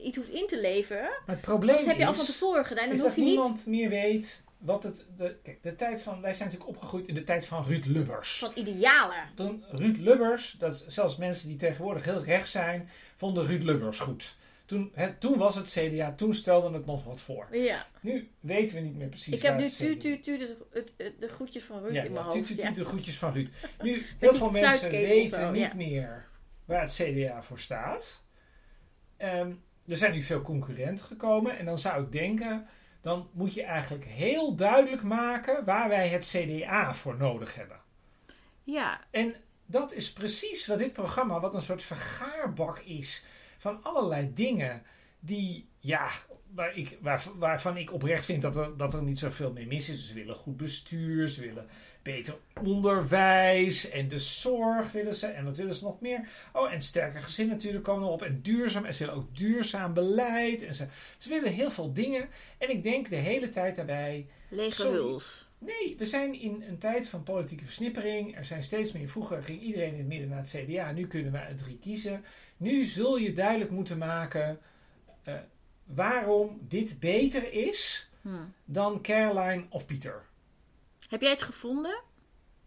iets 0.03 0.17
hoeft 0.17 0.29
in 0.29 0.47
te 0.47 0.59
leveren. 0.59 1.01
maar 1.25 1.35
het 1.35 1.41
probleem 1.41 1.75
Dat 1.75 1.85
heb 1.85 1.97
je 1.97 2.05
al 2.05 2.13
van 2.15 2.25
tevoren 2.25 2.65
gedaan. 2.65 2.85
Dan 2.85 2.93
is 2.93 2.99
hoef 2.99 3.07
dat 3.09 3.17
je 3.17 3.21
niet 3.23 3.31
niemand 3.31 3.65
meer 3.65 3.89
weet 3.89 4.41
wat 4.63 4.83
het... 4.83 5.05
De, 5.17 5.37
kijk, 5.43 5.63
de 5.63 5.75
tijd 5.75 6.01
van... 6.01 6.21
Wij 6.21 6.33
zijn 6.33 6.49
natuurlijk 6.49 6.75
opgegroeid 6.75 7.07
in 7.07 7.13
de 7.15 7.23
tijd 7.23 7.45
van 7.45 7.65
Ruud 7.65 7.85
Lubbers. 7.85 8.37
van 8.39 8.51
idealen. 8.55 9.23
Toen 9.35 9.63
Ruud 9.71 9.97
Lubbers, 9.97 10.51
dat 10.59 10.85
zelfs 10.87 11.17
mensen 11.17 11.47
die 11.47 11.57
tegenwoordig 11.57 12.05
heel 12.05 12.23
recht 12.23 12.49
zijn, 12.49 12.89
vonden 13.15 13.45
Ruud 13.45 13.63
Lubbers 13.63 13.99
goed. 13.99 14.35
Toen, 14.65 14.91
hè, 14.93 15.13
toen 15.13 15.37
was 15.37 15.55
het 15.55 15.69
CDA, 15.69 16.13
toen 16.13 16.33
stelde 16.33 16.73
het 16.77 16.85
nog 16.85 17.03
wat 17.03 17.21
voor. 17.21 17.47
Ja. 17.51 17.87
Nu 18.01 18.29
weten 18.39 18.75
we 18.75 18.81
niet 18.81 18.95
meer 18.95 19.07
precies 19.07 19.33
Ik 19.33 19.41
heb 19.41 19.57
nu 19.57 19.63
het 19.63 19.77
tu, 19.77 19.97
tu, 19.97 20.19
tu, 20.19 20.37
de, 20.37 20.57
het, 20.71 20.93
het- 20.97 21.21
de 21.21 21.27
groetjes 21.27 21.63
van 21.63 21.79
Ruud 21.81 21.93
Ja, 21.93 22.03
in 22.03 22.11
mijn 22.11 22.25
ja, 22.25 22.31
hoofd. 22.31 22.47
tu, 22.47 22.55
tu, 22.55 22.61
ja. 22.61 22.67
tu, 22.67 22.73
de 22.73 22.85
groetjes 22.85 23.17
van 23.17 23.33
Ruud. 23.33 23.49
Nu, 23.81 24.05
heel 24.19 24.33
veel 24.35 24.49
mensen 24.49 24.89
weten 24.89 25.39
zo, 25.39 25.51
niet 25.51 25.73
meer 25.73 26.25
waar 26.65 26.81
het 26.81 26.93
CDA 26.93 27.43
voor 27.43 27.59
staat. 27.59 28.23
Ehm, 29.17 29.51
er 29.87 29.97
zijn 29.97 30.11
nu 30.13 30.23
veel 30.23 30.41
concurrenten 30.41 31.05
gekomen. 31.05 31.57
En 31.57 31.65
dan 31.65 31.77
zou 31.77 32.03
ik 32.03 32.11
denken, 32.11 32.67
dan 33.03 33.29
moet 33.31 33.53
je 33.53 33.63
eigenlijk 33.63 34.05
heel 34.05 34.55
duidelijk 34.55 35.03
maken 35.03 35.65
waar 35.65 35.89
wij 35.89 36.07
het 36.07 36.27
CDA 36.35 36.93
voor 36.93 37.17
nodig 37.17 37.55
hebben. 37.55 37.79
Ja, 38.63 39.01
En 39.11 39.35
dat 39.65 39.93
is 39.93 40.13
precies 40.13 40.67
wat 40.67 40.77
dit 40.77 40.93
programma, 40.93 41.39
wat 41.39 41.53
een 41.53 41.61
soort 41.61 41.83
vergaarbak 41.83 42.79
is 42.79 43.25
van 43.57 43.83
allerlei 43.83 44.33
dingen 44.33 44.83
die, 45.19 45.67
ja, 45.79 46.09
waar 46.53 46.77
ik, 46.77 46.97
waar, 47.01 47.23
waarvan 47.35 47.77
ik 47.77 47.93
oprecht 47.93 48.25
vind 48.25 48.41
dat 48.41 48.55
er, 48.55 48.77
dat 48.77 48.93
er 48.93 49.03
niet 49.03 49.19
zoveel 49.19 49.51
mee 49.51 49.67
mis 49.67 49.89
is. 49.89 50.07
Ze 50.07 50.13
willen 50.13 50.35
goed 50.35 50.57
bestuur, 50.57 51.29
ze 51.29 51.41
willen 51.41 51.67
beter 52.03 52.35
onderwijs 52.63 53.89
en 53.89 54.07
de 54.07 54.19
zorg 54.19 54.91
willen 54.91 55.15
ze. 55.15 55.27
En 55.27 55.45
wat 55.45 55.57
willen 55.57 55.75
ze 55.75 55.83
nog 55.83 56.01
meer? 56.01 56.27
Oh, 56.53 56.73
en 56.73 56.81
sterker 56.81 57.21
gezin 57.23 57.47
natuurlijk 57.47 57.83
komen 57.83 58.07
erop. 58.07 58.21
En 58.21 58.41
duurzaam, 58.41 58.85
en 58.85 58.93
ze 58.93 58.99
willen 59.05 59.19
ook 59.19 59.35
duurzaam 59.35 59.93
beleid. 59.93 60.63
En 60.63 60.73
ze, 60.73 60.85
ze 61.17 61.29
willen 61.29 61.51
heel 61.51 61.71
veel 61.71 61.93
dingen. 61.93 62.29
En 62.57 62.69
ik 62.69 62.83
denk 62.83 63.09
de 63.09 63.15
hele 63.15 63.49
tijd 63.49 63.75
daarbij, 63.75 64.25
lege 64.49 64.75
Sorry. 64.75 64.97
huls. 64.97 65.47
Nee, 65.57 65.95
we 65.97 66.05
zijn 66.05 66.39
in 66.41 66.63
een 66.69 66.77
tijd 66.77 67.07
van 67.09 67.23
politieke 67.23 67.65
versnippering. 67.65 68.37
Er 68.37 68.45
zijn 68.45 68.63
steeds 68.63 68.91
meer. 68.91 69.09
Vroeger 69.09 69.43
ging 69.43 69.61
iedereen 69.61 69.91
in 69.91 69.97
het 69.97 70.07
midden 70.07 70.29
naar 70.29 70.37
het 70.37 70.55
CDA. 70.65 70.91
Nu 70.91 71.07
kunnen 71.07 71.31
we 71.31 71.39
uit 71.39 71.57
drie 71.57 71.77
kiezen. 71.79 72.23
Nu 72.57 72.85
zul 72.85 73.17
je 73.17 73.31
duidelijk 73.31 73.71
moeten 73.71 73.97
maken 73.97 74.59
eh, 75.23 75.33
waarom 75.85 76.57
dit 76.67 76.99
beter 76.99 77.53
is 77.53 78.07
Hm. 78.21 78.29
dan 78.65 79.01
Caroline 79.01 79.63
of 79.69 79.85
Pieter. 79.85 80.21
Heb 81.13 81.21
jij 81.21 81.31
het 81.31 81.41
gevonden? 81.41 82.01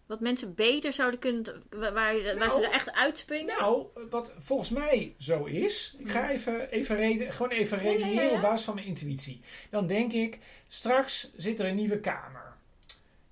Wat 0.06 0.20
mensen 0.20 0.54
beter 0.54 0.92
zouden 0.92 1.20
kunnen, 1.20 1.62
waar, 1.70 1.92
waar, 1.92 2.22
waar 2.22 2.36
Nou, 2.36 2.50
ze 2.50 2.66
er 2.66 2.72
echt 2.72 2.92
uitspringen? 2.92 3.58
Nou, 3.58 3.86
wat 4.10 4.34
volgens 4.38 4.70
mij 4.70 5.14
zo 5.18 5.44
is. 5.44 5.96
Ik 5.98 6.10
ga 6.10 6.30
even, 6.30 6.70
even 6.70 6.96
reden, 6.96 7.32
gewoon 7.32 7.52
even 7.52 7.76
Ja, 7.78 7.82
ja, 7.82 7.90
ja, 7.90 7.96
redeneren 7.96 8.30
ja. 8.30 8.34
op 8.34 8.40
basis 8.40 8.64
van 8.64 8.74
mijn 8.74 8.86
intuïtie. 8.86 9.40
Dan 9.70 9.86
denk 9.86 10.12
ik, 10.12 10.38
straks 10.68 11.30
zit 11.36 11.60
er 11.60 11.66
een 11.66 11.74
nieuwe 11.74 12.00
kamer. 12.00 12.54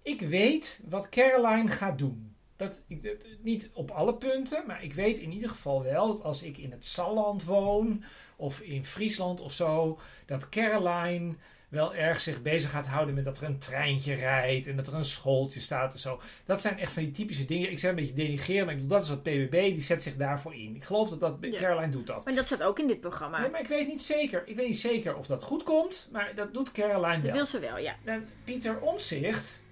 Ik 0.03 0.21
weet 0.21 0.81
wat 0.89 1.09
Caroline 1.09 1.69
gaat 1.69 1.99
doen. 1.99 2.35
Dat, 2.57 2.83
ik, 2.87 3.27
niet 3.41 3.71
op 3.73 3.91
alle 3.91 4.15
punten, 4.15 4.67
maar 4.67 4.85
ik 4.85 4.95
weet 4.95 5.19
in 5.19 5.33
ieder 5.33 5.51
geval 5.51 5.83
wel 5.83 6.07
dat 6.07 6.23
als 6.23 6.43
ik 6.43 6.59
in 6.59 6.71
het 6.71 6.85
Salland 6.85 7.45
woon 7.45 8.05
of 8.37 8.61
in 8.61 8.85
Friesland 8.85 9.41
of 9.41 9.53
zo, 9.53 9.99
dat 10.27 10.49
Caroline 10.49 11.35
wel 11.75 11.95
erg 11.95 12.21
zich 12.21 12.43
bezig 12.43 12.71
gaat 12.71 12.87
houden 12.87 13.15
met 13.15 13.25
dat 13.25 13.37
er 13.37 13.45
een 13.45 13.59
treintje 13.59 14.15
rijdt 14.15 14.67
en 14.67 14.77
dat 14.77 14.87
er 14.87 14.95
een 14.95 15.05
schooltje 15.05 15.61
staat 15.61 15.93
en 15.93 15.99
zo. 15.99 16.21
Dat 16.45 16.61
zijn 16.61 16.79
echt 16.79 16.93
van 16.93 17.03
die 17.03 17.13
typische 17.13 17.45
dingen. 17.45 17.71
Ik 17.71 17.79
zeg 17.79 17.91
een 17.91 17.97
beetje 17.97 18.15
denigreren, 18.15 18.65
maar 18.65 18.75
ik 18.75 18.81
bedoel, 18.81 18.97
dat 18.97 19.03
is 19.05 19.09
wat 19.09 19.23
PBB, 19.23 19.51
die 19.51 19.81
zet 19.81 20.03
zich 20.03 20.17
daarvoor 20.17 20.55
in. 20.55 20.75
Ik 20.77 20.85
geloof 20.85 21.09
dat, 21.09 21.21
dat 21.21 21.37
Ja. 21.41 21.59
Caroline 21.59 21.89
doet 21.93 22.07
dat. 22.07 22.25
Maar 22.25 22.35
dat 22.35 22.47
staat 22.47 22.63
ook 22.63 22.79
in 22.79 22.87
dit 22.87 23.01
programma. 23.01 23.41
Nee, 23.41 23.51
maar 23.51 23.61
ik 23.61 23.67
weet 23.69 23.87
niet 23.87 24.03
zeker. 24.03 24.43
Ik 24.47 24.57
weet 24.57 24.67
niet 24.67 24.79
zeker 24.79 25.17
of 25.17 25.27
dat 25.27 25.43
goed 25.43 25.63
komt, 25.63 26.09
maar 26.13 26.33
dat 26.35 26.55
doet 26.55 26.73
Caroline 26.73 27.15
dat 27.15 27.23
wel. 27.23 27.33
wil 27.33 27.47
ze 27.47 27.59
wel, 27.59 27.79
ja. 27.79 27.97
En 28.05 28.29
Pieter 28.45 28.81
Omzicht, 28.81 29.63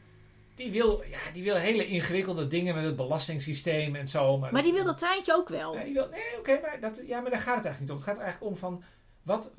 die 0.55 0.71
wil, 0.73 1.03
ja, 1.11 1.19
die 1.33 1.43
wil 1.43 1.55
hele 1.57 1.87
ingewikkelde 1.87 2.47
dingen 2.47 2.75
met 2.75 2.85
het 2.85 2.97
belastingssysteem 2.97 3.95
en 3.97 4.09
zo. 4.09 4.39
Maar, 4.39 4.53
Maar 4.53 4.63
die 4.63 4.73
wil 4.73 4.85
dat 4.85 4.99
treintje 4.99 5.35
ook 5.35 5.49
wel. 5.49 5.75
Ja, 5.75 5.85
die 5.85 5.93
wil, 5.93 6.09
nee, 6.09 6.39
oké, 6.39 6.59
maar, 6.63 6.81
dat, 6.81 7.01
ja, 7.07 7.21
maar 7.21 7.31
daar 7.31 7.41
gaat 7.41 7.57
het 7.57 7.65
eigenlijk 7.65 7.81
niet 7.81 7.91
om. 7.91 7.97
Het 7.97 8.05
gaat 8.05 8.17
er 8.17 8.23
eigenlijk 8.23 8.53
om 8.53 8.59
van, 8.59 8.83
wat, 9.23 9.53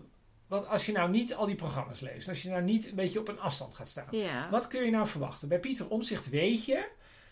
wat 0.54 0.68
als 0.68 0.86
je 0.86 0.92
nou 0.92 1.10
niet 1.10 1.36
al 1.36 1.46
die 1.46 1.56
programma's 1.56 2.00
leest, 2.00 2.30
als 2.30 2.42
je 2.42 2.50
nou 2.50 2.62
niet 2.62 2.90
een 2.90 2.96
beetje 2.96 3.20
op 3.20 3.28
een 3.28 3.40
afstand 3.40 3.74
gaat 3.76 3.90
staan. 3.90 4.08
Ja. 4.12 4.50
Wat 4.50 4.68
kun 4.68 4.86
je 4.86 4.92
nou 4.92 5.08
verwachten? 5.08 5.48
Bij 5.48 5.60
Pieter 5.60 5.90
Omzicht 5.90 6.30
weet 6.30 6.66
je 6.66 6.88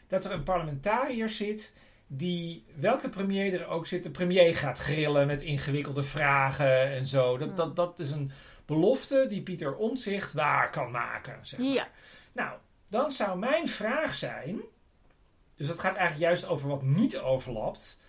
dat 0.08 0.26
er 0.26 0.32
een 0.32 0.44
parlementariër 0.44 1.30
zit 1.30 1.74
die, 2.08 2.66
welke 2.76 3.10
premier 3.10 3.62
er 3.62 3.68
ook 3.68 3.88
zit, 3.88 4.04
de 4.04 4.12
premier 4.12 4.56
gaat 4.56 4.78
grillen 4.78 5.28
met 5.28 5.42
ingewikkelde 5.42 6.04
vragen 6.04 6.92
en 6.92 7.08
zo. 7.08 7.38
Dat, 7.38 7.58
dat, 7.58 7.76
dat 7.76 8.00
is 8.00 8.12
een 8.12 8.32
belofte 8.66 9.26
die 9.30 9.42
Pieter 9.42 9.76
Omzicht 9.76 10.34
waar 10.34 10.70
kan 10.70 10.92
maken. 10.92 11.40
Zeg 11.42 11.60
maar. 11.60 11.68
Ja. 11.68 11.90
Nou, 12.32 12.58
dan 12.88 13.12
zou 13.12 13.40
mijn 13.40 13.68
vraag 13.68 14.16
zijn, 14.16 14.62
dus 15.56 15.68
dat 15.68 15.80
gaat 15.80 15.96
eigenlijk 15.96 16.30
juist 16.30 16.48
over 16.48 16.70
wat 16.70 16.82
niet 16.82 17.18
overlapt. 17.18 18.00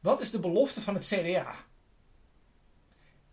Wat 0.00 0.20
is 0.20 0.30
de 0.30 0.40
belofte 0.40 0.80
van 0.80 0.94
het 0.94 1.06
CDA? 1.06 1.54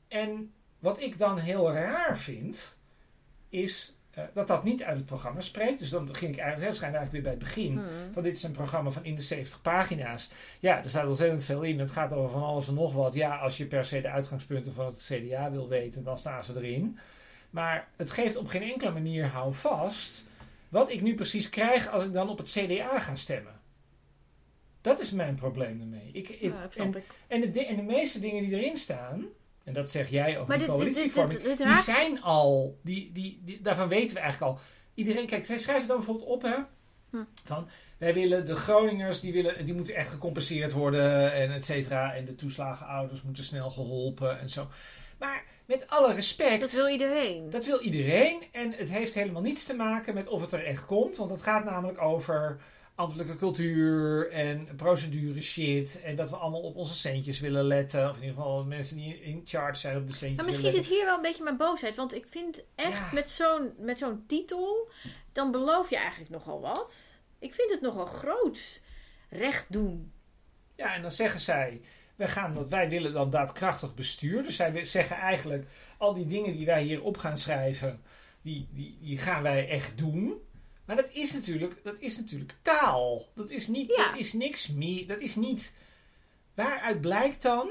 En 0.07 0.53
wat 0.79 1.01
ik 1.01 1.17
dan 1.17 1.37
heel 1.37 1.71
raar 1.71 2.17
vind, 2.17 2.77
is 3.49 3.93
eh, 4.11 4.23
dat 4.33 4.47
dat 4.47 4.63
niet 4.63 4.83
uit 4.83 4.97
het 4.97 5.05
programma 5.05 5.41
spreekt. 5.41 5.79
Dus 5.79 5.89
dan 5.89 6.15
ging 6.15 6.31
ik 6.33 6.39
eigenlijk, 6.39 6.65
waarschijnlijk 6.67 7.01
eigenlijk 7.01 7.11
weer 7.11 7.21
bij 7.21 7.31
het 7.31 7.39
begin. 7.39 7.77
Hm. 7.77 8.13
Van 8.13 8.23
dit 8.23 8.35
is 8.37 8.43
een 8.43 8.51
programma 8.51 8.89
van 8.89 9.05
in 9.05 9.15
de 9.15 9.21
70 9.21 9.61
pagina's. 9.61 10.29
Ja, 10.59 10.83
er 10.83 10.89
staat 10.89 11.07
ontzettend 11.07 11.43
veel 11.43 11.61
in. 11.61 11.79
Het 11.79 11.91
gaat 11.91 12.13
over 12.13 12.29
van 12.29 12.43
alles 12.43 12.67
en 12.67 12.73
nog 12.73 12.93
wat. 12.93 13.13
Ja, 13.13 13.37
als 13.37 13.57
je 13.57 13.65
per 13.65 13.85
se 13.85 14.01
de 14.01 14.09
uitgangspunten 14.09 14.73
van 14.73 14.85
het 14.85 15.09
CDA 15.11 15.51
wil 15.51 15.67
weten, 15.67 16.03
dan 16.03 16.17
staan 16.17 16.43
ze 16.43 16.55
erin. 16.55 16.99
Maar 17.49 17.87
het 17.95 18.11
geeft 18.11 18.35
op 18.35 18.47
geen 18.47 18.71
enkele 18.71 18.91
manier 18.91 19.27
houvast 19.27 20.25
wat 20.69 20.89
ik 20.89 21.01
nu 21.01 21.13
precies 21.13 21.49
krijg 21.49 21.89
als 21.89 22.05
ik 22.05 22.13
dan 22.13 22.29
op 22.29 22.37
het 22.37 22.49
CDA 22.49 22.99
ga 22.99 23.15
stemmen. 23.15 23.59
Dat 24.81 24.99
is 24.99 25.11
mijn 25.11 25.35
probleem 25.35 25.81
ermee. 25.81 26.09
Ik, 26.13 26.27
Ja, 26.27 26.69
en, 26.75 26.95
en, 27.27 27.51
de, 27.51 27.65
en 27.65 27.75
de 27.75 27.81
meeste 27.81 28.19
dingen 28.19 28.43
die 28.43 28.57
erin 28.57 28.77
staan, 28.77 29.25
en 29.69 29.75
dat 29.75 29.89
zeg 29.89 30.09
jij 30.09 30.39
over 30.39 30.53
de 30.53 30.59
dit- 30.59 30.67
dit- 30.67 30.67
dit- 30.67 30.75
coalitievorming, 30.85 31.41
dit- 31.43 31.57
die 31.57 31.75
zijn 31.75 32.21
al, 32.21 32.77
die, 32.83 33.11
die, 33.13 33.41
die, 33.45 33.61
daarvan 33.61 33.87
weten 33.87 34.15
we 34.15 34.21
eigenlijk 34.21 34.51
al. 34.51 34.59
iedereen, 34.93 35.25
kijk, 35.25 35.45
zij 35.45 35.57
schrijven 35.57 35.87
dan 35.87 35.97
bijvoorbeeld 35.97 36.27
op, 36.27 36.41
hè, 36.41 36.55
Hm. 37.09 37.23
van 37.45 37.67
wij 37.97 38.13
willen 38.13 38.45
de 38.45 38.55
Groningers, 38.55 39.19
die, 39.19 39.33
willen, 39.33 39.65
die 39.65 39.73
moeten 39.73 39.95
echt 39.95 40.09
gecompenseerd 40.09 40.71
worden 40.71 41.33
en 41.33 41.51
et 41.51 41.65
cetera. 41.65 42.13
En 42.13 42.25
de 42.25 42.35
toeslagenouders 42.35 43.21
moeten 43.21 43.43
snel 43.43 43.69
geholpen 43.69 44.39
en 44.39 44.49
zo. 44.49 44.67
Maar 45.19 45.43
met 45.65 45.89
alle 45.89 46.13
respect. 46.13 46.59
Dat 46.61 46.71
wil 46.71 46.87
iedereen. 46.87 47.49
Dat 47.49 47.65
wil 47.65 47.79
iedereen 47.79 48.43
en 48.51 48.73
het 48.73 48.89
heeft 48.89 49.13
helemaal 49.13 49.41
niets 49.41 49.65
te 49.65 49.73
maken 49.75 50.13
met 50.13 50.27
of 50.27 50.41
het 50.41 50.51
er 50.51 50.65
echt 50.65 50.85
komt. 50.85 51.15
Want 51.17 51.29
het 51.31 51.41
gaat 51.41 51.65
namelijk 51.65 52.01
over 52.01 52.59
ambtelijke 52.99 53.35
cultuur 53.35 54.31
en 54.31 54.75
procedure 54.75 55.41
shit. 55.41 56.01
En 56.01 56.15
dat 56.15 56.29
we 56.29 56.35
allemaal 56.35 56.61
op 56.61 56.75
onze 56.75 56.95
centjes 56.95 57.39
willen 57.39 57.65
letten. 57.65 58.09
Of 58.09 58.15
in 58.15 58.21
ieder 58.21 58.35
geval 58.35 58.63
mensen 58.63 58.95
die 58.97 59.21
in 59.21 59.41
charge 59.45 59.79
zijn 59.79 59.97
op 59.97 60.07
de 60.07 60.13
centjes 60.13 60.35
Maar 60.37 60.45
misschien 60.45 60.71
zit 60.71 60.85
hier 60.85 61.05
wel 61.05 61.15
een 61.15 61.21
beetje 61.21 61.43
mijn 61.43 61.57
boosheid. 61.57 61.95
Want 61.95 62.13
ik 62.15 62.25
vind 62.29 62.61
echt 62.75 62.91
Ja. 62.91 63.09
met 63.13 63.29
zo'n 63.29 63.73
met 63.77 63.97
zo'n 63.97 64.23
titel, 64.27 64.91
dan 65.31 65.51
beloof 65.51 65.89
je 65.89 65.97
eigenlijk 65.97 66.29
nogal 66.29 66.61
wat. 66.61 67.17
Ik 67.39 67.53
vind 67.53 67.71
het 67.71 67.81
nogal 67.81 68.05
groot. 68.05 68.81
Recht 69.29 69.65
doen. 69.69 70.11
Ja, 70.75 70.95
en 70.95 71.01
dan 71.01 71.11
zeggen 71.11 71.39
zij, 71.39 71.81
wij, 72.15 72.27
gaan, 72.27 72.53
dat 72.53 72.69
wij 72.69 72.89
willen 72.89 73.13
dan 73.13 73.29
daadkrachtig 73.29 73.95
bestuur. 73.95 74.43
Dus 74.43 74.55
zij 74.55 74.85
zeggen 74.85 75.15
eigenlijk, 75.15 75.67
al 75.97 76.13
die 76.13 76.25
dingen 76.25 76.55
die 76.55 76.65
wij 76.65 76.81
hier 76.83 77.03
op 77.03 77.17
gaan 77.17 77.37
schrijven, 77.37 78.01
die, 78.41 78.67
die, 78.71 78.97
die 79.01 79.17
gaan 79.17 79.43
wij 79.43 79.69
echt 79.69 79.97
doen. 79.97 80.41
Maar 80.89 80.97
dat 80.97 81.09
is 81.11 81.33
natuurlijk, 81.33 81.79
dat 81.83 81.99
is 81.99 82.17
natuurlijk 82.17 82.55
taal. 82.61 83.25
Dat 83.33 83.49
is, 83.49 83.67
niet, 83.67 83.95
Ja. 83.95 84.09
dat 84.09 84.19
is 84.19 84.33
niks 84.33 84.67
meer. 84.67 85.07
Dat 85.07 85.19
is 85.19 85.35
niet... 85.35 85.73
Waaruit 86.53 87.01
blijkt 87.01 87.41
dan 87.41 87.69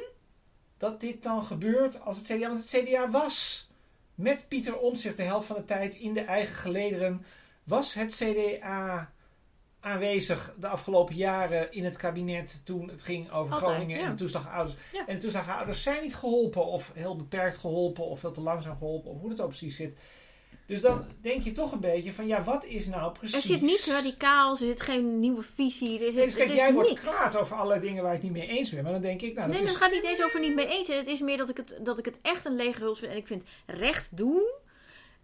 dat 0.76 1.00
dit 1.00 1.22
dan 1.22 1.44
gebeurt 1.44 2.00
als 2.00 2.16
het 2.16 2.26
CDA... 2.26 2.48
Want 2.48 2.70
het 2.70 2.84
CDA 2.84 3.10
was 3.10 3.68
met 4.14 4.48
Pieter 4.48 4.78
Omtzigt 4.78 5.16
de 5.16 5.22
helft 5.22 5.46
van 5.46 5.56
de 5.56 5.64
tijd 5.64 5.94
in 5.94 6.14
de 6.14 6.20
eigen 6.20 6.54
gelederen... 6.54 7.24
was 7.64 7.94
het 7.94 8.14
CDA 8.14 9.12
aanwezig 9.80 10.54
de 10.60 10.68
afgelopen 10.68 11.14
jaren 11.14 11.72
in 11.72 11.84
het 11.84 11.96
kabinet 11.96 12.60
toen 12.64 12.88
het 12.88 13.02
ging 13.02 13.30
over 13.30 13.52
Altijd, 13.52 13.70
Groningen 13.70 13.98
ja. 13.98 14.04
en 14.04 14.10
de 14.10 14.16
toeslagenouders. 14.16 14.76
Ja. 14.92 15.06
En 15.06 15.14
de 15.14 15.20
toeslagenouders 15.20 15.82
zijn 15.82 16.02
niet 16.02 16.14
geholpen 16.14 16.66
of 16.66 16.90
heel 16.94 17.16
beperkt 17.16 17.56
geholpen 17.56 18.04
of 18.04 18.20
veel 18.20 18.32
te 18.32 18.40
langzaam 18.40 18.76
geholpen 18.76 19.10
of 19.10 19.20
hoe 19.20 19.30
het 19.30 19.40
ook 19.40 19.48
precies 19.48 19.76
zit. 19.76 19.96
Dus 20.68 20.80
dan 20.80 21.04
denk 21.20 21.42
je 21.42 21.52
toch 21.52 21.72
een 21.72 21.80
beetje 21.80 22.12
van 22.12 22.26
ja, 22.26 22.42
wat 22.42 22.64
is 22.64 22.86
nou 22.86 23.12
precies... 23.12 23.36
Er 23.36 23.42
zit 23.42 23.60
niet 23.60 23.86
radicaal, 23.86 24.50
er 24.50 24.56
zit 24.56 24.80
geen 24.82 25.20
nieuwe 25.20 25.42
visie. 25.42 25.98
Er 25.98 26.04
zit, 26.04 26.14
Nee, 26.14 26.24
dus 26.24 26.34
kijk, 26.34 26.48
is 26.48 26.54
jij 26.54 26.72
wordt 26.72 26.88
niks. 26.88 27.00
kwaad 27.00 27.36
over 27.36 27.56
allerlei 27.56 27.80
dingen 27.80 28.02
waar 28.02 28.14
ik 28.14 28.22
het 28.22 28.30
niet 28.32 28.38
mee 28.46 28.58
eens 28.58 28.70
ben. 28.70 28.82
Maar 28.82 28.92
dan 28.92 29.00
denk 29.00 29.22
ik, 29.22 29.34
nou, 29.34 29.46
dat 29.46 29.56
Nee, 29.56 29.64
is... 29.64 29.72
dat 29.72 29.82
gaat 29.82 29.90
niet 29.92 30.04
eens 30.04 30.22
over 30.22 30.40
niet 30.40 30.54
mee 30.54 30.66
eens. 30.68 30.86
zijn. 30.86 30.98
Het 30.98 31.08
is 31.08 31.20
meer 31.20 31.36
dat 31.36 31.48
ik 31.48 31.56
het, 31.56 31.78
dat 31.82 31.98
ik 31.98 32.04
het 32.04 32.16
echt 32.22 32.44
een 32.44 32.56
lege 32.56 32.80
huls 32.82 32.98
vind. 32.98 33.10
En 33.12 33.16
ik 33.18 33.26
vind 33.26 33.44
recht 33.66 34.16
doen, 34.16 34.42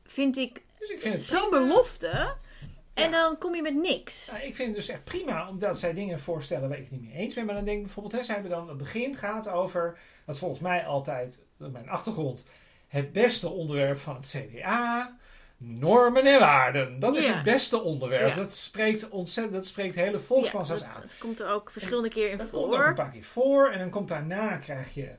vind 0.05 0.37
ik 0.37 0.63
Dus 0.79 0.89
ik 0.91 1.01
vind 1.01 1.15
het 1.15 1.23
zo'n 1.25 1.51
belofte. 1.51 2.35
En 2.95 3.11
Ja. 3.11 3.23
dan 3.23 3.39
kom 3.39 3.55
je 3.55 3.63
met 3.63 3.75
niks. 3.75 4.27
Nou, 4.27 4.39
ik 4.45 4.55
vind 4.55 4.69
het 4.69 4.77
dus 4.77 4.89
echt 4.89 5.05
prima 5.05 5.49
omdat 5.49 5.79
zij 5.79 5.95
dingen 5.95 6.21
voorstellen 6.21 6.69
waar 6.69 6.79
ik 6.79 6.89
het 6.91 7.01
niet 7.01 7.11
mee 7.13 7.21
eens 7.23 7.35
ben. 7.35 7.47
Maar 7.47 7.55
dan 7.55 7.65
denk 7.65 7.77
ik 7.79 7.83
bijvoorbeeld, 7.85 8.15
hè, 8.15 8.23
zij 8.23 8.35
hebben 8.35 8.53
dan 8.53 8.69
het 8.69 8.79
begin 8.79 9.15
gaat 9.15 9.49
over, 9.49 9.99
wat 10.25 10.39
volgens 10.39 10.61
mij 10.61 10.87
altijd, 10.87 11.41
mijn 11.57 11.89
achtergrond, 11.89 12.45
het 12.89 13.13
beste 13.13 13.49
onderwerp 13.49 13.99
van 13.99 14.15
het 14.17 14.27
CDA. 14.37 15.17
Normen 15.57 16.25
en 16.27 16.41
waarden. 16.41 16.99
Dat 16.99 17.17
is 17.17 17.27
Ja. 17.27 17.35
het 17.35 17.43
beste 17.43 17.83
onderwerp. 17.83 18.29
Ja. 18.29 18.35
Dat 18.35 18.53
spreekt 18.55 19.09
ontzettend, 19.09 19.55
dat 19.57 19.67
spreekt 19.67 19.95
hele 19.95 20.19
volksmassa 20.19 20.75
dat, 20.75 20.83
aan. 20.83 21.01
dat 21.01 21.19
komt 21.19 21.41
er 21.41 21.49
ook 21.49 21.71
verschillende 21.71 22.09
keer 22.09 22.31
in 22.31 22.39
Dat 22.39 22.51
komt 22.51 22.65
ook 22.65 22.73
een 22.73 22.79
voor. 22.85 22.95
paar 22.95 23.11
keer 23.11 23.25
voor. 23.25 23.71
En 23.71 23.79
dan 23.79 23.91
komt 23.91 24.09
daarna 24.09 24.57
krijg 24.57 24.95
je 24.95 25.11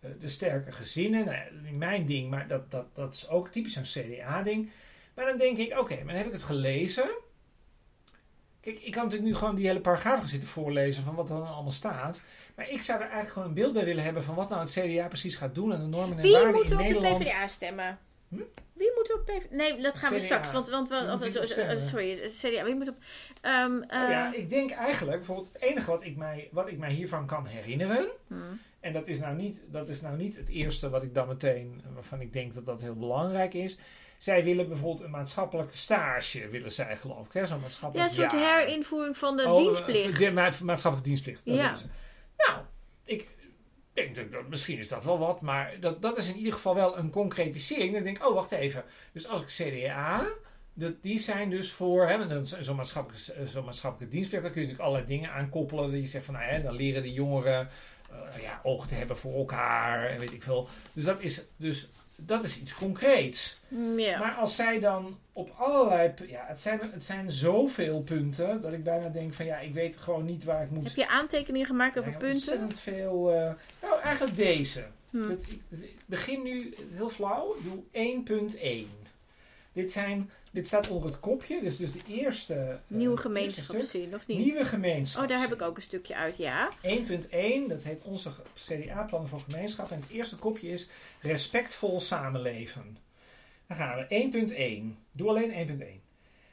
eh, 0.00 0.10
de 0.20 0.28
sterke 0.28 0.72
gezinnen. 0.72 1.24
Nou, 1.24 1.72
mijn 1.72 2.06
ding, 2.06 2.30
maar 2.30 2.46
dat, 2.48 2.70
dat, 2.70 2.94
dat 2.94 3.12
is 3.12 3.28
ook 3.28 3.48
typisch 3.48 3.76
een 3.76 3.82
CDA-ding. 3.82 4.70
Maar 5.14 5.26
dan 5.26 5.38
denk 5.38 5.56
ik, 5.58 5.78
oké, 5.78 5.94
maar 5.94 6.06
dan 6.06 6.16
heb 6.16 6.26
ik 6.26 6.32
het 6.32 6.42
gelezen. 6.42 7.08
Kijk, 8.60 8.78
ik 8.78 8.92
kan 8.92 9.02
natuurlijk 9.04 9.30
nu 9.30 9.36
gewoon 9.36 9.54
die 9.54 9.66
hele 9.66 9.80
paragraaf 9.80 10.28
zitten 10.28 10.48
voorlezen 10.48 11.04
van 11.04 11.14
wat 11.14 11.28
er 11.28 11.34
dan 11.36 11.46
allemaal 11.54 11.72
staat. 11.72 12.22
Maar 12.56 12.68
ik 12.70 12.82
zou 12.82 12.96
er 12.98 13.04
eigenlijk 13.04 13.32
gewoon 13.32 13.48
een 13.48 13.54
beeld 13.54 13.72
bij 13.72 13.84
willen 13.84 14.04
hebben 14.04 14.22
van 14.24 14.34
wat 14.34 14.48
nou 14.48 14.60
het 14.60 14.70
CDA 14.72 15.06
precies 15.08 15.36
gaat 15.36 15.54
doen 15.54 15.72
en 15.72 15.80
de 15.80 15.86
normen 15.86 16.16
en 16.16 16.22
Wie 16.22 16.32
waarden 16.32 16.52
moet 16.52 16.64
in 16.64 16.70
er 16.70 16.76
op 16.78 16.86
de 16.86 16.92
Nederland. 16.92 17.22
PvdA 17.24 17.48
stemmen? 17.48 17.98
Hm? 18.30 18.36
Wie 18.72 18.92
moet 18.96 19.14
op 19.14 19.24
PvdA? 19.24 19.56
Nee, 19.56 19.80
dat 19.82 19.96
gaan 19.98 20.10
we 20.12 20.16
CDA. 20.16 20.24
straks. 20.24 20.52
Want, 20.52 20.68
want 20.68 20.88
we, 20.88 21.40
of- 21.40 21.88
sorry, 21.88 22.30
CDA. 22.40 22.64
Wie 22.64 22.74
moet 22.74 22.88
op... 22.88 22.96
ehm, 23.40 23.76
Oh 23.76 23.82
eh, 24.02 24.10
ja, 24.10 24.34
ik 24.34 24.48
denk 24.48 24.70
eigenlijk, 24.70 25.16
bijvoorbeeld 25.16 25.52
het 25.52 25.62
enige 25.62 25.90
wat 25.90 26.04
ik 26.04 26.16
mij, 26.16 26.48
wat 26.52 26.68
ik 26.68 26.78
mij 26.78 26.90
hiervan 26.92 27.26
kan 27.26 27.46
herinneren. 27.46 28.08
hm. 28.26 28.34
En 28.80 28.92
dat 28.92 29.08
is, 29.08 29.18
nou 29.18 29.36
niet, 29.36 29.64
dat 29.68 29.88
is 29.88 30.00
nou 30.00 30.16
niet 30.16 30.36
het 30.36 30.48
eerste 30.48 30.90
wat 30.90 31.02
ik 31.02 31.14
dan 31.14 31.28
meteen, 31.28 31.82
waarvan 31.94 32.20
ik 32.20 32.32
denk 32.32 32.54
dat 32.54 32.66
dat 32.66 32.80
heel 32.80 32.94
belangrijk 32.96 33.54
is. 33.54 33.78
Zij 34.18 34.44
willen 34.44 34.68
bijvoorbeeld 34.68 35.04
een 35.04 35.10
maatschappelijke 35.10 35.76
stage, 35.76 36.48
willen 36.48 36.72
zij 36.72 36.96
geloof 36.96 37.26
ik. 37.26 37.32
hè, 37.32 37.46
Zo'n 37.46 37.56
Ja, 37.56 37.62
maatschappelijk 37.62 38.08
een 38.08 38.14
soort 38.14 38.32
herinvoering 38.32 39.16
van 39.18 39.36
de 39.36 39.48
Oh, 39.48 39.56
dienstplicht. 39.56 40.18
De, 40.18 40.30
ma- 40.30 40.50
maatschappelijke 40.62 41.02
dienstplicht. 41.08 41.44
dat 41.44 41.56
Ja. 41.56 41.74
Nou, 42.36 42.60
ik 43.04 43.28
denk 44.02 44.14
dat, 44.16 44.32
dat 44.32 44.48
misschien 44.48 44.78
is 44.78 44.88
dat 44.88 45.04
wel 45.04 45.18
wat, 45.18 45.40
maar 45.40 45.72
dat, 45.80 46.02
dat 46.02 46.18
is 46.18 46.28
in 46.28 46.36
ieder 46.36 46.52
geval 46.52 46.74
wel 46.74 46.98
een 46.98 47.10
concretisering. 47.10 47.92
Dan 47.94 48.02
denk 48.04 48.16
ik, 48.18 48.26
oh 48.28 48.34
wacht 48.34 48.52
even. 48.52 48.84
Dus 49.12 49.28
als 49.28 49.40
ik 49.40 49.46
CDA, 49.46 50.26
dat, 50.74 51.02
die 51.02 51.18
zijn 51.18 51.50
dus 51.50 51.72
voor 51.72 52.08
hè, 52.08 52.44
zo- 52.46 52.62
zo'n 52.62 52.76
maatschappelijke, 52.76 53.46
zo'n 53.46 53.64
maatschappelijke 53.64 54.14
dienstplicht, 54.14 54.42
dan 54.44 54.52
kun 54.52 54.60
je 54.62 54.66
natuurlijk 54.66 54.92
allerlei 54.94 55.16
dingen 55.16 55.32
aankoppelen. 55.32 55.90
Dat 55.92 56.00
je 56.00 56.06
zegt 56.06 56.24
van, 56.24 56.34
nou, 56.34 56.46
hè, 56.46 56.62
dan 56.62 56.74
leren 56.74 57.02
de 57.02 57.12
jongeren 57.12 57.68
eh, 58.10 58.42
ja, 58.42 58.60
oog 58.62 58.86
te 58.86 58.94
hebben 58.94 59.16
voor 59.16 59.34
elkaar 59.34 60.06
en 60.10 60.18
weet 60.18 60.32
ik 60.32 60.42
veel. 60.42 60.68
Dus 60.92 61.04
dat 61.04 61.20
is, 61.20 61.42
dus, 61.56 61.88
dat 62.16 62.42
is 62.44 62.60
iets 62.60 62.74
concreets. 62.74 63.60
Mm, 63.68 63.98
Ja. 63.98 64.18
Maar 64.18 64.34
als 64.34 64.56
zij 64.56 64.78
dan 64.80 65.18
op 65.40 65.54
allerlei... 65.58 66.12
Ja, 66.26 66.44
het 66.46 66.60
zijn, 66.60 66.80
het 66.92 67.04
zijn 67.04 67.32
zoveel 67.32 68.02
punten 68.02 68.60
dat 68.62 68.72
ik 68.72 68.84
bijna 68.84 69.08
denk 69.08 69.34
van 69.34 69.44
ja, 69.44 69.58
ik 69.58 69.74
weet 69.74 69.96
gewoon 69.96 70.24
niet 70.24 70.44
waar 70.44 70.62
ik 70.62 70.70
moet... 70.70 70.84
Heb 70.84 70.94
je 70.96 71.08
aantekeningen 71.08 71.66
gemaakt 71.66 71.98
over 71.98 72.10
Ja, 72.10 72.16
punten? 72.18 72.36
Ontzettend 72.36 72.78
veel... 72.80 73.32
eh, 73.32 73.52
nou, 73.82 74.00
eigenlijk 74.02 74.36
deze. 74.36 74.84
Hm. 75.10 75.30
Ik, 75.30 75.40
ik 75.70 75.94
begin 76.06 76.42
nu 76.42 76.74
heel 76.94 77.08
flauw. 77.08 77.56
Ik 77.56 77.62
doe 78.32 78.52
1.1. 78.86 78.98
Dit, 79.72 79.92
zijn, 79.92 80.30
dit 80.50 80.66
staat 80.66 80.88
onder 80.90 81.08
het 81.08 81.20
kopje, 81.20 81.60
dus, 81.62 81.76
dus 81.76 81.92
de 81.92 82.00
eerste... 82.08 82.54
eh, 82.54 82.74
Nieuwe 82.86 83.10
eerste 83.12 83.26
gemeenschapszin, 83.28 84.14
of 84.14 84.26
niet? 84.26 84.38
Nieuwe 84.38 84.64
gemeenschap. 84.64 85.22
Oh, 85.22 85.28
daar 85.28 85.40
heb 85.40 85.52
ik 85.52 85.62
ook 85.62 85.76
een 85.76 85.82
stukje 85.82 86.14
uit, 86.16 86.36
ja. 86.36 86.68
1.1, 86.82 86.88
dat 87.68 87.82
heet 87.82 88.02
onze 88.02 88.30
CDA-plannen 88.54 89.28
voor 89.30 89.40
gemeenschap. 89.48 89.90
En 89.90 90.00
het 90.00 90.10
eerste 90.10 90.36
kopje 90.36 90.68
is 90.68 90.88
respectvol 91.20 92.00
samenleven. 92.00 92.96
Dan 93.70 93.78
gaan 93.78 94.06
we 94.08 94.92
1.1. 94.96 94.98
Doe 95.12 95.28
alleen 95.28 95.80
1.1. 95.80 95.84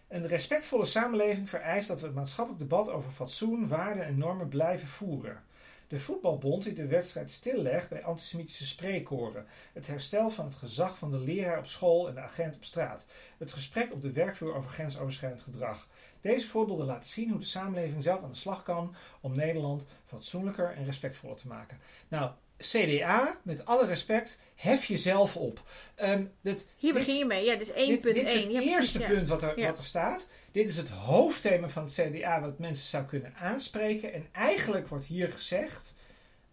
Een 0.07 0.27
respectvolle 0.27 0.85
samenleving 0.85 1.49
vereist 1.49 1.87
dat 1.87 1.99
we 1.99 2.05
het 2.05 2.15
maatschappelijk 2.15 2.69
debat 2.69 2.89
over 2.89 3.11
fatsoen, 3.11 3.67
waarden 3.67 4.05
en 4.05 4.17
normen 4.17 4.47
blijven 4.47 4.87
voeren. 4.87 5.43
De 5.87 5.99
voetbalbond 5.99 6.63
die 6.63 6.73
de 6.73 6.87
wedstrijd 6.87 7.29
stillegt 7.29 7.89
bij 7.89 8.03
antisemitische 8.03 8.65
spreekkoren. 8.65 9.45
Het 9.73 9.87
herstel 9.87 10.29
van 10.29 10.45
het 10.45 10.55
gezag 10.55 10.97
van 10.97 11.11
de 11.11 11.19
leraar 11.19 11.57
op 11.57 11.65
school 11.65 12.07
en 12.07 12.13
de 12.13 12.21
agent 12.21 12.55
op 12.55 12.63
straat. 12.63 13.05
Het 13.37 13.53
gesprek 13.53 13.93
op 13.93 14.01
de 14.01 14.11
werkvloer 14.11 14.55
over 14.55 14.71
grensoverschrijdend 14.71 15.41
gedrag. 15.41 15.87
Deze 16.21 16.47
voorbeelden 16.47 16.85
laten 16.85 17.09
zien 17.09 17.29
hoe 17.29 17.39
de 17.39 17.45
samenleving 17.45 18.03
zelf 18.03 18.23
aan 18.23 18.31
de 18.31 18.35
slag 18.35 18.63
kan 18.63 18.95
om 19.21 19.35
Nederland 19.35 19.85
fatsoenlijker 20.05 20.73
en 20.75 20.85
respectvoller 20.85 21.37
te 21.37 21.47
maken. 21.47 21.79
Nou, 22.07 22.31
CDA, 22.57 23.37
met 23.43 23.65
alle 23.65 23.85
respect, 23.85 24.39
hef 24.55 24.85
jezelf 24.85 25.35
op. 25.35 25.61
Ehm, 25.95 26.23
dit, 26.41 26.67
Hier 26.77 26.93
dit- 26.93 27.03
begin 27.05 27.17
je 27.19 27.25
mee. 27.25 27.45
Ja, 27.45 27.55
dus 27.55 27.69
1.1. 27.69 27.75
dit, 27.87 28.03
dit 28.13 28.27
is 28.27 28.33
het 28.33 28.51
ja, 28.51 28.61
eerste 28.61 28.99
punt 28.99 29.27
wat 29.27 29.43
er, 29.43 29.59
Ja. 29.59 29.67
wat 29.67 29.77
er 29.77 29.83
staat. 29.83 30.27
Dit 30.51 30.69
is 30.69 30.77
het 30.77 30.89
hoofdthema 30.89 31.69
van 31.69 31.83
het 31.83 31.93
CDA 31.93 32.41
wat 32.41 32.59
mensen 32.59 32.87
zou 32.87 33.05
kunnen 33.05 33.33
aanspreken. 33.35 34.13
En 34.13 34.25
eigenlijk 34.31 34.87
wordt 34.87 35.05
hier 35.05 35.33
gezegd, 35.33 35.93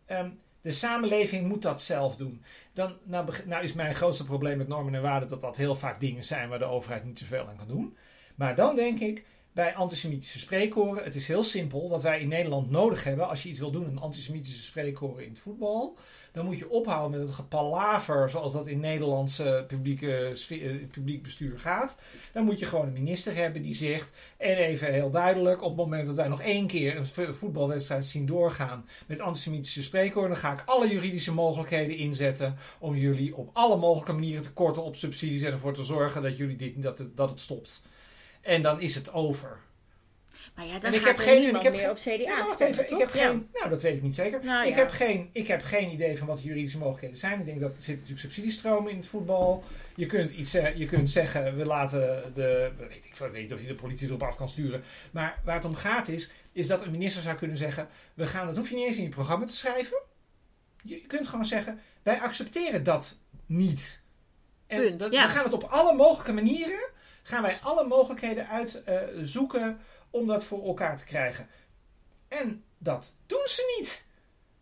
ehm, 0.07 0.31
de 0.61 0.73
samenleving 0.73 1.49
moet 1.49 1.62
dat 1.62 1.83
zelf 1.83 2.17
doen. 2.17 2.43
Dan, 2.73 2.97
nou, 3.03 3.31
nou 3.45 3.64
is 3.64 3.73
mijn 3.73 3.95
grootste 3.95 4.25
probleem 4.25 4.59
met 4.59 4.69
normen 4.69 4.95
en 4.95 5.03
waarden 5.03 5.29
dat 5.29 5.40
dat 5.40 5.57
heel 5.57 5.75
vaak 5.75 6.01
dingen 6.01 6.25
zijn 6.25 6.49
waar 6.49 6.59
de 6.59 6.64
overheid 6.64 7.05
niet 7.05 7.19
zoveel 7.19 7.47
aan 7.49 7.57
kan 7.57 7.69
doen. 7.69 7.97
Maar 8.35 8.55
dan 8.55 8.77
denk 8.77 9.01
ik, 9.01 9.25
bij 9.55 9.75
antisemitische 9.75 10.38
spreekkoren, 10.38 11.05
het 11.05 11.14
is 11.14 11.29
heel 11.29 11.43
simpel. 11.43 11.88
Wat 11.88 12.03
wij 12.03 12.21
in 12.21 12.29
Nederland 12.29 12.71
nodig 12.71 13.05
hebben, 13.05 13.29
als 13.29 13.43
je 13.43 13.49
iets 13.49 13.59
wil 13.59 13.71
doen, 13.71 13.87
een 13.87 13.99
antisemitische 13.99 14.62
spreekkoren 14.62 15.25
in 15.25 15.31
het 15.31 15.38
voetbal, 15.38 15.99
dan 16.33 16.45
moet 16.45 16.59
je 16.59 16.71
ophouden 16.71 17.19
met 17.19 17.29
het 17.29 17.37
gepalaver 17.37 18.31
zoals 18.31 18.53
dat 18.53 18.67
in 18.67 18.81
Nederlandse 18.81 19.64
publieke 19.67 20.33
eh, 20.49 20.87
publiek 20.90 21.23
bestuur 21.23 21.59
gaat. 21.59 21.97
Dan 22.33 22.45
moet 22.45 22.59
je 22.59 22.67
gewoon 22.67 22.87
een 22.87 22.93
minister 22.93 23.35
hebben 23.37 23.62
die 23.62 23.75
zegt, 23.75 24.12
en 24.37 24.57
even 24.57 24.93
heel 24.93 25.11
duidelijk, 25.11 25.62
op 25.62 25.69
het 25.69 25.77
moment 25.77 26.07
dat 26.07 26.17
wij 26.17 26.29
nog 26.29 26.43
één 26.43 26.67
keer 26.67 26.97
een 26.97 27.07
vo- 27.07 27.33
voetbalwedstrijd 27.33 28.05
zien 28.05 28.27
doorgaan 28.27 28.88
met 29.07 29.21
antisemitische 29.21 29.83
spreekkoren, 29.83 30.29
dan 30.29 30.38
ga 30.38 30.53
ik 30.53 30.63
alle 30.67 30.88
juridische 30.88 31.33
mogelijkheden 31.33 31.96
inzetten 31.96 32.57
om 32.79 32.96
jullie 32.96 33.37
op 33.37 33.50
alle 33.52 33.77
mogelijke 33.77 34.13
manieren 34.13 34.42
te 34.42 34.52
korten 34.52 34.85
op 34.85 34.96
subsidies 34.96 35.42
en 35.42 35.52
ervoor 35.52 35.75
te 35.75 35.85
zorgen 35.85 36.23
dat, 36.23 36.37
jullie 36.37 36.57
dit, 36.57 36.83
dat, 36.83 36.98
het, 36.98 37.17
dat 37.17 37.31
het 37.31 37.40
stopt. 37.40 37.83
En 38.45 38.63
dan 38.63 38.81
is 38.81 38.95
het 38.95 39.13
over. 39.13 39.59
Maar 40.55 40.67
ja, 40.67 40.73
dan 40.73 40.83
En 40.83 40.92
ik 40.95 40.99
gaat 40.99 41.09
heb 41.09 41.17
geen- 41.17 41.35
en 41.37 41.40
niemand 41.42 41.57
ik 41.57 41.63
heb 41.63 41.73
meer 41.73 41.97
geen- 41.97 42.15
op 42.17 42.21
CDA 42.27 42.37
Ja, 42.38 42.45
wacht 42.47 42.61
even. 42.61 42.83
Ik 42.92 42.99
heb 42.99 43.15
Ja. 43.15 43.27
geen, 43.29 43.49
nou, 43.53 43.69
dat 43.69 43.83
weet 43.83 43.97
ik 43.97 44.03
niet 44.03 44.15
zeker. 44.15 44.45
Nou, 44.45 44.67
ik, 44.67 44.73
ja. 44.73 44.79
heb 44.79 44.90
geen, 44.90 45.31
ik 45.33 45.47
heb 45.47 45.63
geen 45.63 45.90
idee 45.92 46.19
van 46.19 46.27
wat 46.27 46.37
de 46.38 46.45
juridische 46.45 46.79
mogelijkheden 46.79 47.17
zijn. 47.17 47.38
Ik 47.40 47.47
denk 47.47 47.61
dat 47.61 47.71
er 47.71 47.75
zitten 47.77 47.95
natuurlijk 47.95 48.21
subsidiestromen 48.21 48.90
in 48.90 48.97
het 48.97 49.07
voetbal. 49.07 49.65
Je 49.95 50.07
kunt, 50.07 50.31
iets, 50.31 50.53
je 50.53 50.87
kunt 50.88 51.11
zeggen, 51.11 51.57
we 51.57 51.65
laten 51.65 52.31
de... 52.35 52.71
Weet 52.79 53.05
ik, 53.05 53.15
weet 53.17 53.33
niet 53.33 53.53
of 53.53 53.61
je 53.61 53.67
de 53.67 53.75
politie 53.75 54.09
erop 54.09 54.23
af 54.23 54.37
kan 54.37 54.49
sturen. 54.49 54.83
Maar 55.11 55.40
waar 55.45 55.55
het 55.57 55.65
om 55.65 55.75
gaat 55.75 56.09
is, 56.09 56.31
is 56.53 56.67
dat 56.67 56.83
een 56.83 56.90
minister 56.90 57.23
zou 57.23 57.37
kunnen 57.37 57.57
zeggen... 57.57 57.88
We 58.15 58.27
gaan, 58.27 58.47
dat 58.47 58.57
hoef 58.57 58.69
je 58.69 58.75
niet 58.75 58.87
eens 58.87 58.97
in 58.97 59.03
je 59.03 59.09
programma 59.09 59.47
te 59.47 59.57
schrijven. 59.57 59.99
Je, 60.83 60.95
je 60.95 61.07
kunt 61.07 61.29
gewoon 61.29 61.47
zeggen, 61.47 61.81
wij 62.03 62.21
accepteren 62.21 62.83
dat 62.83 63.17
niet. 63.47 64.03
En 64.67 64.81
Punt, 64.83 64.99
dat, 64.99 65.11
we 65.11 65.17
gaan 65.17 65.45
het 65.45 65.53
op 65.53 65.63
alle 65.63 65.95
mogelijke 65.95 66.33
manieren... 66.33 66.88
gaan 67.27 67.42
wij 67.42 67.58
alle 67.62 67.87
mogelijkheden 67.87 68.48
uitzoeken 68.48 69.81
om 70.10 70.27
dat 70.27 70.44
voor 70.44 70.64
elkaar 70.66 70.96
te 70.96 71.04
krijgen. 71.04 71.48
En 72.29 72.64
dat 72.79 73.14
doen 73.27 73.42
ze 73.46 73.75
niet. 73.79 74.04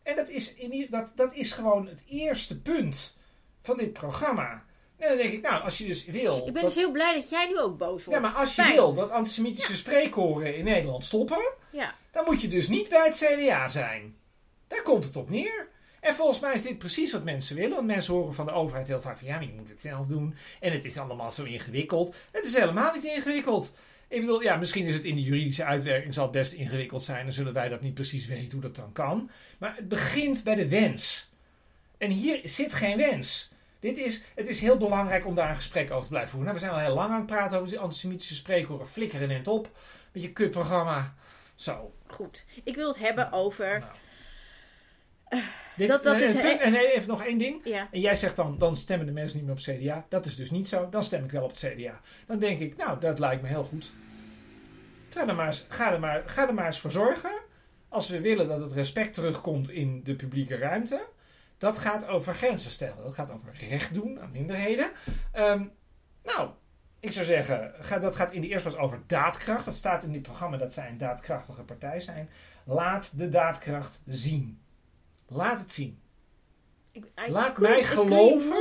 En 0.02 0.16
dat 0.16 0.28
is, 0.28 0.54
in, 0.54 0.86
dat, 0.90 1.12
dat 1.14 1.34
is 1.34 1.52
gewoon 1.52 1.86
het 1.86 2.02
eerste 2.08 2.60
punt 2.60 3.16
van 3.62 3.76
dit 3.76 3.92
programma. 3.92 4.64
En 4.96 5.08
dan 5.08 5.16
denk 5.16 5.32
ik, 5.32 5.42
nou, 5.42 5.62
als 5.62 5.78
je 5.78 5.84
dus 5.86 6.04
wil. 6.04 6.36
Ik 6.38 6.44
ben 6.44 6.52
dat- 6.54 6.62
dus 6.62 6.74
heel 6.74 6.90
blij 6.90 7.14
dat 7.14 7.28
jij 7.30 7.46
nu 7.46 7.58
ook 7.58 7.78
boos 7.78 8.04
ja, 8.04 8.10
wordt. 8.10 8.22
maar 8.22 8.34
als 8.40 8.54
je 8.54 8.62
Fijn. 8.62 8.74
wil 8.74 8.94
dat 8.94 9.10
antisemitische 9.10 9.76
spreekkoren 9.76 10.56
in 10.56 10.64
Nederland 10.64 11.04
stoppen, 11.04 11.52
Ja. 11.72 11.94
dan 12.10 12.24
moet 12.24 12.40
je 12.40 12.48
dus 12.48 12.68
niet 12.68 12.88
bij 12.88 13.04
het 13.06 13.16
CDA 13.16 13.68
zijn. 13.68 14.16
Daar 14.66 14.82
komt 14.82 15.04
het 15.04 15.16
op 15.16 15.30
neer. 15.30 15.68
En 16.02 16.14
volgens 16.14 16.40
mij 16.40 16.54
is 16.54 16.62
dit 16.62 16.78
precies 16.78 17.12
wat 17.12 17.24
mensen 17.24 17.56
willen. 17.56 17.74
Want 17.74 17.86
mensen 17.86 18.14
horen 18.14 18.34
van 18.34 18.46
de 18.46 18.52
overheid 18.52 18.86
heel 18.86 19.00
vaak 19.00 19.18
van 19.18 19.26
ja, 19.26 19.34
maar 19.34 19.44
je 19.44 19.52
moet 19.56 19.68
het 19.68 19.80
zelf 19.80 20.06
doen. 20.06 20.34
En 20.60 20.72
het 20.72 20.84
is 20.84 20.96
allemaal 20.96 21.30
zo 21.30 21.44
ingewikkeld. 21.44 22.14
Het 22.32 22.44
is 22.44 22.58
helemaal 22.58 22.94
niet 22.94 23.04
ingewikkeld. 23.04 23.72
Ik 24.08 24.20
bedoel, 24.20 24.42
ja, 24.42 24.56
misschien 24.56 24.86
is 24.86 24.94
het 24.94 25.04
in 25.04 25.14
de 25.14 25.22
juridische 25.22 25.64
uitwerking 25.64 26.14
zal 26.14 26.22
het 26.22 26.32
best 26.32 26.52
ingewikkeld 26.52 27.02
zijn. 27.02 27.24
Dan 27.24 27.32
zullen 27.32 27.52
wij 27.52 27.68
dat 27.68 27.80
niet 27.80 27.94
precies 27.94 28.26
weten 28.26 28.52
hoe 28.52 28.60
dat 28.60 28.76
dan 28.76 28.92
kan. 28.92 29.30
Maar 29.58 29.76
het 29.76 29.88
begint 29.88 30.44
bij 30.44 30.54
de 30.54 30.68
wens. 30.68 31.30
En 31.98 32.10
hier 32.10 32.40
zit 32.44 32.72
geen 32.72 32.96
wens. 32.96 33.50
Dit 33.80 33.98
is, 33.98 34.22
het 34.34 34.48
is 34.48 34.60
heel 34.60 34.76
belangrijk 34.76 35.26
om 35.26 35.34
daar 35.34 35.48
een 35.48 35.56
gesprek 35.56 35.90
over 35.90 36.02
te 36.02 36.08
blijven 36.08 36.30
voeren. 36.30 36.48
Nou, 36.48 36.60
we 36.60 36.66
zijn 36.66 36.78
al 36.78 36.86
heel 36.86 36.94
lang 36.94 37.10
aan 37.10 37.16
het 37.16 37.26
praten 37.26 37.56
over 37.56 37.70
die 37.70 37.78
antisemitische 37.78 38.34
spreekhoren. 38.34 38.88
Flikkeren 38.88 39.28
net 39.28 39.48
op. 39.48 39.70
Met 40.12 40.22
je 40.22 40.32
kutprogramma. 40.32 41.14
Zo. 41.54 41.94
Goed. 42.06 42.44
Ik 42.64 42.74
wil 42.74 42.88
het 42.88 42.98
hebben 42.98 43.32
over... 43.32 43.78
Nou. 43.78 43.92
Dit, 45.76 45.88
Dat- 45.88 46.02
dat 46.02 46.14
eh, 46.14 46.20
is 46.20 46.32
punt- 46.34 46.60
en 46.60 46.74
even 46.74 47.08
nog 47.08 47.24
één 47.24 47.38
ding. 47.38 47.60
Ja. 47.64 47.88
En 47.90 48.00
jij 48.00 48.14
zegt 48.14 48.36
dan, 48.36 48.58
dan 48.58 48.76
stemmen 48.76 49.06
de 49.06 49.12
mensen 49.12 49.36
niet 49.38 49.46
meer 49.46 49.56
op 49.56 49.64
het 49.64 49.76
CDA. 49.76 50.06
Dat 50.08 50.26
is 50.26 50.36
dus 50.36 50.50
niet 50.50 50.68
zo. 50.68 50.88
Dan 50.88 51.02
stem 51.04 51.24
ik 51.24 51.30
wel 51.30 51.42
op 51.42 51.50
het 51.50 51.58
CDA. 51.58 52.00
Dan 52.26 52.38
denk 52.38 52.58
ik, 52.58 52.76
nou, 52.76 53.00
dat 53.00 53.18
lijkt 53.18 53.42
me 53.42 53.48
heel 53.48 53.64
goed. 53.64 53.92
Ga 55.10 55.28
er 55.28 55.34
maar 55.34 55.46
eens, 55.46 55.66
ga 55.68 55.92
er 55.92 56.00
maar, 56.00 56.22
ga 56.26 56.48
er 56.48 56.54
maar 56.54 56.66
eens 56.66 56.80
voor 56.80 56.90
zorgen. 56.90 57.30
Als 57.88 58.08
we 58.08 58.20
willen 58.20 58.48
dat 58.48 58.60
het 58.60 58.72
respect 58.72 59.14
terugkomt 59.14 59.70
in 59.70 60.00
de 60.04 60.14
publieke 60.14 60.56
ruimte. 60.56 61.06
Dat 61.58 61.78
gaat 61.78 62.06
over 62.08 62.34
grenzen 62.34 62.70
stellen. 62.70 63.02
Dat 63.04 63.14
gaat 63.14 63.30
over 63.30 63.54
recht 63.68 63.94
doen 63.94 64.20
aan 64.20 64.30
minderheden. 64.30 64.90
Ehm, 65.32 65.64
nou, 66.22 66.50
ik 67.00 67.12
zou 67.12 67.24
zeggen, 67.24 67.72
ga, 67.80 67.98
dat 67.98 68.16
gaat 68.16 68.32
in 68.32 68.40
de 68.40 68.48
eerste 68.48 68.68
plaats 68.68 68.82
over 68.84 69.00
daadkracht. 69.06 69.64
Dat 69.64 69.74
staat 69.74 70.04
in 70.04 70.12
dit 70.12 70.22
programma 70.22 70.56
dat 70.56 70.72
zij 70.72 70.88
een 70.88 70.98
daadkrachtige 70.98 71.62
partij 71.62 72.00
zijn. 72.00 72.30
Laat 72.64 73.18
de 73.18 73.28
daadkracht 73.28 74.02
zien. 74.06 74.60
Laat 75.32 75.58
het 75.58 75.72
zien. 75.72 76.00
Ik, 76.92 77.04
I 77.28 77.30
Laat 77.30 77.58
mij 77.58 77.84
geloven. 77.84 78.56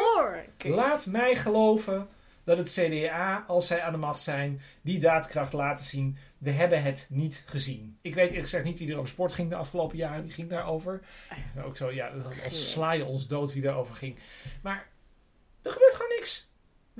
Laat 0.57 1.05
mij 1.05 1.36
geloven 1.36 2.07
dat 2.43 2.57
het 2.57 2.72
CDA, 2.72 3.43
als 3.47 3.67
zij 3.67 3.82
aan 3.82 3.91
de 3.91 3.97
macht 3.97 4.22
zijn, 4.22 4.61
die 4.82 4.99
daadkracht 4.99 5.53
laten 5.53 5.86
zien. 5.86 6.17
We 6.38 6.51
hebben 6.51 6.84
het 6.84 7.07
niet 7.09 7.43
gezien. 7.45 7.97
Ik 8.01 8.15
weet 8.15 8.26
eerlijk 8.26 8.43
gezegd 8.43 8.63
niet 8.63 8.80
wie 8.80 8.89
er 8.91 8.97
over 8.97 9.09
sport 9.09 9.34
ging 9.34 9.49
de 9.49 9.55
afgelopen 9.55 9.97
jaren. 9.97 10.24
Wie 10.24 10.32
ging 10.32 10.49
daarover? 10.49 11.01
Ook 11.65 11.78
zo, 11.78 11.91
ja, 11.91 12.11
als 12.43 12.72
sla 12.72 12.91
je 12.91 13.05
ons 13.05 13.28
dood 13.28 13.53
wie 13.53 13.61
daarover 13.61 13.95
ging. 13.95 14.19
Maar 14.61 14.88
er 15.61 15.72
gebeurt 15.72 15.95
gewoon 15.95 16.11
niks. 16.19 16.50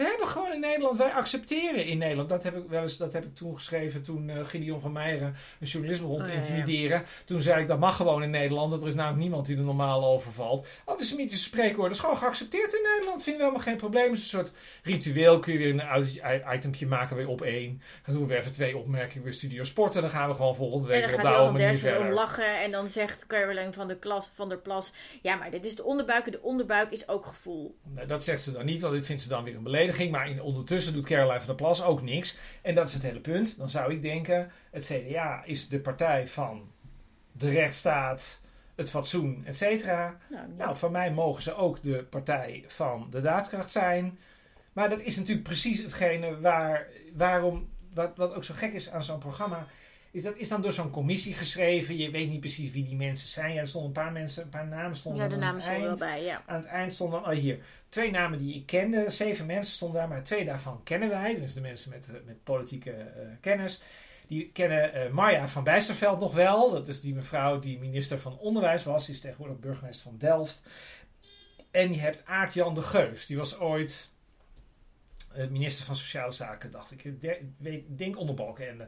We 0.02 0.08
hebben 0.08 0.28
gewoon 0.28 0.54
in 0.54 0.60
Nederland, 0.60 0.98
wij 0.98 1.12
accepteren 1.12 1.86
in 1.86 1.98
Nederland. 1.98 2.30
Dat 2.30 2.44
heb 2.44 2.56
ik 2.56 2.70
wel 2.70 2.82
eens, 2.82 2.98
dat 2.98 3.14
heb 3.14 3.26
ik 3.26 3.36
toen 3.36 3.56
geschreven 3.56 4.04
toen 4.04 4.30
eh, 4.30 4.46
Gideon 4.46 4.80
van 4.80 4.92
Meijeren 4.92 5.36
een 5.60 5.68
journalist 5.68 6.02
begon 6.02 6.18
te 6.18 6.24
Oh, 6.24 6.28
ja, 6.28 6.34
ja. 6.34 6.48
intimideren. 6.48 7.04
Toen 7.26 7.42
zei 7.42 7.62
ik 7.62 7.68
dat 7.68 7.80
mag 7.80 7.96
gewoon 7.96 8.24
in 8.24 8.30
Nederland. 8.30 8.72
Dat 8.72 8.82
er 8.82 8.88
is 8.88 8.96
namelijk 8.96 9.22
niemand 9.22 9.46
die 9.46 9.58
er 9.58 9.64
normaal 9.64 10.06
over 10.06 10.32
valt. 10.32 10.68
Antisemitische 10.86 11.44
spreekwoorden 11.44 11.92
is 11.94 12.00
gewoon 12.00 12.18
geaccepteerd 12.18 12.74
in 12.74 12.82
Nederland. 12.92 13.24
Vinden 13.24 13.42
we 13.42 13.48
helemaal 13.48 13.68
geen 13.68 13.78
probleem. 13.78 14.04
Het 14.04 14.14
is 14.14 14.22
een 14.22 14.40
soort 14.40 14.52
ritueel. 14.84 15.40
Kun 15.40 15.54
je 15.54 15.60
weer 15.60 15.70
een 15.70 16.56
itempje 16.56 16.86
maken 16.88 17.16
weer 17.16 17.28
op 17.28 17.42
één. 17.42 17.82
Dan 18.06 18.16
doen 18.16 18.28
we 18.28 18.36
even 18.38 18.52
twee 18.52 18.78
opmerkingen 18.78 19.24
bij 19.24 19.34
Studio 19.34 19.64
Sport. 19.64 19.96
En 19.96 20.02
dan 20.02 20.10
gaan 20.10 20.30
we 20.30 20.36
gewoon 20.36 20.56
volgende 20.56 20.88
En 20.88 21.00
week 21.00 21.06
weer 21.06 21.16
op 21.16 21.22
de 21.22 21.28
oude 21.28 21.52
manier 21.52 21.68
Derksen 21.68 21.90
om 21.92 21.96
verder. 21.96 22.14
lachen 22.14 22.62
en 22.62 22.72
dan 22.72 22.90
zegt 22.90 23.28
Caroline 23.28 23.74
van 23.74 23.88
der, 23.88 23.98
Klas, 23.98 24.30
van 24.34 24.50
der 24.50 24.58
Plas... 24.60 24.92
Ja, 25.22 25.36
maar 25.36 25.52
dit 25.52 25.66
is 25.66 25.76
de 25.76 25.84
onderbuik 25.84 26.26
en 26.26 26.32
de 26.32 26.42
onderbuik 26.42 26.92
is 26.92 27.08
ook 27.08 27.26
gevoel. 27.26 27.78
Nou, 27.84 28.08
dat 28.08 28.24
zegt 28.24 28.42
ze 28.42 28.52
dan 28.52 28.66
niet, 28.66 28.82
want 28.82 28.94
dit 28.94 29.06
vindt 29.06 29.22
ze 29.22 29.28
dan 29.28 29.44
weer 29.44 29.56
een 29.56 29.64
belediging. 29.64 29.90
Maar 30.12 30.30
in, 30.30 30.42
ondertussen 30.42 30.94
doet 30.94 31.06
Caroline 31.06 31.38
van 31.38 31.48
der 31.48 31.56
Plas 31.56 31.84
ook 31.84 32.02
niks. 32.02 32.38
En 32.62 32.76
dat 32.76 32.88
is 32.88 32.94
het 32.94 33.04
hele 33.04 33.20
punt. 33.20 33.58
Dan 33.58 33.70
zou 33.70 33.94
ik 33.94 34.02
denken, 34.02 34.52
het 34.72 34.86
CDA 34.86 35.44
is 35.46 35.68
de 35.68 35.80
partij 35.80 36.28
van 36.28 36.72
de 37.32 37.50
rechtsstaat, 37.50 38.42
het 38.76 38.90
fatsoen, 38.90 39.44
et 39.46 39.56
cetera. 39.58 40.18
Nou. 40.30 40.48
Nou, 40.58 40.76
van 40.76 40.92
mij 40.92 41.12
mogen 41.12 41.44
ze 41.44 41.56
ook 41.56 41.82
de 41.82 42.04
partij 42.04 42.64
van 42.68 43.08
de 43.10 43.22
daadkracht 43.22 43.72
zijn. 43.72 44.20
Maar 44.74 44.90
dat 44.90 45.02
is 45.02 45.16
natuurlijk 45.16 45.48
precies 45.48 45.82
hetgene 45.82 46.40
waar, 46.40 46.88
waarom, 47.14 47.70
wat, 47.94 48.12
wat 48.16 48.34
ook 48.34 48.44
zo 48.44 48.54
gek 48.58 48.74
is 48.74 48.90
aan 48.90 49.04
zo'n 49.04 49.20
programma. 49.20 49.68
Is 50.12 50.24
dat 50.24 50.36
is 50.36 50.48
dan 50.48 50.62
door 50.62 50.74
zo'n 50.74 50.90
commissie 50.90 51.34
geschreven. 51.34 51.98
Je 51.98 52.12
weet 52.12 52.30
niet 52.30 52.40
precies 52.40 52.72
wie 52.72 52.84
die 52.84 52.96
mensen 52.96 53.28
zijn. 53.28 53.54
Ja, 53.54 53.60
er 53.60 53.68
stonden 53.68 53.90
een 53.90 54.04
paar 54.04 54.12
mensen, 54.12 54.44
een 54.44 54.50
paar 54.50 54.68
namen 54.68 54.98
stonden 54.98 55.24
ja, 55.24 55.30
de 55.30 55.36
namen 55.36 55.62
stonden 55.62 55.84
wel 55.84 55.98
bij, 55.98 56.24
ja. 56.24 56.44
Aan 56.46 56.56
het 56.56 56.66
eind 56.66 56.94
stonden 56.94 57.22
dan, 57.22 57.32
oh 57.32 57.38
hier, 57.38 57.60
twee 57.90 58.12
namen 58.12 58.40
die 58.40 58.56
ik 58.56 58.66
kende. 58.66 59.10
Zeven 59.10 59.46
mensen 59.46 59.74
stonden 59.74 60.00
daar, 60.00 60.10
maar 60.10 60.24
twee 60.24 60.46
daarvan 60.46 60.84
kennen 60.84 61.10
wij. 61.10 61.40
Dus 61.40 61.54
de 61.54 61.62
mensen 61.62 61.90
met, 61.90 62.08
eh, 62.08 62.14
met 62.26 62.44
politieke 62.44 62.92
eh, 62.92 63.26
kennis. 63.42 63.82
Die 64.28 64.50
kennen 64.54 64.94
eh, 64.94 65.12
Marja 65.12 65.48
van 65.48 65.64
Bijsterveld 65.64 66.20
nog 66.20 66.34
wel. 66.34 66.72
Dat 66.72 66.88
is 66.88 67.02
die 67.02 67.14
mevrouw 67.14 67.60
die 67.60 67.80
minister 67.80 68.20
van 68.20 68.38
Onderwijs 68.38 68.84
was. 68.84 69.06
Die 69.06 69.16
is 69.16 69.22
tegenwoordig 69.22 69.60
burgemeester 69.60 70.04
van 70.04 70.18
Delft. 70.18 70.62
En 71.72 71.94
je 71.94 72.00
hebt 72.00 72.26
Aart-Jan 72.26 72.74
de 72.74 72.82
Geus. 72.82 73.26
Die 73.26 73.38
was 73.38 73.60
ooit 73.60 74.10
minister 75.50 75.86
van 75.86 75.96
Sociale 75.96 76.32
Zaken, 76.32 76.72
dacht 76.72 76.92
ik. 76.92 77.04
Ik 77.62 77.98
denk 77.98 78.18
onder 78.18 78.36
Balkenende. 78.36 78.88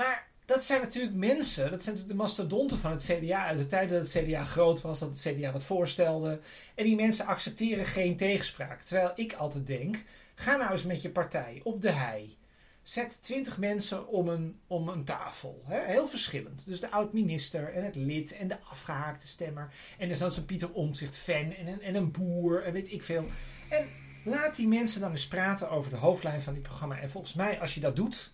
Maar 0.00 0.28
dat 0.44 0.64
zijn 0.64 0.80
natuurlijk 0.80 1.14
mensen, 1.14 1.70
dat 1.70 1.82
zijn 1.82 1.94
natuurlijk 1.94 2.18
de 2.18 2.22
mastodonten 2.22 2.78
van 2.78 2.90
het 2.90 3.04
CDA 3.04 3.46
uit 3.46 3.58
de 3.58 3.66
tijd 3.66 3.90
dat 3.90 4.12
het 4.12 4.24
CDA 4.24 4.44
groot 4.44 4.80
was, 4.80 4.98
dat 4.98 5.10
het 5.10 5.20
CDA 5.20 5.52
wat 5.52 5.64
voorstelde. 5.64 6.40
En 6.74 6.84
die 6.84 6.96
mensen 6.96 7.26
accepteren 7.26 7.84
geen 7.84 8.16
tegenspraak. 8.16 8.80
Terwijl 8.80 9.12
ik 9.14 9.32
altijd 9.32 9.66
denk, 9.66 10.04
ga 10.34 10.56
nou 10.56 10.70
eens 10.70 10.84
met 10.84 11.02
je 11.02 11.10
partij 11.10 11.60
op 11.64 11.80
de 11.80 11.90
hei. 11.90 12.38
Zet 12.82 13.22
twintig 13.22 13.58
mensen 13.58 14.08
om 14.08 14.28
een, 14.28 14.60
om 14.66 14.88
een 14.88 15.04
tafel. 15.04 15.62
Heel 15.66 16.08
verschillend. 16.08 16.66
Dus 16.66 16.80
de 16.80 16.90
oud-minister 16.90 17.74
en 17.74 17.84
het 17.84 17.94
lid 17.96 18.32
en 18.32 18.48
de 18.48 18.60
afgehaakte 18.70 19.26
stemmer. 19.26 19.72
En 19.98 20.18
dan 20.18 20.32
zo'n 20.32 20.44
Pieter 20.44 20.72
Omtzigt 20.72 21.16
fan 21.16 21.54
en 21.54 21.66
een, 21.66 21.82
en 21.82 21.94
een 21.94 22.10
boer 22.10 22.62
en 22.62 22.72
weet 22.72 22.92
ik 22.92 23.02
veel. 23.02 23.24
En 23.68 23.88
laat 24.24 24.56
die 24.56 24.68
mensen 24.68 25.00
dan 25.00 25.10
eens 25.10 25.28
praten 25.28 25.70
over 25.70 25.90
de 25.90 25.96
hoofdlijn 25.96 26.42
van 26.42 26.54
dit 26.54 26.62
programma. 26.62 26.98
En 26.98 27.10
volgens 27.10 27.34
mij, 27.34 27.60
als 27.60 27.74
je 27.74 27.80
dat 27.80 27.96
doet, 27.96 28.32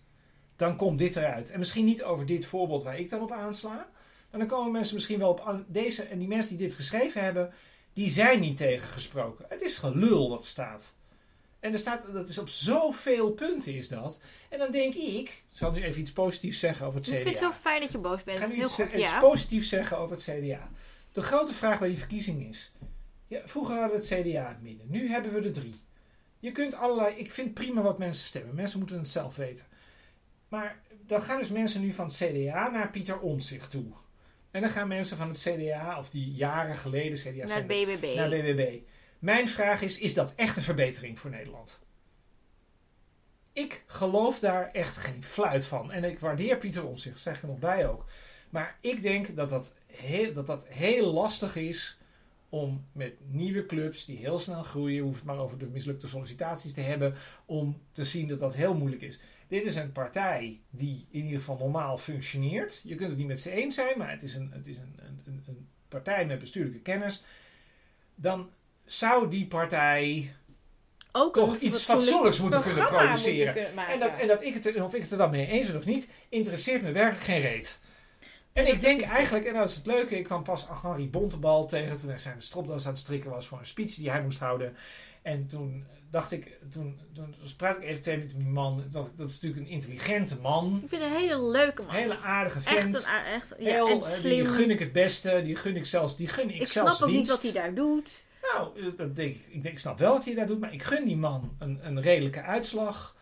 dan 0.57 0.75
komt 0.75 0.97
dit 0.97 1.15
eruit. 1.15 1.51
En 1.51 1.59
misschien 1.59 1.85
niet 1.85 2.03
over 2.03 2.25
dit 2.25 2.45
voorbeeld 2.45 2.83
waar 2.83 2.99
ik 2.99 3.09
dan 3.09 3.21
op 3.21 3.31
aansla. 3.31 3.89
Maar 4.31 4.39
dan 4.39 4.47
komen 4.47 4.71
mensen 4.71 4.95
misschien 4.95 5.19
wel 5.19 5.29
op 5.29 5.39
aan- 5.45 5.65
deze. 5.67 6.03
En 6.03 6.19
die 6.19 6.27
mensen 6.27 6.57
die 6.57 6.67
dit 6.67 6.75
geschreven 6.75 7.23
hebben, 7.23 7.53
die 7.93 8.09
zijn 8.09 8.39
niet 8.39 8.57
tegengesproken. 8.57 9.45
Het 9.49 9.61
is 9.61 9.77
gelul 9.77 10.29
wat 10.29 10.41
er 10.41 10.47
staat. 10.47 10.93
En 11.59 11.73
er 11.73 11.79
staat, 11.79 12.05
dat 12.13 12.27
is 12.29 12.37
op 12.37 12.49
zoveel 12.49 13.31
punten 13.31 13.73
is 13.73 13.87
dat. 13.87 14.19
En 14.49 14.59
dan 14.59 14.71
denk 14.71 14.93
ik, 14.93 15.03
ik 15.13 15.43
zal 15.53 15.71
nu 15.71 15.83
even 15.83 16.01
iets 16.01 16.11
positiefs 16.11 16.59
zeggen 16.59 16.85
over 16.85 16.99
het 16.99 17.07
Ik 17.07 17.13
CDA. 17.13 17.23
vind 17.23 17.39
het 17.39 17.43
zo 17.53 17.59
fijn 17.61 17.81
dat 17.81 17.91
je 17.91 17.97
boos 17.97 18.19
Ik 18.19 18.25
bent. 18.25 18.39
ga 18.39 18.47
nu 18.47 18.53
Heel 18.53 18.63
iets, 18.63 18.73
goed, 18.73 18.85
iets 18.93 19.11
ja. 19.11 19.19
positiefs 19.19 19.69
zeggen 19.69 19.97
over 19.97 20.15
het 20.15 20.23
CDA. 20.23 20.69
De 21.11 21.21
grote 21.21 21.53
vraag 21.53 21.79
bij 21.79 21.87
die 21.87 21.97
verkiezing 21.97 22.49
is... 22.49 22.71
Ja, 23.27 23.41
vroeger 23.45 23.73
hadden 23.79 23.99
we 23.99 24.05
het 24.05 24.21
CDA 24.21 24.41
in 24.41 24.47
het 24.53 24.61
midden. 24.61 24.85
Nu 24.89 25.09
hebben 25.09 25.33
we 25.33 25.41
er 25.41 25.51
drie. 25.53 25.75
Je 26.39 26.51
kunt 26.51 26.75
allerlei... 26.75 27.15
Ik 27.15 27.31
vind 27.31 27.53
prima 27.53 27.81
wat 27.81 27.97
mensen 27.97 28.25
stemmen. 28.25 28.55
Mensen 28.55 28.79
moeten 28.79 28.97
het 28.97 29.07
zelf 29.09 29.35
weten. 29.35 29.65
Maar 30.47 30.81
dan 31.05 31.21
gaan 31.21 31.37
dus 31.37 31.49
mensen 31.49 31.81
nu 31.81 31.93
van 31.93 32.05
het 32.05 32.15
CDA 32.15 32.69
naar 32.69 32.89
Pieter 32.89 33.19
Omtzigt 33.19 33.71
toe. 33.71 33.85
En 34.51 34.61
dan 34.61 34.69
gaan 34.69 34.87
mensen 34.87 35.17
van 35.17 35.27
het 35.27 35.39
CDA, 35.39 35.99
of 35.99 36.09
die 36.09 36.31
jaren 36.31 36.75
geleden 36.75 37.17
CDA 37.17 37.45
Naar 37.45 37.65
BBB. 37.65 38.15
naar 38.15 38.29
BBB. 38.29 38.79
Mijn 39.19 39.47
vraag 39.47 39.81
is, 39.81 39.99
is 39.99 40.13
dat 40.13 40.33
echt 40.35 40.57
een 40.57 40.63
verbetering 40.63 41.19
voor 41.19 41.29
Nederland? 41.29 41.79
Ik 43.53 43.83
geloof 43.87 44.39
daar 44.39 44.71
echt 44.71 44.97
geen 44.97 45.23
fluit 45.23 45.65
van. 45.65 45.91
En 45.91 46.03
ik 46.03 46.19
waardeer 46.19 46.57
Pieter 46.57 46.85
Omtzigt, 46.85 47.19
zeg 47.19 47.35
ik 47.35 47.41
er 47.41 47.47
nog 47.47 47.59
bij 47.59 47.87
ook. 47.87 48.05
Maar 48.49 48.77
ik 48.81 49.01
denk 49.01 49.35
dat 49.35 49.49
dat 49.49 49.73
heel, 49.85 50.33
dat 50.33 50.47
dat 50.47 50.67
heel 50.67 51.13
lastig 51.13 51.55
is 51.55 51.97
om 52.49 52.85
met 52.91 53.13
nieuwe 53.27 53.65
clubs 53.65 54.05
die 54.05 54.17
heel 54.17 54.39
snel 54.39 54.63
groeien, 54.63 55.03
hoeft 55.03 55.15
het 55.15 55.25
maar 55.25 55.37
over 55.37 55.57
de 55.57 55.65
mislukte 55.65 56.07
sollicitaties 56.07 56.73
te 56.73 56.81
hebben, 56.81 57.15
om 57.45 57.81
te 57.91 58.05
zien 58.05 58.27
dat 58.27 58.39
dat 58.39 58.55
heel 58.55 58.73
moeilijk 58.73 59.01
is. 59.01 59.19
Dit 59.47 59.65
is 59.65 59.75
een 59.75 59.91
partij 59.91 60.59
die 60.69 61.05
in 61.11 61.23
ieder 61.23 61.39
geval 61.39 61.57
normaal 61.57 61.97
functioneert. 61.97 62.81
Je 62.83 62.95
kunt 62.95 63.09
het 63.09 63.17
niet 63.17 63.27
met 63.27 63.39
ze 63.39 63.51
eens 63.51 63.75
zijn, 63.75 63.97
maar 63.97 64.09
het 64.11 64.23
is 64.23 64.33
een, 64.35 64.51
het 64.53 64.67
is 64.67 64.77
een, 64.77 64.95
een, 65.25 65.43
een 65.47 65.67
partij 65.87 66.25
met 66.25 66.39
bestuurlijke 66.39 66.79
kennis. 66.79 67.23
Dan 68.15 68.49
zou 68.85 69.29
die 69.29 69.45
partij 69.47 70.33
Ook 71.11 71.33
toch 71.33 71.57
iets 71.57 71.83
fatsoenlijk 71.83 71.85
fatsoenlijks 71.85 72.39
moeten 72.39 72.61
kunnen 72.61 72.85
produceren. 72.85 73.45
moeten. 73.53 73.87
En, 73.87 73.99
dat, 73.99 74.17
en 74.19 74.27
dat 74.27 74.43
ik 74.43 74.53
het, 74.53 74.65
er- 74.65 74.83
of 74.83 74.93
ik 74.93 75.01
het 75.01 75.11
er 75.11 75.17
dan 75.17 75.31
mee 75.31 75.47
eens 75.47 75.67
ben 75.67 75.75
of 75.75 75.85
niet, 75.85 76.09
interesseert 76.29 76.81
me 76.81 76.91
werkelijk 76.91 77.23
geen 77.25 77.41
reet. 77.41 77.79
En 78.53 78.67
ik 78.67 78.79
denk 78.81 79.01
eigenlijk, 79.01 79.45
en 79.45 79.53
dat 79.53 79.69
is 79.69 79.75
het 79.75 79.85
leuke, 79.85 80.17
ik 80.17 80.23
kwam 80.23 80.43
pas 80.43 80.67
Henri 80.81 81.09
Bontebal 81.09 81.67
tegen 81.67 81.97
toen 81.97 82.09
hij 82.09 82.19
zijn 82.19 82.41
stropdas 82.41 82.85
aan 82.85 82.91
het 82.91 82.99
strikken 83.01 83.29
was 83.29 83.47
voor 83.47 83.59
een 83.59 83.65
speech 83.65 83.93
die 83.95 84.09
hij 84.09 84.21
moest 84.23 84.39
houden. 84.39 84.75
En 85.27 85.47
toen 85.47 85.85
dacht 86.11 86.31
ik, 86.31 86.57
toen, 86.71 86.99
toen 87.13 87.35
sprak 87.43 87.77
ik 87.77 87.83
even 87.83 88.01
twee 88.01 88.15
minuten 88.15 88.37
met 88.37 88.45
die 88.45 88.53
man. 88.55 88.83
Dat, 88.91 89.11
dat 89.17 89.29
is 89.29 89.33
natuurlijk 89.41 89.61
een 89.65 89.71
intelligente 89.73 90.35
man, 90.39 90.79
Ik 90.83 90.89
vind 90.89 91.01
een 91.01 91.11
hele 91.11 91.41
leuke 91.41 91.81
man. 91.81 91.95
een 91.95 92.01
hele 92.01 92.17
aardige 92.19 92.57
echt 92.57 92.81
vent. 92.81 92.95
een 92.95 93.05
a- 93.05 93.25
echt, 93.25 93.49
ja, 93.59 93.65
Heel, 93.73 93.87
en 93.87 94.01
eh, 94.03 94.09
die 94.09 94.17
slim. 94.19 94.45
gun 94.45 94.69
ik 94.69 94.79
het 94.79 94.91
beste, 94.91 95.41
die 95.43 95.55
gun 95.55 95.75
ik 95.75 95.85
zelfs, 95.85 96.17
die 96.17 96.27
gun 96.27 96.49
ik, 96.49 96.61
ik 96.61 96.67
zelfs 96.67 96.97
snap 96.97 97.09
ook 97.09 97.15
niet 97.15 97.27
wat 97.29 97.41
hij 97.41 97.51
daar 97.51 97.73
doet. 97.73 98.23
Nou, 98.41 98.93
dat 98.95 99.15
denk 99.15 99.33
ik, 99.35 99.45
ik, 99.47 99.61
denk, 99.63 99.73
ik 99.75 99.79
snap 99.81 99.97
wel 99.99 100.13
wat 100.13 100.25
hij 100.25 100.33
daar 100.33 100.47
doet, 100.47 100.59
maar 100.59 100.73
ik 100.73 100.83
gun 100.83 101.05
die 101.05 101.17
man 101.17 101.55
een, 101.59 101.79
een 101.83 102.01
redelijke 102.01 102.41
uitslag. 102.41 103.15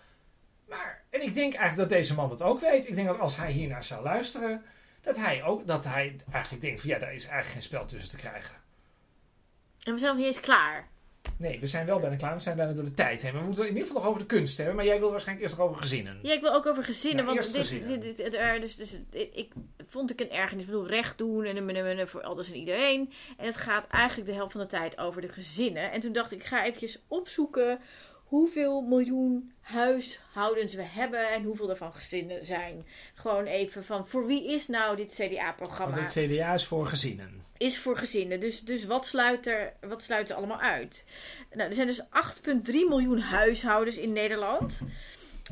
Maar, 0.67 1.03
en 1.09 1.21
ik 1.21 1.33
denk 1.33 1.53
eigenlijk 1.53 1.89
dat 1.89 1.97
deze 1.99 2.13
man 2.15 2.29
dat 2.29 2.41
ook 2.41 2.59
weet. 2.61 2.87
Ik 2.87 2.95
denk 2.95 3.07
dat 3.07 3.19
als 3.19 3.37
hij 3.37 3.51
hiernaar 3.51 3.83
zou 3.83 4.03
luisteren, 4.03 4.63
dat 5.01 5.15
hij 5.17 5.43
ook, 5.43 5.67
dat 5.67 5.83
hij 5.83 6.15
eigenlijk 6.31 6.61
denkt 6.63 6.81
van 6.81 6.89
ja, 6.89 6.99
daar 6.99 7.13
is 7.13 7.23
eigenlijk 7.27 7.51
geen 7.53 7.61
spel 7.61 7.85
tussen 7.85 8.09
te 8.11 8.17
krijgen. 8.17 8.55
En 9.83 9.93
we 9.93 9.99
zijn 9.99 10.11
nog 10.15 10.25
niet 10.25 10.35
eens 10.35 10.39
klaar. 10.45 10.87
Nee, 11.38 11.59
we 11.59 11.67
zijn 11.67 11.86
wel 11.86 11.99
bijna 11.99 12.15
klaar, 12.15 12.36
we 12.36 12.41
zijn 12.41 12.55
bijna 12.55 12.73
door 12.73 12.84
de 12.84 12.93
tijd 12.93 13.21
heen. 13.21 13.34
We 13.34 13.39
moeten 13.39 13.63
in 13.63 13.69
ieder 13.69 13.88
geval 13.88 14.01
nog 14.01 14.09
over 14.09 14.21
de 14.21 14.28
kunst 14.28 14.57
hebben, 14.57 14.76
maar 14.76 14.86
jij 14.86 14.99
wil 14.99 15.11
waarschijnlijk 15.11 15.47
eerst 15.47 15.57
nog 15.57 15.67
over 15.67 15.82
gezinnen. 15.82 16.19
Ja, 16.21 16.34
ik 16.34 16.41
wil 16.41 16.53
ook 16.53 16.65
over 16.65 16.84
gezinnen. 16.84 17.26
Nou, 17.26 17.38
want 17.38 17.39
eerst 17.39 17.53
dit, 17.53 17.67
gezinnen. 17.67 17.99
dit, 17.99 18.17
dit, 18.17 18.34
er, 18.34 18.59
dus, 18.59 18.76
dus, 18.76 18.99
ik 19.11 19.51
vond 19.88 20.11
ik 20.11 20.19
een 20.19 20.32
ergernis. 20.32 20.65
Ik 20.65 20.71
bedoel, 20.71 20.88
recht 20.88 21.17
doen 21.17 21.43
en, 21.43 21.57
en, 21.57 21.69
en, 21.69 21.97
en 21.97 22.07
voor 22.07 22.23
alles 22.23 22.47
en 22.47 22.55
iedereen. 22.55 23.11
En 23.38 23.45
het 23.45 23.57
gaat 23.57 23.88
eigenlijk 23.88 24.30
de 24.30 24.36
helft 24.36 24.51
van 24.51 24.61
de 24.61 24.67
tijd 24.67 24.97
over 24.97 25.21
de 25.21 25.30
gezinnen. 25.30 25.91
En 25.91 25.99
toen 25.99 26.13
dacht 26.13 26.32
ik, 26.32 26.39
ik 26.39 26.45
ga 26.45 26.65
eventjes 26.65 26.99
opzoeken 27.07 27.80
hoeveel 28.26 28.82
miljoen 28.82 29.51
huishoudens 29.61 30.73
we 30.73 30.84
hebben 30.84 31.30
en 31.30 31.43
hoeveel 31.43 31.69
er 31.69 31.78
van 31.78 31.93
gezinnen 31.93 32.45
zijn. 32.45 32.86
Gewoon 33.13 33.45
even 33.45 33.84
van, 33.84 34.07
voor 34.07 34.26
wie 34.26 34.53
is 34.53 34.67
nou 34.67 34.95
dit 34.95 35.13
CDA-programma? 35.13 35.95
Want 35.95 36.13
het 36.13 36.26
CDA 36.26 36.53
is 36.53 36.65
voor 36.65 36.86
gezinnen. 36.86 37.43
is 37.57 37.80
voor 37.80 37.97
gezinnen. 37.97 38.39
Dus, 38.39 38.61
dus 38.61 38.86
wat, 38.86 39.07
sluit 39.07 39.47
er, 39.47 39.73
wat 39.82 40.03
sluit 40.03 40.30
er 40.30 40.36
allemaal 40.36 40.59
uit? 40.59 41.05
Nou, 41.53 41.69
er 41.69 41.76
zijn 41.76 41.88
dus 41.88 42.01
8,3 42.01 42.71
miljoen 42.71 43.19
huishoudens 43.19 43.97
in 43.97 44.13
Nederland. 44.13 44.82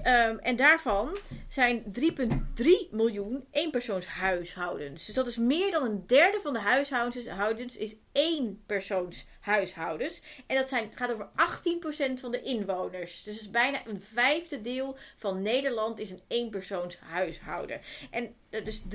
Ehm, 0.01 0.37
en 0.37 0.55
daarvan 0.55 1.17
zijn 1.47 1.83
3,3 1.91 2.87
miljoen 2.91 3.45
eenpersoonshuishoudens. 3.51 5.05
Dus 5.05 5.15
dat 5.15 5.27
is 5.27 5.37
meer 5.37 5.71
dan 5.71 5.85
een 5.85 6.03
derde 6.07 6.39
van 6.39 6.53
de 6.53 6.59
huishoudens 6.59 7.27
houdens 7.27 7.77
is 7.77 7.95
éénpersoonshuishoudens. 8.11 10.21
En 10.47 10.55
dat 10.55 10.69
zijn, 10.69 10.91
gaat 10.95 11.13
over 11.13 11.29
18% 11.35 12.19
van 12.19 12.31
de 12.31 12.41
inwoners. 12.41 13.23
Dus 13.23 13.39
is 13.39 13.49
bijna 13.49 13.87
een 13.87 14.01
vijfde 14.01 14.61
deel 14.61 14.97
van 15.17 15.41
Nederland 15.41 15.99
is 15.99 16.11
een 16.11 16.21
eenpersoonshuishouden. 16.27 17.81
En 18.11 18.35
eh, 18.49 18.65
dus 18.65 18.81
3,3 18.81 18.87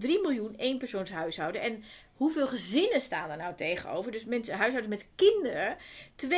miljoen 0.00 0.54
eenpersoonshuishouden. 0.54 1.60
En 1.60 1.84
hoeveel 2.16 2.46
gezinnen 2.46 3.00
staan 3.00 3.30
er 3.30 3.36
nou 3.36 3.54
tegenover? 3.54 4.12
Dus 4.12 4.24
mensen, 4.24 4.56
huishoudens 4.56 4.94
met 4.96 5.06
kinderen, 5.16 5.76
2,6. 6.26 6.30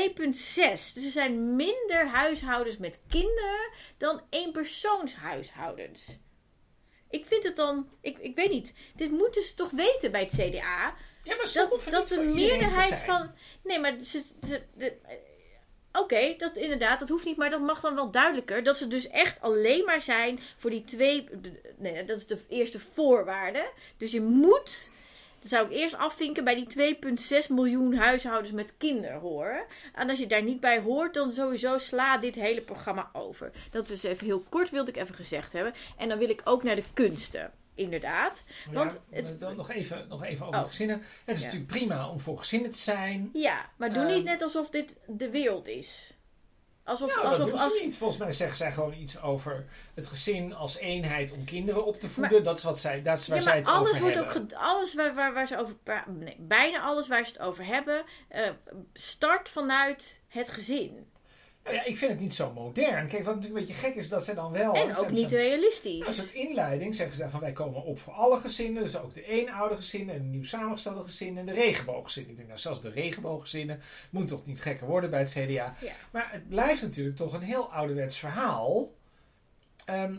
Dus 0.94 1.04
er 1.04 1.10
zijn 1.10 1.56
minder 1.56 2.06
huishoudens 2.06 2.76
met 2.76 2.98
kinderen 3.08 3.70
dan 3.98 4.20
eenpersoonshuishoudens. 4.30 6.00
Ik 7.10 7.24
vind 7.26 7.44
het 7.44 7.56
dan, 7.56 7.88
ik, 8.00 8.18
ik 8.18 8.34
weet 8.34 8.50
niet, 8.50 8.74
dit 8.96 9.10
moeten 9.10 9.42
ze 9.42 9.54
toch 9.54 9.70
weten 9.70 10.10
bij 10.10 10.20
het 10.20 10.30
CDA. 10.32 10.94
Ja, 11.22 11.36
maar 11.36 11.46
ze 11.46 11.58
Dat, 11.68 11.84
dat 11.90 12.10
niet 12.10 12.18
de 12.18 12.34
meerderheid 12.34 12.88
zijn. 12.88 13.00
van. 13.00 13.30
Nee, 13.62 13.78
maar 13.78 13.96
ze. 14.04 14.22
ze- 14.46 14.62
de- 14.74 14.96
Oké, 15.92 16.34
dat 16.38 16.56
inderdaad, 16.56 16.98
dat 17.00 17.08
hoeft 17.08 17.24
niet, 17.24 17.36
maar 17.36 17.50
dat 17.50 17.60
mag 17.60 17.80
dan 17.80 17.94
wel 17.94 18.10
duidelijker. 18.10 18.62
Dat 18.62 18.78
ze 18.78 18.86
dus 18.88 19.08
echt 19.08 19.40
alleen 19.40 19.84
maar 19.84 20.02
zijn 20.02 20.40
voor 20.56 20.70
die 20.70 20.84
twee. 20.84 21.28
Nee, 21.76 22.04
dat 22.04 22.16
is 22.18 22.26
de 22.26 22.38
eerste 22.48 22.80
voorwaarde. 22.80 23.70
Dus 23.96 24.10
je 24.10 24.20
moet. 24.20 24.90
Zou 25.49 25.66
ik 25.66 25.72
eerst 25.76 25.96
afvinken 25.96 26.44
bij 26.44 26.55
die 26.55 26.96
2,6 27.42 27.49
miljoen 27.49 27.94
huishoudens 27.94 28.53
met 28.53 28.72
kinderen 28.78 29.20
horen. 29.20 29.64
En 29.94 30.09
als 30.09 30.18
je 30.18 30.26
daar 30.26 30.42
niet 30.42 30.61
bij 30.61 30.80
hoort, 30.80 31.14
dan 31.14 31.32
sowieso 31.32 31.78
sla 31.78 32.18
dit 32.18 32.34
hele 32.34 32.61
programma 32.62 33.11
over. 33.12 33.51
Dat 33.70 33.88
is 33.88 34.03
even 34.03 34.26
heel 34.26 34.44
kort, 34.49 34.70
wilde 34.70 34.90
ik 34.90 34.96
even 34.96 35.14
gezegd 35.14 35.53
hebben. 35.53 35.74
En 35.96 36.09
dan 36.09 36.18
wil 36.18 36.28
ik 36.28 36.40
ook 36.44 36.62
naar 36.62 36.76
de 36.76 36.84
kunsten, 36.92 37.53
inderdaad. 37.74 38.42
Want 38.72 39.01
ja, 39.11 39.16
het- 39.16 39.40
dan 39.40 39.57
nog 39.57 39.70
even, 39.70 40.07
nog 40.09 40.24
even 40.24 40.46
over 40.46 40.61
Oh. 40.61 40.66
gezinnen. 40.66 41.03
Het 41.24 41.36
is 41.36 41.42
Ja. 41.42 41.46
natuurlijk 41.46 41.72
prima 41.78 42.09
om 42.11 42.20
voor 42.20 42.38
gezinnen 42.38 42.70
te 42.70 42.78
zijn. 42.78 43.30
Ja, 43.32 43.66
maar 43.76 43.92
doe 43.92 44.05
Ehm. 44.05 44.14
niet 44.14 44.24
net 44.24 44.42
alsof 44.42 44.70
dit 44.70 44.96
de 45.07 45.30
wereld 45.30 45.68
is. 45.68 46.12
Alsof, 46.89 47.14
Ja, 47.14 47.22
dat 47.22 47.41
alsof 47.41 47.59
ze 47.59 47.64
als, 47.64 47.80
niet. 47.82 47.97
Volgens 47.97 48.18
mij 48.18 48.32
zeggen 48.32 48.57
zij 48.57 48.72
gewoon 48.72 48.95
iets 48.95 49.20
over 49.22 49.64
het 49.95 50.07
gezin 50.07 50.55
als 50.55 50.76
eenheid 50.78 51.32
om 51.32 51.45
kinderen 51.45 51.84
op 51.86 52.01
te 52.01 52.09
voeden. 52.09 52.43
dat 52.45 52.57
is, 52.59 52.64
wat 52.64 52.78
zij, 52.78 53.03
dat 53.03 53.18
is 53.18 53.28
waar 53.28 53.36
ja, 53.36 53.43
zij 53.43 53.57
het 53.57 53.66
alles 53.66 53.89
over 53.89 54.01
wordt 54.01 54.18
ook 54.18 54.24
hebben. 54.24 54.43
ged- 54.43 54.55
alles 54.59 54.95
waar, 54.95 55.14
waar, 55.14 55.32
waar 55.32 55.47
ze 55.47 55.59
over 55.59 55.76
nee, 56.07 56.36
bijna 56.39 56.80
alles 56.80 57.09
waar 57.09 57.24
ze 57.24 57.32
het 57.32 57.41
over 57.41 57.64
hebben, 57.66 58.05
eh, 58.28 58.51
start 58.93 59.49
vanuit 59.49 60.22
het 60.28 60.49
gezin. 60.49 61.07
Nou 61.64 61.76
ja, 61.76 61.84
ik 61.84 61.96
vind 61.96 62.11
het 62.11 62.20
niet 62.20 62.34
zo 62.34 62.52
modern. 62.52 63.06
Kijk, 63.06 63.24
wat 63.24 63.34
natuurlijk 63.34 63.61
een 63.61 63.66
beetje 63.66 63.86
gek 63.86 63.94
is, 63.94 64.09
dat 64.09 64.24
ze 64.24 64.34
dan 64.34 64.52
wel... 64.52 64.74
en 64.74 64.96
ook 64.96 65.11
niet 65.11 65.30
realistisch. 65.30 66.06
Als 66.06 66.16
het 66.16 66.32
inleiding 66.32 66.94
zeggen 66.94 67.16
ze 67.16 67.22
dan 67.22 67.30
van 67.30 67.40
wij 67.40 67.52
komen 67.52 67.82
op 67.82 67.98
voor 67.98 68.12
alle 68.12 68.40
gezinnen. 68.40 68.82
Dus 68.82 68.98
ook 68.98 69.14
de 69.14 69.24
eenoudergezinnen 69.24 70.14
en 70.14 70.22
de 70.22 70.28
nieuw 70.28 70.44
samengestelde 70.44 71.02
gezinnen 71.02 71.38
en 71.38 71.54
de 71.54 71.61
regenbooggezinnen. 71.61 72.30
Ik 72.30 72.36
denk 72.36 72.48
nou 72.48 72.61
zelfs 72.61 72.80
de 72.80 72.90
regenbooggezinnen 72.90 73.80
moet 74.11 74.28
toch 74.28 74.46
niet 74.46 74.61
gekker 74.61 74.86
worden 74.86 75.11
bij 75.11 75.18
het 75.18 75.30
CDA. 75.30 75.74
Ja. 75.80 75.92
Maar 76.11 76.28
het 76.32 76.48
blijft 76.48 76.82
natuurlijk 76.82 77.16
toch 77.16 77.32
een 77.32 77.42
heel 77.42 77.72
ouderwets 77.72 78.18
verhaal. 78.18 78.90
Ehm, 79.84 80.14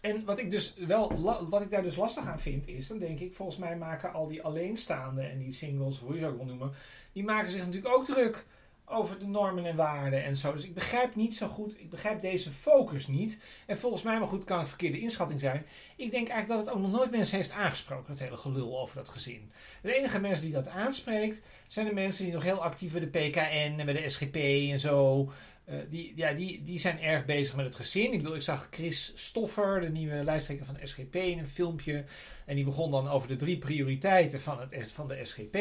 en 0.00 0.24
wat 0.24 0.38
ik, 0.38 0.50
dus 0.50 0.74
wel, 0.74 1.20
wat 1.48 1.62
ik 1.62 1.70
daar 1.70 1.82
dus 1.82 1.96
lastig 1.96 2.26
aan 2.26 2.40
vind 2.40 2.68
is, 2.68 2.86
dan 2.86 2.98
denk 2.98 3.20
ik, 3.20 3.34
volgens 3.34 3.58
mij 3.58 3.76
maken 3.76 4.12
al 4.12 4.26
die 4.26 4.42
alleenstaanden 4.42 5.30
en 5.30 5.38
die 5.38 5.52
singles, 5.52 5.98
hoe 5.98 6.14
je 6.14 6.20
ze 6.20 6.26
ook 6.26 6.36
wil 6.36 6.44
noemen, 6.44 6.72
die 7.12 7.24
maken 7.24 7.50
zich 7.50 7.64
natuurlijk 7.64 7.94
ook 7.94 8.04
druk 8.04 8.46
over 8.90 9.18
de 9.18 9.26
normen 9.26 9.64
en 9.64 9.76
waarden 9.76 10.24
en 10.24 10.36
zo. 10.36 10.52
Dus 10.52 10.64
ik 10.64 10.74
begrijp 10.74 11.14
niet 11.14 11.34
zo 11.34 11.48
goed, 11.48 11.80
ik 11.80 11.90
begrijp 11.90 12.20
deze 12.20 12.50
focus 12.50 13.06
niet. 13.06 13.38
En 13.66 13.78
volgens 13.78 14.02
mij, 14.02 14.18
maar 14.18 14.28
goed, 14.28 14.44
kan 14.44 14.58
het 14.58 14.68
verkeerde 14.68 15.00
inschatting 15.00 15.40
zijn. 15.40 15.66
Ik 15.96 16.10
denk 16.10 16.28
eigenlijk 16.28 16.48
dat 16.48 16.58
het 16.58 16.76
ook 16.76 16.90
nog 16.90 16.98
nooit 16.98 17.10
mensen 17.10 17.36
heeft 17.36 17.50
aangesproken, 17.50 18.04
dat 18.08 18.18
hele 18.18 18.36
gelul 18.36 18.80
over 18.80 18.96
dat 18.96 19.08
gezin. 19.08 19.50
De 19.82 19.94
enige 19.94 20.20
mensen 20.20 20.44
die 20.44 20.54
dat 20.54 20.68
aanspreekt, 20.68 21.40
zijn 21.66 21.86
de 21.86 21.94
mensen 21.94 22.24
die 22.24 22.32
nog 22.32 22.42
heel 22.42 22.62
actief 22.62 22.92
bij 22.92 23.00
de 23.00 23.06
PKN 23.06 23.78
en 23.78 23.84
bij 23.84 23.94
de 23.94 24.08
SGP 24.08 24.36
en 24.36 24.80
zo. 24.80 25.28
Eh, 25.70 25.76
die, 25.88 26.12
ja, 26.16 26.32
die, 26.32 26.62
die 26.62 26.78
zijn 26.78 27.00
erg 27.02 27.24
bezig 27.24 27.56
met 27.56 27.64
het 27.64 27.74
gezin. 27.74 28.12
Ik 28.12 28.18
bedoel, 28.18 28.34
ik 28.34 28.42
zag 28.42 28.68
Chris 28.70 29.12
Stoffer, 29.14 29.80
de 29.80 29.88
nieuwe 29.90 30.24
lijsttrekker 30.24 30.66
van 30.66 30.74
de 30.80 30.86
SGP, 30.86 31.14
in 31.14 31.38
een 31.38 31.46
filmpje. 31.48 32.04
En 32.44 32.54
die 32.54 32.64
begon 32.64 32.90
dan 32.90 33.08
over 33.08 33.28
de 33.28 33.36
drie 33.36 33.58
prioriteiten 33.58 34.40
van, 34.40 34.60
het, 34.60 34.92
van 34.92 35.08
de 35.08 35.24
SGP. 35.24 35.54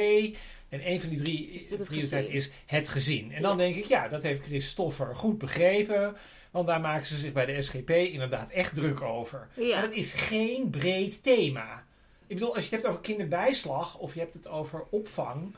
En 0.69 0.91
een 0.91 0.99
van 0.99 1.09
die 1.09 1.17
drie 1.17 1.67
prioriteiten 1.83 2.33
is 2.33 2.49
het 2.65 2.89
gezin. 2.89 3.31
En 3.31 3.41
dan 3.41 3.51
Ja. 3.51 3.57
denk 3.57 3.75
ik, 3.75 3.83
ja, 3.85 4.07
dat 4.07 4.23
heeft 4.23 4.43
Chris 4.43 4.67
Stoffer 4.69 5.15
goed 5.15 5.37
begrepen. 5.37 6.15
Want 6.51 6.67
daar 6.67 6.81
maken 6.81 7.05
ze 7.05 7.17
zich 7.17 7.31
bij 7.33 7.45
de 7.45 7.61
SGP 7.61 7.89
inderdaad 7.89 8.49
echt 8.49 8.75
druk 8.75 9.01
over. 9.01 9.47
Ja. 9.53 9.79
Maar 9.79 9.81
dat 9.87 9.97
is 9.97 10.13
geen 10.13 10.69
breed 10.69 11.23
thema. 11.23 11.83
Ik 12.27 12.35
bedoel, 12.35 12.55
als 12.55 12.63
je 12.63 12.63
het 12.63 12.71
hebt 12.71 12.85
over 12.85 13.01
kinderbijslag 13.01 13.97
of 13.97 14.13
je 14.13 14.19
hebt 14.19 14.33
het 14.33 14.47
over 14.47 14.83
opvang. 14.89 15.53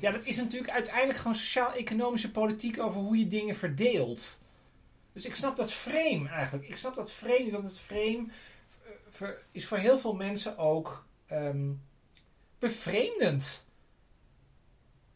Ja, 0.00 0.10
dat 0.10 0.24
is 0.24 0.36
natuurlijk 0.36 0.72
uiteindelijk 0.72 1.18
gewoon 1.18 1.36
sociaal-economische 1.36 2.30
politiek 2.30 2.80
over 2.80 3.00
hoe 3.00 3.18
je 3.18 3.26
dingen 3.26 3.56
verdeelt. 3.56 4.38
Dus 5.12 5.26
ik 5.26 5.34
snap 5.34 5.56
dat 5.56 5.72
frame 5.72 6.28
eigenlijk. 6.28 6.68
Ik 6.68 6.76
snap 6.76 6.94
dat 6.94 7.12
frame, 7.12 7.50
dat 7.50 7.62
het 7.62 7.78
frame 7.78 8.26
eh, 9.18 9.28
is 9.52 9.66
voor 9.66 9.78
heel 9.78 9.98
veel 9.98 10.14
mensen 10.14 10.58
ook 10.58 11.06
ehm, 11.26 11.70
bevreemdend. 12.58 13.66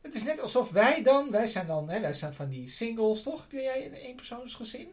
Het 0.00 0.14
is 0.14 0.22
net 0.22 0.40
alsof 0.40 0.70
wij 0.70 1.02
dan, 1.02 1.30
wij 1.30 1.46
zijn 1.46 1.66
dan, 1.66 1.88
hè, 1.88 2.00
wij 2.00 2.12
zijn 2.12 2.32
van 2.32 2.48
die 2.48 2.68
singles, 2.68 3.22
toch? 3.22 3.40
Heb 3.40 3.60
jij 3.60 3.86
een 3.86 3.94
eenpersoonsgezin? 3.94 4.88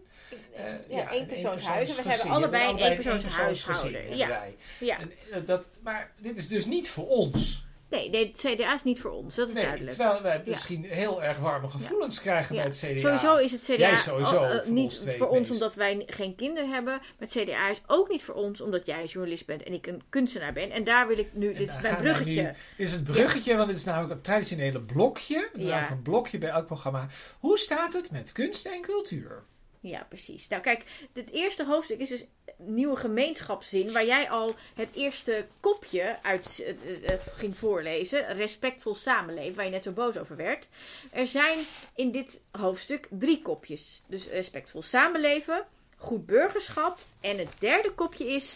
Eh, 0.55 0.89
ja, 0.89 1.01
een 1.01 1.09
eenpersoonshuis. 1.09 1.97
En 1.97 2.03
we 2.03 2.09
hebben 2.09 2.31
allebei 2.31 2.69
een 2.69 2.77
eenpersoonshuishouden. 2.77 4.01
eenpersoonsgezin 4.01 4.17
Ja. 4.17 4.45
Ja. 4.79 4.97
En, 5.31 5.45
dat, 5.45 5.69
maar 5.81 6.11
dit 6.17 6.37
is 6.37 6.47
dus 6.47 6.65
niet 6.65 6.89
voor 6.89 7.07
ons. 7.07 7.67
Nee, 7.89 8.09
nee, 8.09 8.27
het 8.27 8.37
CDA 8.37 8.73
is 8.73 8.83
niet 8.83 8.99
voor 8.99 9.11
ons, 9.11 9.35
dat 9.35 9.47
is 9.47 9.53
Nee, 9.53 9.63
duidelijk. 9.63 9.95
terwijl 9.95 10.21
wij 10.21 10.35
Ja. 10.37 10.41
misschien 10.45 10.83
heel 10.85 11.23
erg 11.23 11.37
warme 11.37 11.69
gevoelens 11.69 12.21
krijgen 12.21 12.55
bij 12.55 12.63
het 12.65 12.77
CDA. 12.85 12.99
Sowieso 12.99 13.35
is 13.37 13.51
het 13.51 13.61
CDA 13.61 13.97
sowieso, 13.97 14.37
al- 14.37 14.43
eh, 14.43 14.49
voor 14.51 14.59
ons 14.59 14.67
niet 14.69 15.01
twee 15.01 15.17
voor 15.17 15.27
ons 15.27 15.39
meest. 15.39 15.51
omdat 15.51 15.73
wij 15.75 16.03
geen 16.07 16.35
kinderen 16.35 16.69
hebben. 16.69 16.93
Maar 16.93 17.27
het 17.29 17.31
CDA 17.31 17.69
is 17.69 17.81
ook 17.87 18.09
niet 18.09 18.23
voor 18.23 18.35
ons 18.35 18.61
omdat 18.61 18.85
jij 18.85 19.05
journalist 19.05 19.45
bent 19.45 19.63
en 19.63 19.73
ik 19.73 19.87
een 19.87 20.01
kunstenaar 20.09 20.53
ben. 20.53 20.71
En 20.71 20.83
daar 20.83 21.07
wil 21.07 21.17
ik 21.17 21.27
nu, 21.33 21.47
En 21.51 21.57
dit 21.57 21.69
is 21.69 21.81
mijn 21.81 21.95
bruggetje. 21.97 22.41
nu- 22.41 22.47
Dit 22.47 22.87
is 22.87 22.91
het 22.91 23.03
bruggetje, 23.03 23.55
want 23.55 23.67
dit 23.67 23.77
is 23.77 23.83
namelijk 23.83 24.13
een 24.13 24.21
traditionele 24.21 24.81
blokje. 24.81 25.49
Ja. 25.55 25.91
Een 25.91 26.01
blokje 26.01 26.37
bij 26.37 26.49
elk 26.49 26.65
programma. 26.65 27.07
Hoe 27.39 27.57
staat 27.57 27.93
het 27.93 28.11
met 28.11 28.31
kunst 28.31 28.65
en 28.65 28.81
cultuur? 28.81 29.43
Ja, 29.81 30.05
precies. 30.09 30.47
Nou 30.47 30.61
kijk, 30.61 30.83
dit 31.13 31.31
eerste 31.31 31.65
hoofdstuk 31.65 31.99
is 31.99 32.09
dus 32.09 32.25
nieuwe 32.57 32.95
gemeenschapszin, 32.95 33.91
waar 33.91 34.05
jij 34.05 34.29
al 34.29 34.55
het 34.75 34.89
eerste 34.93 35.47
kopje 35.59 36.17
uit 36.21 36.59
eh, 36.59 36.69
eh, 36.69 37.09
eh, 37.09 37.19
ging 37.33 37.55
voorlezen. 37.55 38.33
Respectvol 38.35 38.95
samenleven, 38.95 39.55
waar 39.55 39.65
je 39.65 39.71
net 39.71 39.83
zo 39.83 39.91
boos 39.91 40.17
over 40.17 40.35
werd. 40.35 40.67
Er 41.11 41.27
zijn 41.27 41.59
in 41.95 42.11
dit 42.11 42.41
hoofdstuk 42.51 43.07
drie 43.09 43.41
kopjes. 43.41 44.03
Dus 44.07 44.27
respectvol 44.27 44.81
samenleven, 44.81 45.65
goed 45.97 46.25
burgerschap 46.25 46.99
en 47.21 47.37
het 47.37 47.51
derde 47.59 47.91
kopje 47.91 48.25
is 48.25 48.55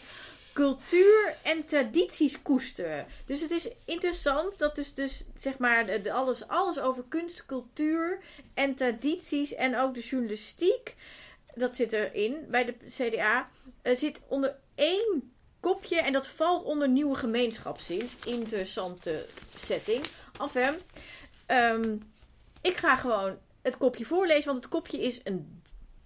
cultuur 0.54 1.36
en 1.42 1.66
tradities 1.66 2.42
koesteren. 2.42 3.06
Dus 3.26 3.42
het 3.42 3.52
is 3.52 3.70
interessant 3.86 4.60
dat 4.60 4.76
dus, 4.76 4.94
dus 4.94 5.26
zeg 5.40 5.58
maar 5.58 5.86
de, 5.86 6.12
alles, 6.12 6.48
alles 6.48 6.80
over 6.80 7.04
kunst, 7.08 7.46
cultuur 7.46 8.20
en 8.54 8.76
tradities 8.76 9.54
en 9.54 9.78
ook 9.78 9.94
de 9.94 10.02
journalistiek, 10.02 10.96
dat 11.56 11.76
zit 11.76 11.94
erin 11.94 12.46
bij 12.50 12.66
de 12.66 12.76
CDA, 12.90 13.50
eh, 13.82 13.96
zit 13.96 14.20
onder 14.28 14.56
één 14.76 15.34
kopje 15.60 16.02
en 16.02 16.14
dat 16.14 16.28
valt 16.28 16.64
onder 16.64 16.90
nieuwe 16.90 17.16
gemeenschapszin. 17.16 18.10
Interessante 18.26 19.26
setting. 19.58 20.06
Enfin, 20.42 20.74
ehm, 21.46 21.98
ik 22.62 22.76
ga 22.76 22.96
gewoon 22.96 23.38
het 23.62 23.78
kopje 23.78 24.06
voorlezen, 24.06 24.46
want 24.46 24.58
het 24.58 24.68
kopje 24.68 25.02
is 25.02 25.22
een 25.24 25.62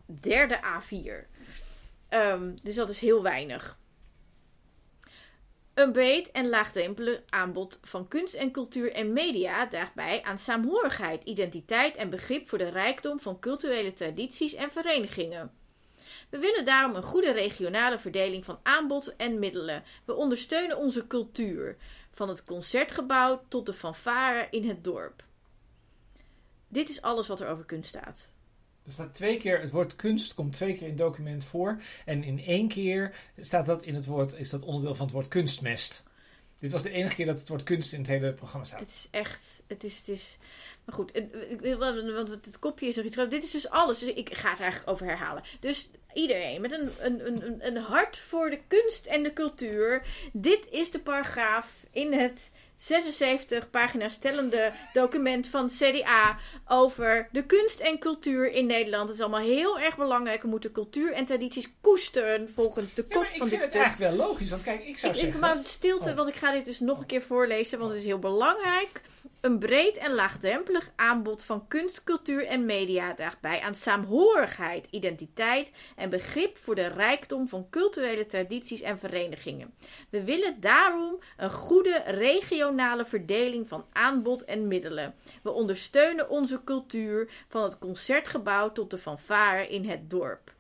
derde 0.05 0.59
A4. 0.63 1.27
Ehm, 2.09 2.55
dus 2.63 2.75
dat 2.75 2.89
is 2.89 2.99
heel 2.99 3.23
weinig. 3.23 3.76
Een 5.77 5.91
breed 5.91 6.31
en 6.31 6.49
laagdrempelig 6.49 7.21
aanbod 7.29 7.79
van 7.81 8.07
kunst 8.07 8.33
en 8.33 8.51
cultuur 8.51 8.93
en 8.93 9.13
media 9.13 9.67
draagt 9.67 9.93
bij 9.93 10.23
aan 10.23 10.37
saamhorigheid, 10.37 11.23
identiteit 11.23 11.95
en 11.95 12.09
begrip 12.09 12.49
voor 12.49 12.57
de 12.57 12.69
rijkdom 12.69 13.19
van 13.19 13.39
culturele 13.39 13.93
tradities 13.93 14.53
en 14.53 14.71
verenigingen. 14.71 15.51
We 16.29 16.37
willen 16.37 16.65
daarom 16.65 16.95
een 16.95 17.03
goede 17.03 17.31
regionale 17.31 17.99
verdeling 17.99 18.45
van 18.45 18.59
aanbod 18.63 19.15
en 19.15 19.39
middelen. 19.39 19.83
We 20.05 20.13
ondersteunen 20.13 20.77
onze 20.77 21.07
cultuur, 21.07 21.77
van 22.11 22.29
het 22.29 22.43
concertgebouw 22.43 23.43
tot 23.47 23.65
de 23.65 23.73
fanfare 23.73 24.47
in 24.49 24.67
het 24.67 24.83
dorp. 24.83 25.23
Dit 26.67 26.89
is 26.89 27.01
alles 27.01 27.27
wat 27.27 27.39
er 27.39 27.49
over 27.49 27.65
kunst 27.65 27.89
staat. 27.89 28.31
Er 28.87 28.93
staat 28.93 29.13
twee 29.13 29.37
keer, 29.37 29.59
het 29.61 29.71
woord 29.71 29.95
kunst 29.95 30.33
komt 30.33 30.53
twee 30.53 30.73
keer 30.73 30.81
in 30.81 30.87
het 30.87 30.97
document 30.97 31.43
voor. 31.43 31.81
En 32.05 32.23
in 32.23 32.39
één 32.45 32.67
keer 32.67 33.15
staat 33.39 33.65
dat 33.65 33.83
in 33.83 33.95
het 33.95 34.05
woord, 34.05 34.33
is 34.39 34.49
dat 34.49 34.63
onderdeel 34.63 34.95
van 34.95 35.05
het 35.05 35.13
woord 35.15 35.27
kunstmest. 35.27 36.03
Dit 36.59 36.71
was 36.71 36.83
de 36.83 36.89
enige 36.91 37.15
keer 37.15 37.25
dat 37.25 37.39
het 37.39 37.49
woord 37.49 37.63
kunst 37.63 37.93
in 37.93 37.99
het 37.99 38.07
hele 38.07 38.33
programma 38.33 38.65
staat. 38.65 38.79
Het 38.79 38.89
is 38.89 39.07
echt, 39.11 39.61
het 39.67 39.83
is, 39.83 39.97
het 39.97 40.07
is. 40.07 40.37
Maar 40.85 40.95
goed, 40.95 41.11
want 42.15 42.45
het 42.45 42.59
kopje 42.59 42.87
is 42.87 42.95
nog 42.95 43.05
iets. 43.05 43.15
Dit 43.15 43.43
is 43.43 43.51
dus 43.51 43.69
alles. 43.69 43.99
Dus 43.99 44.13
ik 44.13 44.37
ga 44.37 44.49
het 44.49 44.59
eigenlijk 44.59 44.89
over 44.91 45.05
herhalen. 45.05 45.43
Dus 45.59 45.89
iedereen 46.13 46.61
met 46.61 46.71
een, 46.71 46.89
een, 46.99 47.25
een- 47.45 47.67
een 47.67 47.77
hart 47.77 48.17
voor 48.17 48.49
de 48.49 48.59
kunst 48.67 49.05
en 49.05 49.23
de 49.23 49.33
cultuur. 49.33 50.05
Dit 50.33 50.67
is 50.71 50.91
de 50.91 50.99
paragraaf 50.99 51.85
in 51.91 52.13
het 52.13 52.51
76 52.77 53.69
pagina's 53.69 54.17
tellende 54.17 54.71
document 54.93 55.47
van 55.47 55.67
CDA 55.69 56.37
over 56.67 57.27
de 57.31 57.43
kunst 57.45 57.79
en 57.79 57.99
cultuur 57.99 58.51
in 58.51 58.65
Nederland. 58.65 59.07
Het 59.09 59.17
is 59.17 59.23
allemaal 59.23 59.45
heel 59.47 59.79
erg 59.79 59.97
belangrijk. 59.97 60.41
We 60.41 60.47
moeten 60.47 60.71
cultuur 60.71 61.13
en 61.13 61.25
tradities 61.25 61.73
koesteren 61.81 62.49
volgens 62.53 62.93
de 62.93 63.05
Ja, 63.07 63.13
kop 63.15 63.23
maar 63.23 63.31
ik 63.31 63.37
van 63.37 63.47
vind 63.47 63.61
dit 63.61 63.61
het 63.61 63.69
stuk. 63.69 63.81
eigenlijk 63.81 64.15
wel 64.17 64.27
logisch. 64.27 64.49
Want 64.49 64.63
kijk, 64.63 64.83
ik 64.85 64.97
zou 64.97 65.11
Ik, 65.13 65.17
ik 65.19 65.23
zeggen... 65.23 65.41
maar 65.41 65.57
stilte, 65.63 66.09
Oh. 66.09 66.15
want 66.15 66.29
ik 66.29 66.35
ga 66.35 66.51
dit 66.51 66.65
dus 66.65 66.79
nog 66.79 66.99
een 66.99 67.05
keer 67.05 67.21
voorlezen, 67.21 67.79
want 67.79 67.91
het 67.91 67.99
is 67.99 68.05
heel 68.05 68.19
belangrijk. 68.19 69.01
Een 69.41 69.59
breed 69.59 69.97
en 69.97 70.13
laagdrempelig 70.13 70.91
aanbod 70.95 71.43
van 71.43 71.67
kunst, 71.67 72.03
cultuur 72.03 72.45
en 72.45 72.65
media 72.65 73.13
draagt 73.13 73.39
bij 73.39 73.61
aan 73.61 73.75
saamhorigheid, 73.75 74.87
identiteit 74.89 75.71
en 75.95 76.09
begrip 76.09 76.57
voor 76.57 76.75
de 76.75 76.87
rijkdom 76.87 77.47
van 77.47 77.67
culturele 77.69 78.25
tradities 78.25 78.81
en 78.81 78.99
verenigingen. 78.99 79.73
We 80.09 80.23
willen 80.23 80.59
daarom 80.59 81.19
een 81.37 81.51
goede 81.51 82.03
regionale 82.67 83.05
verdeling 83.05 83.67
van 83.67 83.85
aanbod 83.91 84.43
en 84.45 84.67
middelen. 84.67 85.15
We 85.41 85.51
ondersteunen 85.51 86.29
onze 86.29 86.61
cultuur 86.63 87.29
van 87.47 87.63
het 87.63 87.77
concertgebouw 87.77 88.71
tot 88.71 88.89
de 88.91 88.97
fanfare 88.97 89.67
in 89.67 89.85
het 89.89 90.09
dorp. 90.09 90.55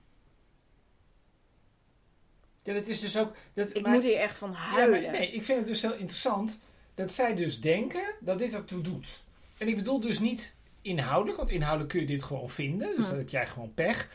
Ja, 2.63 2.73
dat 2.73 2.87
is 2.87 2.99
dus 2.99 3.17
ook... 3.17 3.33
Dat, 3.53 3.75
Ik 3.75 3.81
maar- 3.81 3.91
moet 3.91 4.03
hier 4.03 4.17
echt 4.17 4.37
van 4.37 4.51
Ja, 4.51 4.55
huilen. 4.57 5.01
maar 5.01 5.11
nee, 5.11 5.31
ik 5.31 5.43
vind 5.43 5.57
het 5.59 5.67
dus 5.67 5.81
heel 5.81 5.93
interessant 5.93 6.59
dat 6.95 7.13
zij 7.13 7.35
dus 7.35 7.61
denken 7.61 8.03
dat 8.19 8.37
dit 8.37 8.53
ertoe 8.53 8.81
doet. 8.81 9.23
En 9.57 9.67
ik 9.67 9.75
bedoel 9.75 9.99
dus 9.99 10.19
niet 10.19 10.55
inhoudelijk, 10.81 11.37
want 11.37 11.49
inhoudelijk 11.49 11.89
kun 11.91 11.99
je 12.01 12.05
dit 12.07 12.23
gewoon 12.23 12.49
vinden. 12.49 12.87
Dus 12.95 13.05
Hm. 13.05 13.09
dan 13.09 13.17
heb 13.19 13.29
jij 13.29 13.47
gewoon 13.47 13.73
pech. 13.73 14.09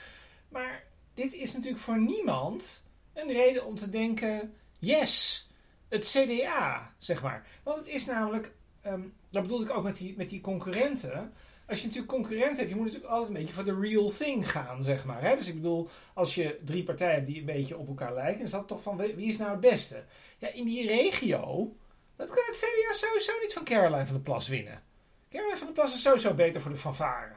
Maar 0.48 0.84
dit 1.14 1.32
is 1.32 1.52
natuurlijk 1.52 1.82
voor 1.82 1.98
niemand 2.00 2.82
een 3.12 3.32
reden 3.32 3.64
om 3.66 3.74
te 3.76 3.90
denken: 3.90 4.54
yes, 4.78 5.46
het 5.92 6.08
CDA, 6.08 6.92
zeg 6.98 7.22
maar. 7.22 7.46
Want 7.62 7.78
het 7.78 7.88
is 7.88 8.06
namelijk, 8.06 8.52
ehm, 8.80 9.00
dat 9.30 9.42
bedoel 9.42 9.62
ik 9.62 9.70
ook 9.70 9.82
met 9.82 9.96
die, 9.96 10.14
met 10.16 10.28
die 10.28 10.40
concurrenten. 10.40 11.32
Als 11.66 11.80
je 11.80 11.86
natuurlijk 11.86 12.12
concurrenten 12.12 12.56
hebt, 12.56 12.68
je 12.68 12.74
moet 12.74 12.84
natuurlijk 12.84 13.12
altijd 13.12 13.28
een 13.28 13.40
beetje 13.40 13.54
voor 13.54 13.64
de 13.64 13.80
real 13.80 14.10
thing 14.10 14.50
gaan, 14.50 14.82
zeg 14.82 15.04
maar. 15.04 15.22
Hè? 15.22 15.36
Dus 15.36 15.48
ik 15.48 15.54
bedoel, 15.54 15.88
als 16.14 16.34
je 16.34 16.58
drie 16.64 16.82
partijen 16.82 17.14
hebt 17.14 17.26
die 17.26 17.38
een 17.38 17.44
beetje 17.44 17.76
op 17.76 17.88
elkaar 17.88 18.14
lijken, 18.14 18.44
is 18.44 18.50
dat 18.50 18.68
toch 18.68 18.82
van 18.82 18.96
wie 18.96 19.14
wie 19.14 19.28
is 19.28 19.38
nou 19.38 19.50
het 19.50 19.60
beste? 19.60 20.04
Ja, 20.38 20.48
in 20.48 20.64
die 20.64 20.86
regio, 20.86 21.76
dat 22.16 22.30
kan 22.30 22.44
het 22.46 22.56
CDA 22.56 22.92
sowieso 22.92 23.32
niet 23.42 23.52
van 23.52 23.64
Caroline 23.64 24.04
van 24.04 24.14
der 24.14 24.24
Plas 24.24 24.48
winnen. 24.48 24.82
Caroline 25.30 25.56
van 25.56 25.66
der 25.66 25.74
Plas 25.74 25.94
is 25.94 26.02
sowieso 26.02 26.34
beter 26.34 26.60
voor 26.60 26.70
de 26.70 26.76
fanfare. 26.76 27.32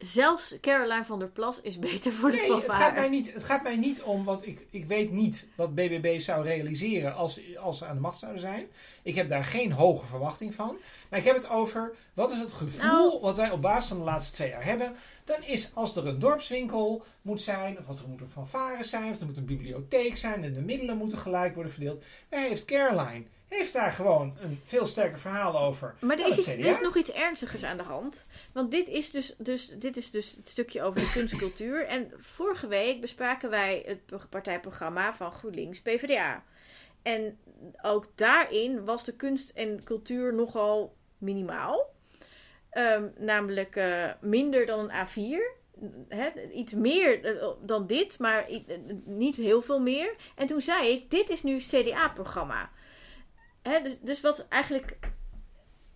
Zelfs 0.00 0.54
Caroline 0.60 1.04
van 1.04 1.18
der 1.18 1.28
Plas 1.28 1.60
is 1.60 1.78
beter 1.78 2.12
voor 2.12 2.30
de 2.30 2.36
Nee, 2.36 2.52
het 2.54 2.72
gaat, 2.72 2.94
mij 2.94 3.08
niet, 3.08 3.32
het 3.32 3.44
gaat 3.44 3.62
mij 3.62 3.76
niet 3.76 4.02
om, 4.02 4.24
want 4.24 4.46
ik, 4.46 4.66
ik 4.70 4.84
weet 4.84 5.10
niet 5.10 5.48
wat 5.54 5.74
BBB 5.74 6.20
zou 6.20 6.44
realiseren 6.44 7.14
als, 7.14 7.40
als 7.56 7.78
ze 7.78 7.86
aan 7.86 7.94
de 7.94 8.00
macht 8.00 8.18
zouden 8.18 8.40
zijn. 8.40 8.66
Ik 9.02 9.14
heb 9.14 9.28
daar 9.28 9.44
geen 9.44 9.72
hoge 9.72 10.06
verwachting 10.06 10.54
van. 10.54 10.76
Maar 11.08 11.18
ik 11.18 11.24
heb 11.24 11.36
het 11.36 11.48
over, 11.48 11.94
wat 12.14 12.30
is 12.30 12.38
het 12.38 12.52
gevoel 12.52 13.10
Nou. 13.10 13.20
wat 13.20 13.36
wij 13.36 13.50
op 13.50 13.62
basis 13.62 13.88
van 13.88 13.98
de 13.98 14.04
laatste 14.04 14.34
twee 14.34 14.48
jaar 14.48 14.64
hebben. 14.64 14.94
Dan 15.24 15.42
is 15.42 15.70
als 15.74 15.96
er 15.96 16.06
een 16.06 16.18
dorpswinkel 16.18 17.04
moet 17.22 17.40
zijn, 17.40 17.78
of 17.78 17.88
als 17.88 18.00
er 18.00 18.08
moet 18.08 18.20
een 18.20 18.28
fanfare 18.28 18.84
zijn, 18.84 19.10
of 19.12 19.20
er 19.20 19.26
moet 19.26 19.36
een 19.36 19.44
bibliotheek 19.44 20.16
zijn 20.16 20.44
en 20.44 20.52
de 20.52 20.60
middelen 20.60 20.96
moeten 20.96 21.18
gelijk 21.18 21.54
worden 21.54 21.72
verdeeld. 21.72 22.02
Daar 22.28 22.40
heeft 22.40 22.64
Caroline, 22.64 23.24
heeft 23.58 23.72
daar 23.72 23.92
gewoon 23.92 24.36
een 24.40 24.60
veel 24.64 24.86
sterker 24.86 25.18
verhaal 25.18 25.58
over. 25.58 25.94
Maar 26.00 26.18
er 26.18 26.26
is, 26.26 26.38
iets, 26.38 26.46
er 26.46 26.58
is 26.58 26.80
nog 26.80 26.96
iets 26.96 27.12
ernstigers 27.12 27.64
aan 27.64 27.76
de 27.76 27.82
hand. 27.82 28.26
Want 28.52 28.70
dit 28.70 28.88
is 28.88 29.10
dus, 29.10 29.34
dus, 29.38 29.72
dit 29.78 29.96
is 29.96 30.10
dus 30.10 30.34
het 30.36 30.48
stukje 30.48 30.82
over 30.82 31.00
de 31.00 31.10
kunstcultuur. 31.12 31.86
En 32.00 32.12
vorige 32.18 32.66
week 32.66 33.00
bespraken 33.00 33.50
wij 33.50 33.82
het 33.86 34.06
pro- 34.06 34.20
partijprogramma 34.30 35.14
van 35.14 35.32
GroenLinks 35.32 35.80
PvdA. 35.80 36.42
En 37.02 37.38
ook 37.82 38.06
daarin 38.14 38.84
was 38.84 39.04
de 39.04 39.12
kunst 39.12 39.50
en 39.50 39.84
cultuur 39.84 40.34
nogal 40.34 40.96
minimaal. 41.18 41.92
Ehm, 42.70 43.04
namelijk 43.18 43.76
eh, 43.76 44.10
minder 44.20 44.66
dan 44.66 44.90
een 44.90 45.06
A4. 45.06 45.58
Hè, 46.08 46.28
iets 46.52 46.72
meer 46.74 47.24
eh, 47.24 47.48
dan 47.62 47.86
dit, 47.86 48.18
maar 48.18 48.48
eh, 48.48 48.60
niet 49.04 49.36
heel 49.36 49.62
veel 49.62 49.80
meer. 49.80 50.14
En 50.34 50.46
toen 50.46 50.60
zei 50.60 50.88
ik, 50.88 51.10
dit 51.10 51.30
is 51.30 51.42
nu 51.42 51.58
CDA-programma. 51.58 52.70
Hè, 53.62 53.82
dus, 53.82 53.96
dus 54.00 54.20
wat 54.20 54.46
eigenlijk 54.48 54.98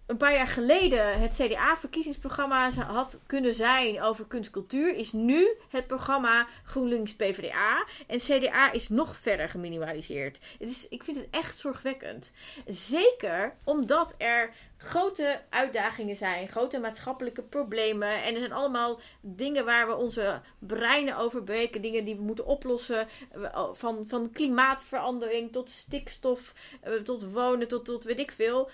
een 0.06 0.16
paar 0.16 0.32
jaar 0.32 0.48
geleden 0.48 1.20
het 1.20 1.34
CDA-verkiezingsprogramma 1.34 2.70
had 2.70 3.20
kunnen 3.26 3.54
zijn 3.54 4.02
over 4.02 4.26
kunstcultuur, 4.26 4.94
is 4.94 5.12
nu 5.12 5.48
het 5.68 5.86
programma 5.86 6.46
GroenLinks 6.64 7.14
PvdA. 7.14 7.86
En 8.06 8.18
CDA 8.18 8.72
is 8.72 8.88
nog 8.88 9.16
verder 9.16 9.48
geminimaliseerd. 9.48 10.38
Het 10.58 10.68
is, 10.68 10.88
ik 10.88 11.02
vind 11.02 11.16
het 11.16 11.26
echt 11.30 11.58
zorgwekkend. 11.58 12.32
Zeker 12.66 13.56
omdat 13.64 14.14
er 14.18 14.52
grote 14.76 15.40
uitdagingen 15.50 16.16
zijn, 16.16 16.48
grote 16.48 16.78
maatschappelijke 16.78 17.42
problemen. 17.42 18.22
En 18.22 18.34
er 18.34 18.40
zijn 18.40 18.52
allemaal 18.52 19.00
dingen 19.20 19.64
waar 19.64 19.86
we 19.86 19.94
onze 19.94 20.40
breinen 20.58 21.16
over 21.16 21.42
breken, 21.42 21.82
dingen 21.82 22.04
die 22.04 22.16
we 22.16 22.22
moeten 22.22 22.46
oplossen. 22.46 23.08
eh, 23.30 23.68
Van, 23.72 24.04
van 24.06 24.30
klimaatverandering 24.32 25.52
tot 25.52 25.70
stikstof, 25.70 26.54
eh, 26.80 26.92
tot 26.92 27.32
wonen, 27.32 27.68
tot, 27.68 27.84
tot 27.84 28.04
weet 28.04 28.18
ik 28.18 28.32
veel 28.32 28.70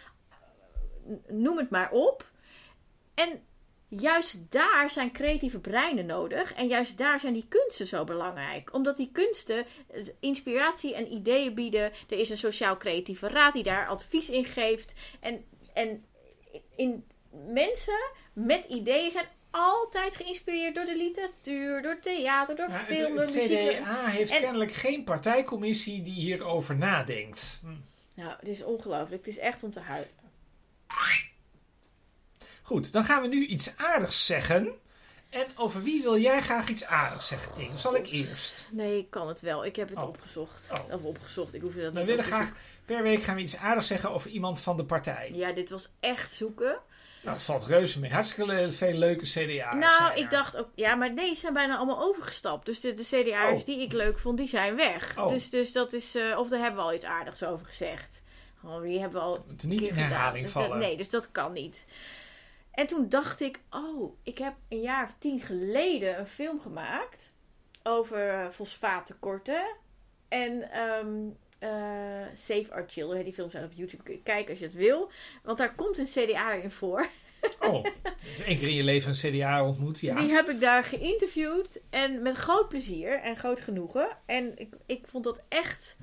noem 1.28 1.58
het 1.58 1.70
maar 1.70 1.90
op. 1.90 2.30
En 3.14 3.42
juist 3.88 4.38
daar 4.50 4.90
zijn 4.90 5.12
creatieve 5.12 5.58
breinen 5.58 6.06
nodig. 6.06 6.54
En 6.54 6.66
juist 6.66 6.98
daar 6.98 7.20
zijn 7.20 7.32
die 7.32 7.46
kunsten 7.48 7.86
zo 7.86 8.04
belangrijk. 8.04 8.74
Omdat 8.74 8.96
die 8.96 9.10
kunsten 9.12 9.66
eh, 9.86 10.02
inspiratie 10.20 10.94
en 10.94 11.12
ideeën 11.12 11.54
bieden. 11.54 11.92
Er 12.08 12.18
is 12.18 12.30
een 12.30 12.36
sociaal-creatieve 12.38 13.28
raad 13.28 13.52
die 13.52 13.62
daar 13.62 13.86
advies 13.86 14.28
in 14.28 14.44
geeft. 14.44 14.94
En, 15.20 15.44
en 15.72 16.04
in 16.76 17.04
mensen 17.46 18.10
met 18.32 18.64
ideeën 18.64 19.10
zijn 19.10 19.26
altijd 19.50 20.16
geïnspireerd 20.16 20.74
door 20.74 20.84
de 20.84 20.96
literatuur, 20.96 21.82
door 21.82 21.98
theater, 22.00 22.56
door 22.56 22.70
film, 22.70 23.08
door 23.08 23.20
het 23.20 23.34
muziek. 23.34 23.70
CDA 23.70 24.06
heeft 24.06 24.32
En- 24.32 24.40
kennelijk 24.40 24.72
geen 24.72 25.04
partijcommissie 25.04 26.02
die 26.02 26.12
hierover 26.14 26.76
nadenkt. 26.76 27.60
Hm. 27.62 27.68
Nou, 28.14 28.34
het 28.38 28.48
is 28.48 28.62
ongelooflijk. 28.64 29.24
Het 29.26 29.34
is 29.34 29.38
echt 29.38 29.62
om 29.62 29.72
te 29.72 29.80
huilen. 29.80 30.10
Goed, 32.62 32.92
dan 32.92 33.04
gaan 33.04 33.22
we 33.22 33.28
nu 33.28 33.46
iets 33.46 33.70
aardigs 33.76 34.26
zeggen. 34.26 34.68
En 35.30 35.46
over 35.56 35.82
wie 35.82 36.02
wil 36.02 36.18
jij 36.18 36.40
graag 36.42 36.68
iets 36.68 36.84
aardigs 36.84 37.26
zeggen, 37.26 37.54
Ting? 37.54 37.78
Zal 37.78 37.96
ik 37.96 38.06
eerst? 38.06 38.68
Nee, 38.70 38.98
ik 38.98 39.10
kan 39.10 39.28
het 39.28 39.40
wel. 39.40 39.64
Ik 39.64 39.76
heb 39.76 39.88
het 39.88 39.98
Oh. 39.98 40.08
opgezocht. 40.08 40.70
Oh. 40.72 40.92
Of 40.94 41.02
opgezocht. 41.02 41.54
Ik 41.54 41.60
hoef 41.60 41.74
dat 41.74 41.92
We 41.92 41.98
niet 41.98 42.08
willen 42.08 42.24
op 42.24 42.30
te 42.30 42.36
graag 42.36 42.52
per 42.84 43.02
week 43.02 43.22
gaan 43.22 43.34
we 43.34 43.40
iets 43.40 43.56
aardigs 43.56 43.86
zeggen 43.86 44.10
over 44.10 44.30
iemand 44.30 44.60
van 44.60 44.76
de 44.76 44.84
partij. 44.84 45.30
Ja, 45.34 45.52
dit 45.52 45.70
was 45.70 45.88
echt 46.00 46.32
zoeken. 46.32 46.78
Nou, 47.22 47.36
dat 47.36 47.42
valt 47.44 47.64
reuze 47.66 48.00
mee. 48.00 48.10
Hartstikke 48.12 48.72
veel 48.72 48.92
leuke 48.92 49.24
CDA's. 49.24 49.74
nou, 49.74 50.14
ik 50.14 50.30
dacht 50.30 50.56
ook... 50.56 50.68
Ja, 50.74 50.94
maar 50.94 51.14
deze 51.14 51.40
zijn 51.40 51.52
bijna 51.52 51.76
allemaal 51.76 52.00
overgestapt. 52.02 52.66
Dus 52.66 52.80
de, 52.80 52.94
de 52.94 53.02
CDA'ers 53.04 53.60
Oh. 53.60 53.66
die 53.66 53.80
ik 53.80 53.92
leuk 53.92 54.18
vond, 54.18 54.38
die 54.38 54.48
zijn 54.48 54.76
weg. 54.76 55.18
Oh. 55.18 55.28
Dus, 55.28 55.50
dus 55.50 55.72
dat 55.72 55.92
is... 55.92 56.14
eh, 56.14 56.38
of 56.38 56.48
daar 56.48 56.60
hebben 56.60 56.76
we 56.80 56.86
al 56.86 56.94
iets 56.94 57.04
aardigs 57.04 57.42
over 57.44 57.66
gezegd. 57.66 58.19
Oh, 58.64 58.82
die 58.82 59.00
hebben 59.00 59.20
we 59.20 59.26
al 59.26 59.44
moeten 59.46 59.68
niet 59.68 59.82
in 59.82 59.94
herhaling 59.94 60.42
Dus 60.44 60.52
vallen. 60.52 60.78
nee, 60.78 60.96
dus 60.96 61.10
dat 61.10 61.32
kan 61.32 61.52
niet. 61.52 61.86
En 62.70 62.86
toen 62.86 63.08
dacht 63.08 63.40
ik, 63.40 63.60
oh, 63.70 64.16
ik 64.22 64.38
heb 64.38 64.54
een 64.68 64.80
jaar 64.80 65.04
of 65.04 65.14
tien 65.18 65.40
geleden 65.40 66.18
een 66.18 66.26
film 66.26 66.60
gemaakt 66.60 67.32
over 67.82 68.28
eh, 68.28 68.48
fosfaattekorten. 68.48 69.76
En 70.28 70.70
ehm 70.72 71.08
eh, 71.58 71.70
Save 72.34 72.66
Our 72.70 72.84
Children, 72.88 73.24
die 73.24 73.32
films 73.32 73.52
zijn 73.52 73.64
op 73.64 73.72
YouTube, 73.74 74.02
kun 74.02 74.14
je 74.14 74.22
kijken 74.22 74.50
als 74.50 74.58
je 74.58 74.64
het 74.64 74.74
wil. 74.74 75.10
Want 75.42 75.58
daar 75.58 75.74
komt 75.74 75.98
een 75.98 76.06
CDA 76.06 76.52
in 76.52 76.70
voor. 76.70 77.06
Oh, 77.60 77.84
dus 78.36 78.46
één 78.46 78.58
keer 78.58 78.68
in 78.68 78.74
je 78.74 78.84
leven 78.84 79.08
een 79.08 79.32
CDA 79.32 79.64
ontmoet, 79.64 80.00
ja. 80.00 80.14
Die 80.14 80.30
heb 80.30 80.48
ik 80.48 80.60
daar 80.60 80.84
geïnterviewd 80.84 81.80
en 81.90 82.22
met 82.22 82.36
groot 82.36 82.68
plezier 82.68 83.20
en 83.20 83.36
groot 83.36 83.60
genoegen. 83.60 84.08
En 84.26 84.58
ik, 84.58 84.74
ik 84.86 85.06
vond 85.06 85.24
dat 85.24 85.42
echt 85.48 85.96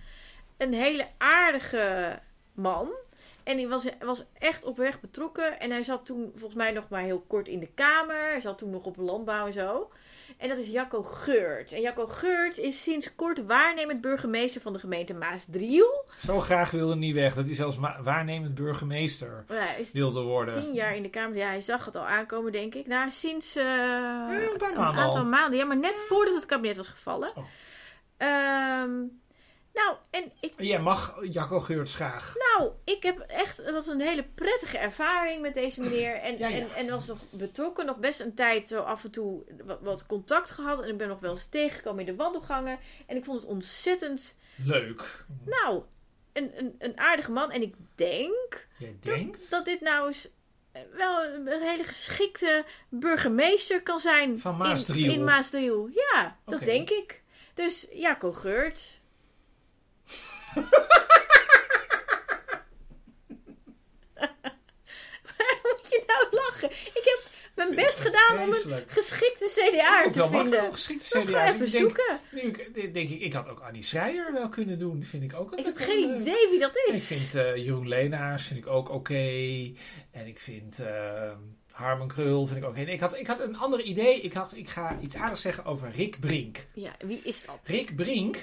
een 0.57 0.73
hele 0.73 1.05
aardige 1.17 2.19
man. 2.57 2.89
En 3.43 3.57
hij 3.57 3.67
was, 3.67 3.85
was 3.99 4.23
echt 4.39 4.63
oprecht 4.65 5.01
betrokken. 5.01 5.59
En 5.59 5.71
hij 5.71 5.83
zat 5.83 6.05
toen 6.05 6.29
volgens 6.35 6.55
mij 6.55 6.71
nog 6.71 6.89
maar 6.89 7.01
heel 7.01 7.23
kort 7.27 7.47
in 7.47 7.59
de 7.59 7.69
Kamer. 7.75 8.29
Hij 8.31 8.41
zat 8.41 8.57
toen 8.57 8.69
nog 8.69 8.83
op 8.85 8.97
landbouw 8.97 9.45
en 9.45 9.53
zo. 9.53 9.91
En 10.37 10.49
dat 10.49 10.57
is 10.57 10.67
Jacco 10.67 11.03
Geurt. 11.03 11.71
En 11.71 11.81
Jacco 11.81 12.07
Geurt 12.07 12.57
is 12.57 12.83
sinds 12.83 13.15
kort 13.15 13.45
waarnemend 13.45 14.01
burgemeester 14.01 14.61
van 14.61 14.73
de 14.73 14.79
gemeente 14.79 15.13
Maasdriel. 15.13 16.05
Zo 16.25 16.39
graag 16.39 16.71
wilde 16.71 16.91
hij 16.91 16.99
niet 16.99 17.15
weg 17.15 17.33
dat 17.35 17.45
hij 17.45 17.55
zelfs 17.55 17.77
waarnemend 18.03 18.55
burgemeester 18.55 19.45
Ja, 19.47 19.65
wilde 19.93 20.21
worden. 20.21 20.61
tien 20.63 20.73
jaar 20.73 20.95
in 20.95 21.03
de 21.03 21.09
Kamer. 21.09 21.37
Ja, 21.37 21.47
hij 21.47 21.61
zag 21.61 21.85
het 21.85 21.95
al 21.95 22.05
aankomen, 22.05 22.51
denk 22.51 22.75
ik. 22.75 22.87
Nou, 22.87 23.11
sinds 23.11 23.55
eh, 23.55 23.63
een 23.63 24.75
aantal 24.75 25.17
al. 25.17 25.25
maanden. 25.25 25.59
Ja, 25.59 25.65
maar 25.65 25.77
net 25.77 25.99
voordat 26.07 26.35
het 26.35 26.45
kabinet 26.45 26.77
was 26.77 26.87
gevallen. 26.87 27.31
Oh. 27.35 27.43
Ehm, 28.17 28.91
nou, 29.83 29.95
en 30.09 30.31
ik, 30.39 30.53
Jij 30.57 30.79
mag 30.79 31.17
Jacco 31.29 31.59
Geurts 31.59 31.95
graag. 31.95 32.33
nou, 32.35 32.71
ik 32.83 33.03
heb 33.03 33.19
echt 33.19 33.57
het 33.57 33.71
was 33.71 33.87
een 33.87 34.01
hele 34.01 34.23
prettige 34.23 34.77
ervaring 34.77 35.41
met 35.41 35.53
deze 35.53 35.81
meneer. 35.81 36.15
En, 36.15 36.37
Ja, 36.37 36.47
ja. 36.47 36.57
en, 36.57 36.67
en 36.75 36.89
was 36.89 37.05
nog 37.07 37.19
betrokken, 37.29 37.85
nog 37.85 37.97
best 37.97 38.19
een 38.19 38.33
tijd 38.33 38.67
zo 38.67 38.79
af 38.81 39.03
en 39.03 39.11
toe 39.11 39.43
wat, 39.65 39.79
wat 39.81 40.05
contact 40.05 40.51
gehad. 40.51 40.81
En 40.81 40.89
ik 40.89 40.97
ben 40.97 41.07
nog 41.07 41.19
wel 41.19 41.31
eens 41.31 41.49
tegengekomen 41.49 41.99
in 41.99 42.05
de 42.05 42.15
wandelgangen. 42.23 42.79
En 43.05 43.15
ik 43.17 43.23
vond 43.25 43.39
het 43.41 43.49
ontzettend, 43.49 44.35
Leuk. 44.55 45.25
nou, 45.45 45.83
een, 46.33 46.51
een, 46.57 46.75
een 46.79 46.97
aardige 46.99 47.31
man. 47.31 47.51
En 47.51 47.61
ik 47.61 47.75
denk 47.95 48.65
Jij 48.77 48.89
dat, 49.01 49.03
denkt 49.15 49.49
dat 49.49 49.65
dit 49.65 49.81
nou 49.81 50.07
eens 50.07 50.29
eh, 50.71 50.81
wel 50.93 51.23
een 51.25 51.47
hele 51.61 51.83
geschikte 51.83 52.65
burgemeester 52.89 53.81
kan 53.83 53.99
zijn. 53.99 54.39
Van 54.39 54.51
in- 54.51 54.57
Maasdriel. 54.57 55.11
In, 55.11 55.23
Maasdriel, 55.23 55.87
ja, 55.93 56.37
dat 56.45 56.59
denk 56.59 56.89
ik. 56.89 57.21
Dus 57.53 57.87
Jacco 57.91 58.31
Geurt. 58.31 58.99
Waarom 65.37 65.61
moet 65.63 65.89
je 65.89 66.03
nou 66.07 66.27
lachen? 66.31 66.69
Ik 66.71 67.01
heb 67.03 67.23
mijn 67.55 67.75
best 67.75 67.99
gedaan 67.99 68.33
om 68.39 68.47
een 68.47 68.53
vreselijk. 68.53 68.91
geschikte 68.91 69.45
Ik 69.45 69.69
CDA 69.71 70.09
te 70.11 70.19
wel 70.19 70.27
vinden. 70.41 70.63
om 70.63 70.71
geschikte 70.71 71.09
Dat 71.13 71.23
is 71.23 71.29
gewoon 71.29 71.41
CDA's. 71.45 71.53
even 71.53 71.65
Ik 71.65 71.71
denk, 71.71 71.83
zoeken. 71.85 72.19
nu 72.31 72.41
ik, 72.81 72.93
denk 72.93 73.09
ik, 73.09 73.21
ik 73.21 73.33
had 73.33 73.47
ook 73.47 73.59
Annie 73.59 73.83
Schreier 73.83 74.33
wel 74.33 74.49
kunnen 74.49 74.79
doen. 74.79 75.03
vind 75.03 75.23
ik 75.23 75.33
ook 75.33 75.51
Ik 75.51 75.57
altijd 75.57 75.65
heb 75.65 75.77
wel 75.77 75.87
geen 75.95 76.07
leuk. 76.09 76.19
idee 76.21 76.47
wie 76.49 76.59
dat 76.59 76.71
En 76.87 76.93
ik 76.93 76.99
is. 76.99 77.05
vind 77.05 77.35
eh, 77.35 77.55
Jeroen 77.55 77.87
Leenaars 77.87 78.47
vind 78.47 78.59
ik 78.59 78.67
ook 78.67 78.89
oké. 78.89 79.13
En 80.11 80.27
ik 80.27 80.39
vind 80.39 80.79
eh, 80.79 81.31
Harmen 81.71 82.07
Krul 82.07 82.45
vind 82.47 82.57
ik 82.59 82.63
ook 82.63 82.69
oké. 82.69 82.79
Nee, 82.79 82.93
Ik, 82.93 82.99
had, 82.99 83.17
ik 83.17 83.27
had 83.27 83.39
een 83.39 83.57
ander 83.57 83.81
idee. 83.81 84.21
Ik, 84.21 84.33
had, 84.33 84.51
ik 84.55 84.69
ga 84.69 84.97
iets 85.01 85.15
aardigs 85.15 85.41
zeggen 85.41 85.65
over 85.65 85.91
Rick 85.91 86.19
Brink. 86.19 86.65
Ja, 86.73 86.95
wie 86.99 87.19
is 87.23 87.45
dat? 87.45 87.59
Rick 87.63 87.95
Brink 87.95 88.37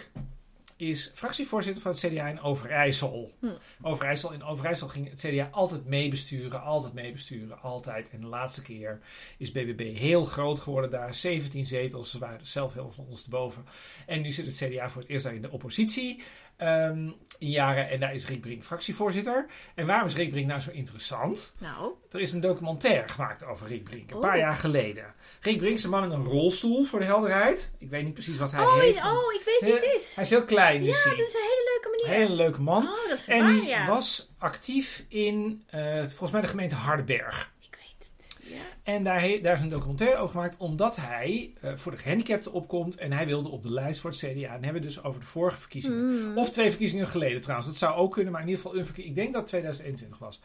is 0.77 1.11
fractievoorzitter 1.15 1.83
van 1.83 1.91
het 1.91 2.01
CDA 2.01 2.27
in 2.27 2.41
Overijssel. 2.41 3.33
Hm. 3.41 3.47
Overijssel. 3.83 4.33
In 4.33 4.43
Overijssel 4.43 4.89
ging 4.89 5.11
het 5.11 5.21
CDA 5.21 5.49
altijd 5.51 5.87
meebesturen, 5.87 6.63
altijd 6.63 6.93
meebesturen, 6.93 7.63
altijd. 7.63 8.11
En 8.11 8.21
de 8.21 8.27
laatste 8.27 8.63
keer 8.63 9.01
is 9.39 9.53
BBB 9.53 9.97
heel 9.97 10.25
groot 10.25 10.61
geworden 10.61 10.91
daar. 10.91 11.15
17 11.15 11.67
zetels, 11.67 12.11
ze 12.11 12.19
waren 12.19 12.47
zelf 12.47 12.73
heel 12.73 12.91
van 12.91 13.07
ons 13.07 13.23
te 13.23 13.31
boven. 13.31 13.65
En 14.07 14.21
nu 14.21 14.31
zit 14.31 14.47
het 14.47 14.71
CDA 14.71 14.91
voor 14.91 15.03
het 15.03 15.11
eerst 15.11 15.25
daar 15.25 15.35
in 15.35 15.43
de 15.43 15.51
oppositie. 15.51 16.23
ehm, 16.57 17.11
in 17.39 17.51
jaren 17.51 17.89
en 17.91 18.01
daar 18.01 18.15
is 18.15 18.27
Rick 18.27 18.41
Brink 18.41 18.65
fractievoorzitter. 18.65 19.47
En 19.75 19.87
waarom 19.87 20.07
is 20.09 20.15
Rick 20.15 20.31
Brink 20.31 20.47
nou 20.47 20.61
zo 20.61 20.71
interessant? 20.71 21.55
Nou, 21.59 21.93
Er 22.11 22.21
is 22.21 22.33
een 22.33 22.41
documentaire 22.41 23.09
gemaakt 23.09 23.45
over 23.45 23.67
Rick 23.67 23.85
Brink, 23.85 24.11
een 24.11 24.19
paar 24.21 24.33
Oh. 24.35 24.39
jaar 24.41 24.57
geleden. 24.57 25.15
Rick 25.41 25.59
Brink 25.59 25.75
is 25.77 25.85
een 25.85 25.91
man 25.91 26.05
in 26.05 26.11
een 26.11 26.25
rolstoel, 26.25 26.85
voor 26.85 26.99
de 26.99 27.05
helderheid. 27.05 27.73
Ik 27.79 27.91
weet 27.91 28.05
niet 28.05 28.13
precies 28.15 28.37
wat 28.37 28.51
hij 28.53 28.65
oh, 28.65 28.79
heeft. 28.81 28.99
oh, 28.99 29.33
ik 29.35 29.43
weet 29.45 29.61
wie 29.61 29.73
het 29.73 29.95
is. 29.97 30.15
Hij 30.15 30.25
is 30.25 30.31
heel 30.31 30.45
klein, 30.45 30.85
Ja, 30.85 30.93
dat 30.93 31.03
hij. 31.03 31.13
is 31.13 31.19
een 31.35 31.41
hele 31.41 31.71
leuke 31.73 31.89
Een 32.03 32.07
manier. 32.09 32.21
hele 32.27 32.35
leuke 32.43 32.61
man. 32.61 32.83
Oh, 32.89 33.09
dat 33.09 33.19
is 33.19 33.29
en 33.29 33.43
waar, 33.57 33.65
ja. 33.67 33.87
was 33.87 34.31
actief 34.39 35.05
in, 35.09 35.63
eh, 35.71 35.99
volgens 35.99 36.31
mij, 36.31 36.41
de 36.41 36.47
gemeente 36.49 36.75
Hardenberg. 36.75 37.53
Ik 37.61 37.77
weet 37.81 38.11
het. 38.17 38.37
Ja. 38.41 38.61
En 38.85 39.05
daar, 39.05 39.21
he- 39.21 39.39
daar 39.43 39.57
is 39.57 39.61
een 39.63 39.69
documentaire 39.69 40.17
over 40.17 40.31
gemaakt, 40.31 40.57
omdat 40.57 40.97
hij 40.97 41.53
eh, 41.61 41.73
voor 41.77 41.93
de 41.93 41.99
gehandicapten 41.99 42.53
opkomt. 42.53 42.97
En 42.97 43.13
hij 43.13 43.27
wilde 43.27 43.49
op 43.49 43.63
de 43.63 43.73
lijst 43.73 44.01
voor 44.01 44.11
het 44.11 44.19
CDA. 44.19 44.31
En 44.55 44.65
hebben 44.65 44.73
we 44.73 44.81
dus 44.81 45.03
over 45.03 45.21
de 45.21 45.27
vorige 45.27 45.59
verkiezingen. 45.59 45.99
Hmm. 46.23 46.39
Of 46.39 46.51
twee 46.51 46.69
verkiezingen 46.69 47.09
geleden 47.09 47.41
trouwens. 47.41 47.69
Dat 47.69 47.77
zou 47.79 47.95
ook 47.97 48.13
kunnen, 48.13 48.33
maar 48.33 48.41
in 48.43 48.49
ieder 48.49 48.63
geval 48.63 48.79
een 48.79 48.85
verkiezing. 48.85 49.17
Ik 49.17 49.23
denk 49.23 49.33
dat 49.33 49.41
het 49.43 49.51
2021 49.51 50.19
was. 50.19 50.41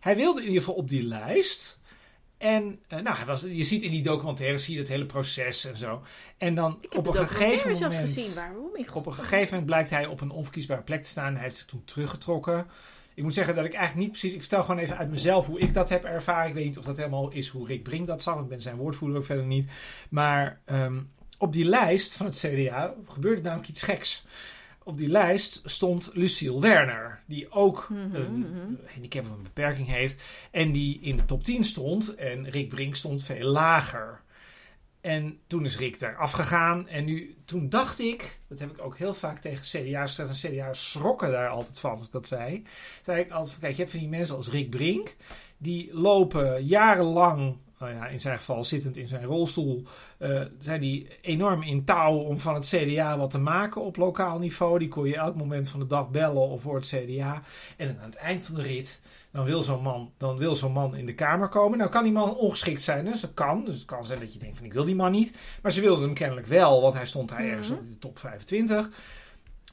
Hij 0.00 0.16
wilde 0.16 0.40
in 0.40 0.46
ieder 0.46 0.60
geval 0.62 0.74
op 0.78 0.88
die 0.88 1.02
lijst. 1.02 1.78
En 2.38 2.78
eh, 2.88 3.00
nou, 3.00 3.16
hij 3.16 3.26
was, 3.26 3.40
je 3.40 3.64
ziet 3.64 3.82
in 3.82 3.90
die 3.90 4.02
documentaire 4.02 4.58
zie 4.58 4.74
je 4.74 4.80
het 4.80 4.88
hele 4.88 5.06
proces 5.06 5.64
en 5.64 5.76
zo. 5.76 6.02
En 6.38 6.54
dan 6.54 6.78
op 6.96 7.06
een 7.06 7.28
gegeven 7.28 7.72
moment. 7.72 7.94
gezien. 8.14 8.24
Op 8.94 9.06
een 9.06 9.12
gegeven 9.14 9.46
moment 9.48 9.66
blijkt 9.66 9.90
hij 9.90 10.06
op 10.06 10.20
een 10.20 10.30
onverkiesbare 10.30 10.82
plek 10.82 11.02
te 11.02 11.08
staan. 11.10 11.34
Hij 11.34 11.42
heeft 11.42 11.56
zich 11.56 11.66
toen 11.66 11.84
teruggetrokken. 11.84 12.66
Ik 13.20 13.26
moet 13.26 13.34
zeggen 13.34 13.54
dat 13.54 13.64
ik 13.64 13.72
eigenlijk 13.72 14.06
niet 14.06 14.18
precies... 14.18 14.34
Ik 14.34 14.40
vertel 14.40 14.62
gewoon 14.62 14.80
even 14.80 14.96
uit 14.96 15.10
mezelf 15.10 15.46
hoe 15.46 15.60
ik 15.60 15.74
dat 15.74 15.88
heb 15.88 16.04
ervaren. 16.04 16.48
Ik 16.48 16.54
weet 16.54 16.64
niet 16.64 16.78
of 16.78 16.84
dat 16.84 16.96
helemaal 16.96 17.30
is 17.30 17.48
hoe 17.48 17.66
Rick 17.66 17.82
Brink 17.82 18.06
dat 18.06 18.22
zag. 18.22 18.40
Ik 18.40 18.48
ben 18.48 18.60
zijn 18.60 18.76
woordvoerder 18.76 19.18
ook 19.18 19.24
verder 19.24 19.44
niet. 19.44 19.68
Maar 20.10 20.60
ehm, 20.64 20.98
op 21.38 21.52
die 21.52 21.64
lijst 21.64 22.12
van 22.12 22.26
het 22.26 22.38
CDA 22.38 22.94
gebeurde 23.08 23.42
namelijk 23.42 23.68
iets 23.68 23.82
geks. 23.82 24.24
Op 24.84 24.98
die 24.98 25.08
lijst 25.08 25.62
stond 25.64 26.10
Luciel 26.12 26.60
Werner. 26.60 27.20
Die 27.26 27.50
ook 27.50 27.86
Mhm, 27.90 28.14
een 28.14 28.38
mhm. 28.38 28.92
handicap 28.92 29.24
of 29.24 29.30
een 29.30 29.42
beperking 29.42 29.86
heeft. 29.86 30.22
En 30.50 30.72
die 30.72 31.00
in 31.00 31.16
de 31.16 31.24
top 31.24 31.44
10 31.44 31.64
stond. 31.64 32.14
En 32.14 32.50
Rick 32.50 32.68
Brink 32.68 32.94
stond 32.94 33.22
veel 33.22 33.46
lager. 33.46 34.20
En 35.00 35.38
toen 35.46 35.64
is 35.64 35.78
Rick 35.78 35.98
daar 35.98 36.16
afgegaan. 36.16 36.88
En 36.88 37.04
nu, 37.04 37.36
toen 37.44 37.68
dacht 37.68 37.98
ik, 37.98 38.40
dat 38.48 38.58
heb 38.58 38.70
ik 38.70 38.84
ook 38.84 38.98
heel 38.98 39.14
vaak 39.14 39.38
tegen 39.38 39.64
CDA's 39.64 40.14
gezegd. 40.14 40.44
En 40.44 40.50
CDA's 40.50 40.90
schrokken 40.90 41.30
daar 41.30 41.48
altijd 41.48 41.80
van 41.80 42.06
dat 42.10 42.26
zei. 42.26 42.62
Zei 43.04 43.20
ik 43.20 43.30
altijd 43.30 43.50
van, 43.50 43.60
kijk, 43.60 43.72
je 43.72 43.78
hebt 43.78 43.90
van 43.90 44.00
die 44.00 44.08
mensen 44.08 44.36
als 44.36 44.50
Rick 44.50 44.70
Brink. 44.70 45.16
Die 45.58 45.94
lopen 45.94 46.64
jarenlang, 46.64 47.56
nou 47.80 47.92
ja, 47.94 48.06
in 48.06 48.20
zijn 48.20 48.38
geval 48.38 48.64
zittend 48.64 48.96
in 48.96 49.08
zijn 49.08 49.24
rolstoel. 49.24 49.82
eh, 50.18 50.40
zijn 50.58 50.80
die 50.80 51.08
enorm 51.20 51.62
in 51.62 51.84
touw 51.84 52.18
om 52.18 52.38
van 52.38 52.54
het 52.54 52.66
CDA 52.66 53.18
wat 53.18 53.30
te 53.30 53.38
maken 53.38 53.80
op 53.82 53.96
lokaal 53.96 54.38
niveau. 54.38 54.78
Die 54.78 54.88
kon 54.88 55.06
je 55.08 55.16
elk 55.16 55.36
moment 55.36 55.68
van 55.68 55.80
de 55.80 55.86
dag 55.86 56.08
bellen 56.10 56.48
of 56.48 56.62
voor 56.62 56.74
het 56.74 56.86
CDA. 56.86 57.42
En 57.76 57.88
aan 57.88 58.04
het 58.10 58.14
eind 58.16 58.44
van 58.44 58.54
de 58.54 58.62
rit 58.62 59.00
dan 59.32 59.44
wil 59.44 59.62
zo'n 59.62 59.82
man, 59.82 60.12
dan 60.16 60.38
wil 60.38 60.54
zo'n 60.56 60.72
man 60.72 60.96
in 60.96 61.06
de 61.06 61.14
Kamer 61.14 61.48
komen. 61.48 61.78
Nou 61.78 61.90
kan 61.90 62.02
die 62.04 62.12
man 62.12 62.34
ongeschikt 62.36 62.82
zijn, 62.82 63.04
dus 63.04 63.20
dat 63.20 63.34
kan. 63.34 63.64
Dus 63.64 63.74
het 63.74 63.84
kan 63.84 64.06
zijn 64.06 64.20
dat 64.20 64.32
je 64.32 64.38
denkt 64.38 64.56
van 64.56 64.66
ik 64.66 64.72
wil 64.72 64.84
die 64.84 64.94
man 64.94 65.12
niet. 65.12 65.36
Maar 65.62 65.72
ze 65.72 65.80
wilden 65.80 66.04
hem 66.04 66.14
kennelijk 66.14 66.46
wel, 66.46 66.80
want 66.82 66.94
hij 66.94 67.06
stond 67.06 67.28
daar 67.28 67.44
ergens 67.44 67.68
Mhm. 67.70 67.78
op 67.78 67.90
de 67.90 67.98
top 67.98 68.18
25. 68.18 68.90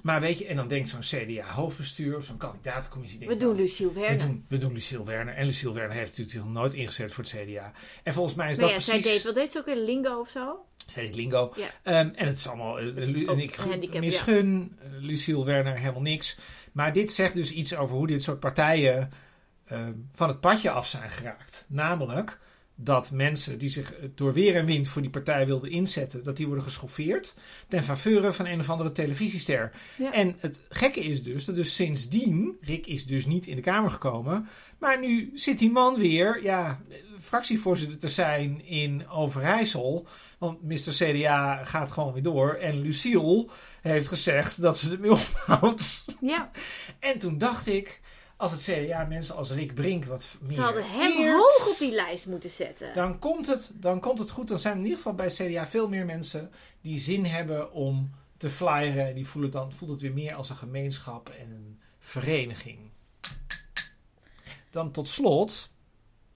Maar 0.01 0.21
weet 0.21 0.37
je, 0.37 0.45
en 0.47 0.55
dan 0.55 0.67
denkt 0.67 0.89
zo'n 0.89 0.99
CDA-hoofdbestuur 0.99 2.17
of 2.17 2.23
zo'n 2.25 2.37
kandidatencommissie... 2.37 3.19
We 3.19 3.35
doen 3.35 3.37
dan, 3.39 3.55
Luciel 3.55 3.93
we 3.93 3.99
Werner. 3.99 4.19
doen, 4.19 4.45
we 4.47 4.57
doen 4.57 4.73
Lucille 4.73 5.03
Werner. 5.03 5.33
En 5.35 5.45
Lucille 5.45 5.73
Werner 5.73 5.97
heeft 5.97 6.17
natuurlijk 6.17 6.45
nog 6.45 6.53
nooit 6.53 6.73
ingezet 6.73 7.13
voor 7.13 7.23
het 7.23 7.33
CDA. 7.33 7.71
En 8.03 8.13
volgens 8.13 8.35
mij 8.35 8.49
is 8.49 8.57
Maar 8.57 8.65
dat 8.65 8.75
ja, 8.75 8.81
zij 8.81 8.93
precies... 8.99 9.13
deed, 9.15 9.23
wat 9.23 9.35
deed 9.35 9.51
ze 9.51 9.57
ook 9.59 9.65
weer? 9.65 9.75
Lingo 9.75 10.19
of 10.19 10.29
zo? 10.29 10.65
Zij 10.87 11.03
deed 11.03 11.15
lingo. 11.15 11.53
Ja. 11.55 11.67
Ehm, 11.83 12.09
en 12.15 12.27
het 12.27 12.37
is 12.37 12.47
allemaal... 12.47 12.79
Lu- 12.81 13.25
en 13.25 13.39
ik 13.39 13.55
handicap, 13.55 13.99
misgun 14.01 14.77
eh, 14.81 14.87
Lucille 14.99 15.45
Werner 15.45 15.77
helemaal 15.77 16.01
niks. 16.01 16.37
Maar 16.71 16.93
dit 16.93 17.11
zegt 17.11 17.33
dus 17.33 17.51
iets 17.51 17.75
over 17.75 17.95
hoe 17.95 18.07
dit 18.07 18.23
soort 18.23 18.39
partijen 18.39 19.11
ehm, 19.67 19.93
van 20.11 20.27
het 20.27 20.39
padje 20.39 20.69
af 20.71 20.87
zijn 20.87 21.09
geraakt. 21.09 21.65
Namelijk 21.69 22.39
dat 22.79 23.11
mensen 23.11 23.57
die 23.57 23.69
zich 23.69 23.93
door 24.15 24.33
weer 24.33 24.55
en 24.55 24.65
wind 24.65 24.87
voor 24.87 25.01
die 25.01 25.11
partij 25.11 25.45
wilden 25.45 25.71
inzetten, 25.71 26.23
dat 26.23 26.37
die 26.37 26.45
worden 26.45 26.63
geschoffeerd 26.63 27.35
ten 27.67 27.83
faveur 27.83 28.33
van 28.33 28.45
een 28.45 28.59
of 28.59 28.69
andere 28.69 28.91
televisiester. 28.91 29.71
Ja. 29.97 30.13
En 30.13 30.35
het 30.39 30.61
gekke 30.69 30.99
is 30.99 31.23
dus 31.23 31.45
dat 31.45 31.55
dus 31.55 31.75
sindsdien, 31.75 32.57
Rick 32.61 32.87
is 32.87 33.05
dus 33.05 33.25
niet 33.25 33.47
in 33.47 33.55
de 33.55 33.61
Kamer 33.61 33.91
gekomen, 33.91 34.47
maar 34.79 34.99
nu 34.99 35.31
zit 35.33 35.59
die 35.59 35.71
man 35.71 35.97
weer, 35.97 36.43
ja, 36.43 36.81
fractievoorzitter 37.19 37.97
te 37.97 38.09
zijn 38.09 38.65
in 38.65 39.09
Overijssel. 39.09 40.07
Want 40.37 40.63
Mr. 40.63 40.91
CDA 40.91 41.65
gaat 41.65 41.91
gewoon 41.91 42.13
weer 42.13 42.23
door. 42.23 42.53
En 42.53 42.81
Lucille 42.81 43.47
heeft 43.81 44.07
gezegd 44.07 44.61
dat 44.61 44.77
ze 44.77 44.91
ermee 44.91 45.11
ophoudt. 45.21 46.05
Ja, 46.21 46.51
En 46.99 47.19
toen 47.19 47.37
dacht 47.37 47.67
ik, 47.67 47.99
als 48.37 48.51
het 48.51 48.61
CDA 48.61 49.03
mensen 49.03 49.35
als 49.35 49.51
Rick 49.51 49.73
Brink 49.75 50.05
wat 50.05 50.27
meer 50.41 50.53
ze 50.53 50.61
hadden 50.61 50.89
hem 50.89 51.11
eert, 51.11 51.33
hoog 51.33 51.67
op 51.71 51.77
die 51.79 51.93
lijst 51.93 52.25
moeten 52.27 52.49
zetten. 52.49 52.93
Dan 52.93 53.19
komt, 53.19 53.47
het, 53.47 53.71
dan 53.73 53.99
komt 53.99 54.19
het 54.19 54.29
goed. 54.29 54.47
Dan 54.47 54.59
zijn 54.59 54.73
er 54.73 54.79
in 54.79 54.85
ieder 54.85 55.01
geval 55.01 55.15
bij 55.15 55.27
CDA 55.27 55.67
veel 55.67 55.87
meer 55.89 56.05
mensen 56.05 56.51
die 56.81 56.99
zin 56.99 57.25
hebben 57.25 57.71
om 57.71 58.11
te 58.37 58.49
flyeren. 58.49 59.15
Die 59.15 59.27
voelen 59.27 59.51
dan, 59.51 59.73
voelt 59.73 59.91
het 59.91 60.01
weer 60.01 60.13
meer 60.13 60.33
als 60.35 60.49
een 60.49 60.55
gemeenschap 60.55 61.29
en 61.29 61.51
een 61.51 61.79
vereniging. 61.99 62.79
Dan 64.69 64.91
tot 64.91 65.09
slot 65.09 65.69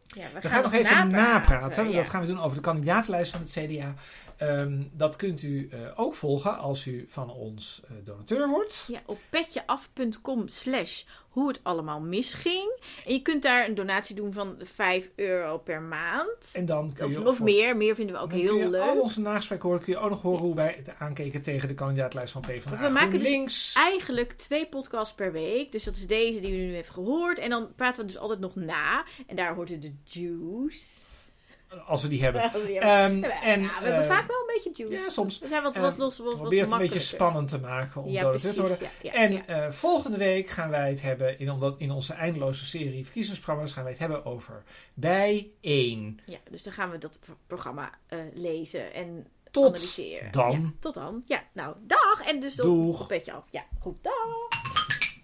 Ja, 0.08 0.28
we 0.34 0.40
we 0.42 0.50
gaan 0.50 0.64
nog 0.64 0.74
even 0.74 1.08
napraten. 1.08 1.90
ja. 1.90 1.96
Dat 1.96 2.10
gaan 2.10 2.22
we 2.22 2.28
doen 2.28 2.42
over 2.42 2.56
de 2.56 2.62
kandidatenlijst 2.64 3.32
van 3.32 3.42
het 3.42 3.52
CDA. 3.52 3.94
Ehm, 4.42 4.84
dat 4.92 5.16
kunt 5.16 5.42
u 5.42 5.68
eh, 5.72 5.80
ook 5.96 6.16
volgen 6.16 6.58
als 6.58 6.86
u 6.86 7.06
van 7.08 7.32
ons 7.32 7.82
eh, 7.86 7.92
donateur 8.04 8.50
wordt. 8.50 8.86
Ja, 8.88 9.02
op 9.06 9.20
petjeaf.com 9.30 10.48
slash 10.48 11.04
hoe 11.30 11.48
het 11.48 11.60
allemaal 11.64 12.00
misging. 12.00 12.80
En 13.06 13.14
je 13.14 13.22
kunt 13.22 13.44
daar 13.44 13.68
een 13.68 13.76
donatie 13.76 14.16
doen 14.16 14.34
van 14.34 14.56
5 14.64 15.10
euro 15.16 15.58
per 15.58 15.82
maand. 15.82 16.52
En 16.54 16.66
dan 16.66 16.94
kun 16.94 17.10
je 17.10 17.20
Of, 17.20 17.26
of 17.26 17.36
voor- 17.36 17.46
meer. 17.46 17.78
Meer 17.78 17.96
vinden 17.96 18.16
we 18.16 18.22
ook 18.22 18.30
dan 18.30 18.40
kun 18.40 18.48
heel 18.48 18.58
je 18.58 18.64
al 18.66 18.72
leuk. 18.94 19.02
onze 19.04 19.22
nagesprekken 19.22 19.70
horen. 19.70 19.84
Kun 19.84 19.94
je 19.94 20.00
ook 20.00 20.10
nog 20.10 20.22
horen 20.22 20.42
hoe 20.42 20.56
wij 20.56 20.76
het 20.84 20.96
aankeken 21.00 21.42
tegen 21.42 21.68
de 21.68 21.74
kandidaatlijst 21.74 22.34
van 22.34 22.42
PvdA. 22.42 22.70
Want 22.70 22.82
we 22.82 22.90
maken 22.90 23.20
dus. 23.20 23.74
Eigenlijk 23.78 24.32
twee 24.34 24.66
podcasts 24.68 25.14
per 25.14 25.32
week. 25.32 25.72
Dus 25.72 25.84
dat 25.84 25.96
is 25.96 26.08
deze 26.08 26.40
die 26.40 26.52
u 26.52 26.66
nu 26.66 26.74
heeft 26.74 26.90
gehoord. 26.90 27.38
En 27.38 27.50
dan 27.50 27.76
praten 27.76 28.02
we 28.02 28.12
dus 28.12 28.18
altijd 28.20 28.40
nog 28.40 28.56
na. 28.56 29.06
En 29.28 29.36
daar 29.36 29.56
hoort 29.56 29.70
u 29.70 29.78
de 29.80 29.94
juice. 30.04 31.10
Als 31.86 32.02
we 32.02 32.08
die 32.08 32.24
hebben. 32.24 32.42
Ja, 32.74 32.82
Ehm, 33.06 33.24
en, 33.24 33.32
en, 33.32 33.62
ja, 33.62 33.68
we 33.68 33.84
hebben 33.86 34.02
eh, 34.02 34.08
vaak 34.08 34.28
wel 34.28 34.40
een 34.40 34.54
beetje 34.64 34.72
juice. 34.74 35.04
Ja, 35.04 35.10
soms. 35.10 35.40
We 35.40 35.48
zijn 35.48 35.64
wat, 35.64 35.76
eh, 35.76 35.82
wat 35.82 35.98
los, 35.98 36.18
wat, 36.18 36.36
Probeer 36.36 36.62
het 36.64 36.72
een 36.72 36.78
beetje 36.78 37.00
spannend 37.00 37.48
te 37.50 37.60
maken 37.60 38.04
om 38.04 38.14
precies. 38.14 38.54
te 38.54 38.62
worden. 38.62 38.78
En 39.02 39.48
eh, 39.48 39.72
volgende 39.72 40.18
week 40.18 40.48
gaan 40.50 40.70
wij 40.70 40.90
het 40.90 41.02
hebben, 41.02 41.40
in, 41.40 41.52
omdat 41.52 41.76
in 41.78 41.92
onze 41.92 42.14
eindeloze 42.14 42.66
serie 42.66 43.04
verkiezingsprogramma's, 43.04 43.74
gaan 43.74 43.84
wij 43.84 43.92
het 43.92 44.02
hebben 44.02 44.26
over 44.26 44.64
bij 44.94 45.52
1. 45.62 46.20
Ja, 46.26 46.38
dus 46.50 46.64
dan 46.64 46.74
gaan 46.74 46.90
we 46.92 46.98
dat 46.98 47.18
pro- 47.20 47.38
programma 47.48 47.90
eh, 48.08 48.20
lezen 48.34 48.94
en 48.94 49.28
Tot 49.52 49.66
analyseren. 49.66 50.32
dan. 50.32 50.76
Tot 50.80 50.94
dan. 50.94 51.24
Ja, 51.26 51.44
nou, 51.54 51.76
dag. 51.82 52.22
En 52.26 52.40
dus 52.40 52.60
op, 52.60 52.66
Doeg. 52.66 53.02
op 53.02 53.08
petje 53.08 53.32
af. 53.32 53.44
Ja, 53.50 53.64
goed, 53.80 53.96
dag. 54.04 54.14